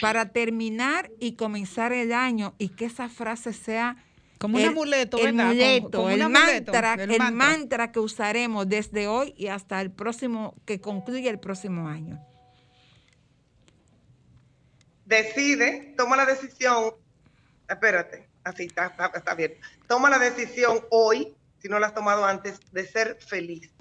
para 0.00 0.30
terminar 0.32 1.10
y 1.18 1.34
comenzar 1.34 1.92
el 1.92 2.12
año 2.12 2.54
y 2.56 2.68
que 2.68 2.84
esa 2.84 3.08
frase 3.08 3.52
sea 3.52 3.96
Como 4.38 4.54
un 4.56 4.62
el, 4.62 4.68
amuleto, 4.68 5.18
el 5.18 5.24
¿verdad? 5.34 5.38
Como- 5.50 5.54
muleto, 5.54 5.90
como 5.90 6.04
un 6.06 6.12
el, 6.12 6.22
amuleto, 6.22 6.72
mantra, 6.72 6.94
el 6.94 7.10
el 7.10 7.18
mantra. 7.18 7.30
mantra 7.48 7.92
que 7.92 7.98
usaremos 7.98 8.68
desde 8.68 9.08
hoy 9.08 9.34
y 9.36 9.48
hasta 9.48 9.80
el 9.80 9.90
próximo, 9.90 10.54
que 10.64 10.80
concluye 10.80 11.28
el 11.28 11.40
próximo 11.40 11.88
año. 11.88 12.24
decide, 15.04 15.92
toma 15.96 16.16
la 16.16 16.24
decisión, 16.24 16.94
espérate, 17.68 18.28
así 18.44 18.66
está, 18.66 18.86
está, 18.86 19.10
está 19.12 19.34
bien, 19.34 19.54
toma 19.88 20.08
la 20.08 20.20
decisión 20.20 20.78
hoy, 20.90 21.34
si 21.58 21.68
no 21.68 21.80
la 21.80 21.88
has 21.88 21.94
tomado 21.94 22.24
antes, 22.24 22.60
de 22.70 22.86
ser 22.86 23.18
feliz. 23.20 23.72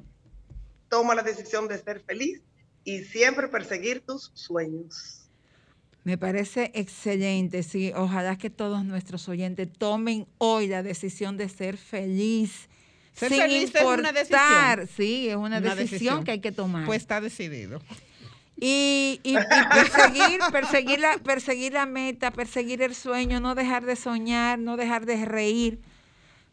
Toma 0.90 1.16
la 1.16 1.24
decisión 1.24 1.68
de 1.68 1.78
ser 1.78 2.02
feliz 2.02 2.42
y 2.84 3.04
siempre 3.04 3.48
perseguir 3.48 4.02
tus 4.02 4.32
sueños. 4.34 5.16
Me 6.04 6.18
parece 6.18 6.72
excelente, 6.74 7.62
sí. 7.64 7.92
Ojalá 7.96 8.38
que 8.38 8.50
todos 8.50 8.84
nuestros 8.86 9.28
oyentes 9.30 9.68
tomen 9.78 10.26
hoy 10.38 10.68
la 10.68 10.82
decisión 10.82 11.38
de 11.38 11.50
ser 11.50 11.78
feliz. 11.78 12.68
Ser 13.14 13.30
sin 13.30 13.42
feliz 13.42 13.76
es 13.76 13.84
una 13.84 14.12
decisión. 14.14 14.90
Sí, 14.96 15.28
es 15.30 15.36
una, 15.36 15.58
Una 15.58 15.60
decisión, 15.76 15.78
decisión. 15.92 16.24
que 16.24 16.32
hay 16.32 16.40
que 16.40 16.52
tomar. 16.54 16.86
Pues 16.86 17.02
está 17.02 17.20
decidido. 17.22 17.82
y, 18.62 19.20
y- 19.24 19.32
y 19.38 19.38
perseguir, 19.74 20.40
perseguir, 20.52 21.00
la, 21.00 21.18
perseguir 21.18 21.74
la 21.74 21.86
meta, 21.86 22.32
perseguir 22.32 22.82
el 22.82 22.96
sueño, 22.96 23.40
no 23.40 23.54
dejar 23.56 23.86
de 23.86 23.96
soñar, 23.96 24.58
no 24.60 24.78
dejar 24.78 25.06
de 25.06 25.26
reír. 25.26 25.80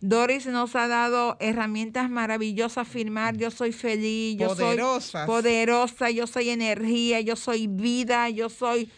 Doris 0.01 0.47
nos 0.47 0.77
ha 0.77 0.89
dado 0.89 1.37
herramientas 1.41 2.11
maravillosas 2.11 2.79
a 2.79 2.81
afirmar, 2.83 3.37
yo 3.37 3.51
soy 3.51 3.73
feliz, 3.73 4.37
yo 4.39 4.49
Poderosas. 4.49 5.11
soy 5.11 5.27
poderosa, 5.27 6.11
yo 6.11 6.27
soy 6.27 6.51
energía, 6.51 7.21
yo 7.23 7.35
soy 7.35 7.67
vida, 7.67 8.29
yo 8.29 8.49
soy 8.51 8.91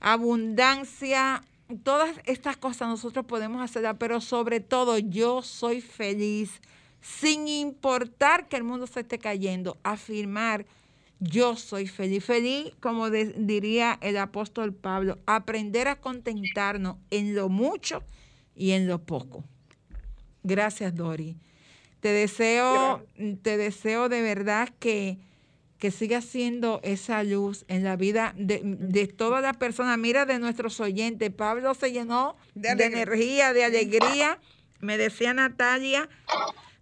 abundancia. 0.00 1.42
Todas 1.82 2.10
estas 2.24 2.56
cosas 2.56 2.88
nosotros 2.88 3.26
podemos 3.26 3.62
hacerlas, 3.62 3.96
pero 3.98 4.20
sobre 4.20 4.60
todo 4.60 4.98
yo 4.98 5.42
soy 5.42 5.80
feliz, 5.82 6.62
sin 7.02 7.46
importar 7.46 8.48
que 8.48 8.56
el 8.56 8.64
mundo 8.64 8.86
se 8.86 9.00
esté 9.00 9.18
cayendo, 9.18 9.76
afirmar 9.82 10.64
yo 11.20 11.56
soy 11.56 11.86
feliz. 11.86 12.24
Feliz, 12.24 12.72
como 12.80 13.10
de- 13.10 13.34
diría 13.36 13.98
el 14.00 14.16
apóstol 14.16 14.72
Pablo, 14.72 15.18
aprender 15.26 15.88
a 15.88 16.00
contentarnos 16.00 16.96
en 17.10 17.34
lo 17.34 17.48
mucho 17.50 18.02
y 18.56 18.70
en 18.70 18.86
lo 18.88 19.00
poco. 19.04 19.44
Gracias, 20.42 20.94
Dori. 20.94 21.36
Te 22.00 22.10
deseo, 22.10 23.04
te 23.42 23.56
deseo 23.56 24.08
de 24.08 24.22
verdad 24.22 24.68
que, 24.78 25.18
que 25.78 25.90
sigas 25.90 26.24
siendo 26.24 26.80
esa 26.84 27.22
luz 27.24 27.64
en 27.68 27.82
la 27.82 27.96
vida 27.96 28.34
de, 28.36 28.60
de 28.62 29.06
todas 29.08 29.42
las 29.42 29.56
personas. 29.56 29.98
Mira, 29.98 30.24
de 30.24 30.38
nuestros 30.38 30.78
oyentes. 30.80 31.30
Pablo 31.30 31.74
se 31.74 31.90
llenó 31.92 32.36
De 32.54 32.70
energía, 32.70 33.52
de 33.52 33.64
alegría. 33.64 34.38
Me 34.80 34.96
decía 34.96 35.34
Natalia 35.34 36.08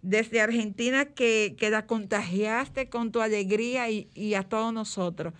desde 0.03 0.39
Argentina 0.39 1.05
que, 1.05 1.55
que 1.57 1.69
la 1.69 1.85
contagiaste 1.85 2.89
con 2.89 3.11
tu 3.11 3.21
alegría 3.21 3.89
y, 3.89 4.07
y 4.13 4.35
a 4.35 4.43
todos 4.43 4.71
nosotros. 4.71 5.33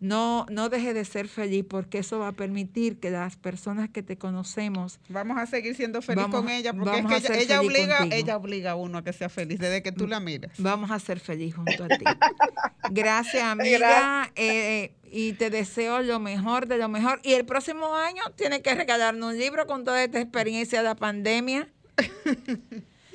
No, 0.00 0.46
no 0.48 0.68
dejes 0.68 0.94
de 0.94 1.04
ser 1.04 1.26
feliz 1.26 1.64
porque 1.68 1.98
eso 1.98 2.20
va 2.20 2.28
a 2.28 2.32
permitir 2.32 3.00
que 3.00 3.10
las 3.10 3.36
personas 3.36 3.88
que 3.90 4.02
te 4.04 4.16
conocemos 4.16 5.00
Vamos 5.08 5.38
a 5.38 5.46
seguir 5.46 5.74
siendo 5.74 6.02
feliz 6.02 6.22
Vamos- 6.22 6.40
con 6.42 6.48
ella 6.50 6.72
porque 6.72 7.00
es 7.00 7.06
que 7.06 7.14
a 7.14 7.16
ella, 7.18 7.26
ser 7.26 7.36
ella 7.38 7.58
feliz 7.58 7.68
obliga, 7.78 7.98
contigo. 7.98 8.22
ella 8.22 8.36
obliga 8.36 8.70
a 8.70 8.74
uno 8.76 8.98
a 8.98 9.02
que 9.04 9.12
sea 9.12 9.28
feliz 9.28 9.58
desde 9.58 9.82
que 9.82 9.90
tú 9.90 10.06
la 10.06 10.20
miras. 10.20 10.52
Vamos 10.58 10.92
a 10.92 11.00
ser 11.00 11.18
feliz 11.18 11.54
junto 11.56 11.82
a 11.84 11.88
ti. 11.88 12.04
Gracias, 12.90 13.42
amiga. 13.42 13.78
Gracias. 13.78 14.32
eh, 14.36 14.94
y 15.10 15.32
te 15.32 15.50
deseo 15.50 16.00
lo 16.02 16.20
mejor 16.20 16.68
de 16.68 16.78
lo 16.78 16.88
mejor. 16.88 17.18
Y 17.24 17.32
el 17.32 17.44
próximo 17.44 17.94
año 17.96 18.22
tienes 18.36 18.60
que 18.60 18.74
regalarnos 18.74 19.32
un 19.32 19.38
libro 19.38 19.66
con 19.66 19.84
toda 19.84 20.04
esta 20.04 20.20
experiencia 20.20 20.78
de 20.78 20.84
la 20.84 20.94
pandemia. 20.94 21.68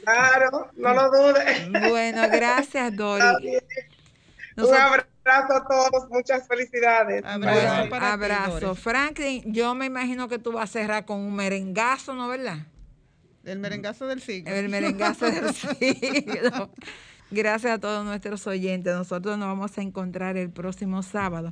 Claro, 0.04 0.70
no 0.76 0.94
lo 0.94 1.10
dudes. 1.10 1.70
Bueno, 1.90 2.24
gracias, 2.30 2.94
Dori. 2.96 3.24
Un 3.24 3.60
Nosotros- 4.58 5.06
abrazo 5.26 5.54
a 5.54 5.68
todos, 5.68 6.10
muchas 6.10 6.48
felicidades. 6.48 7.24
Abrazo 7.26 7.60
bueno, 7.60 7.90
para 7.90 8.14
abrazo. 8.14 8.76
Franklin, 8.76 9.42
yo 9.46 9.76
me 9.76 9.86
imagino 9.86 10.28
que 10.28 10.40
tú 10.40 10.54
vas 10.54 10.70
a 10.70 10.74
cerrar 10.74 11.06
con 11.06 11.20
un 11.20 11.36
merengazo, 11.36 12.14
¿no 12.14 12.28
verdad? 12.28 12.60
El 13.44 13.60
merengazo 13.60 14.08
del 14.08 14.22
siglo. 14.22 14.54
El 14.54 14.70
merengazo 14.70 15.26
del 15.26 15.54
siglo. 15.54 16.72
Gracias 17.32 17.74
a 17.74 17.80
todos 17.80 18.06
nuestros 18.06 18.46
oyentes. 18.48 18.94
Nosotros 18.96 19.38
nos 19.38 19.48
vamos 19.48 19.78
a 19.78 19.82
encontrar 19.82 20.38
el 20.38 20.50
próximo 20.50 21.04
sábado. 21.04 21.52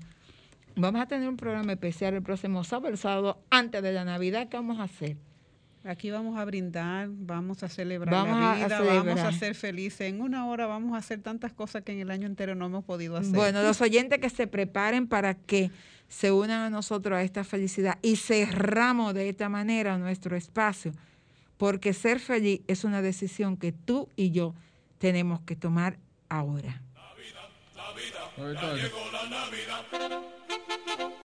Vamos 0.75 1.01
a 1.01 1.05
tener 1.07 1.27
un 1.27 1.37
programa 1.37 1.73
especial 1.73 2.13
el 2.13 2.21
próximo 2.21 2.63
sábado, 2.63 2.89
el 2.89 2.97
sábado 2.97 3.43
antes 3.49 3.81
de 3.83 3.91
la 3.91 4.05
Navidad. 4.05 4.47
¿Qué 4.47 4.57
vamos 4.57 4.79
a 4.79 4.83
hacer? 4.83 5.17
Aquí 5.83 6.11
vamos 6.11 6.37
a 6.37 6.45
brindar, 6.45 7.07
vamos 7.09 7.63
a 7.63 7.69
celebrar 7.69 8.13
Vamos 8.13 8.39
la 8.39 8.51
a 8.51 8.55
vida, 8.55 8.81
vamos 8.81 9.19
a 9.19 9.31
ser 9.31 9.55
felices. 9.55 10.01
En 10.01 10.21
una 10.21 10.47
hora 10.47 10.67
vamos 10.67 10.93
a 10.93 10.97
hacer 10.97 11.21
tantas 11.21 11.53
cosas 11.53 11.83
que 11.83 11.91
en 11.91 11.99
el 11.99 12.11
año 12.11 12.27
entero 12.27 12.53
no 12.53 12.67
hemos 12.67 12.83
podido 12.83 13.17
hacer. 13.17 13.33
Bueno, 13.33 13.63
los 13.63 13.81
oyentes 13.81 14.19
que 14.19 14.29
se 14.29 14.45
preparen 14.45 15.07
para 15.07 15.33
que 15.33 15.71
se 16.07 16.31
unan 16.31 16.61
a 16.61 16.69
nosotros 16.69 17.17
a 17.17 17.23
esta 17.23 17.43
felicidad 17.43 17.97
y 18.03 18.17
cerramos 18.17 19.15
de 19.15 19.29
esta 19.29 19.49
manera 19.49 19.97
nuestro 19.97 20.35
espacio, 20.35 20.91
porque 21.57 21.93
ser 21.93 22.19
feliz 22.19 22.61
es 22.67 22.83
una 22.83 23.01
decisión 23.01 23.57
que 23.57 23.71
tú 23.71 24.07
y 24.15 24.29
yo 24.29 24.53
tenemos 24.99 25.39
que 25.41 25.55
tomar 25.55 25.97
ahora. 26.29 26.81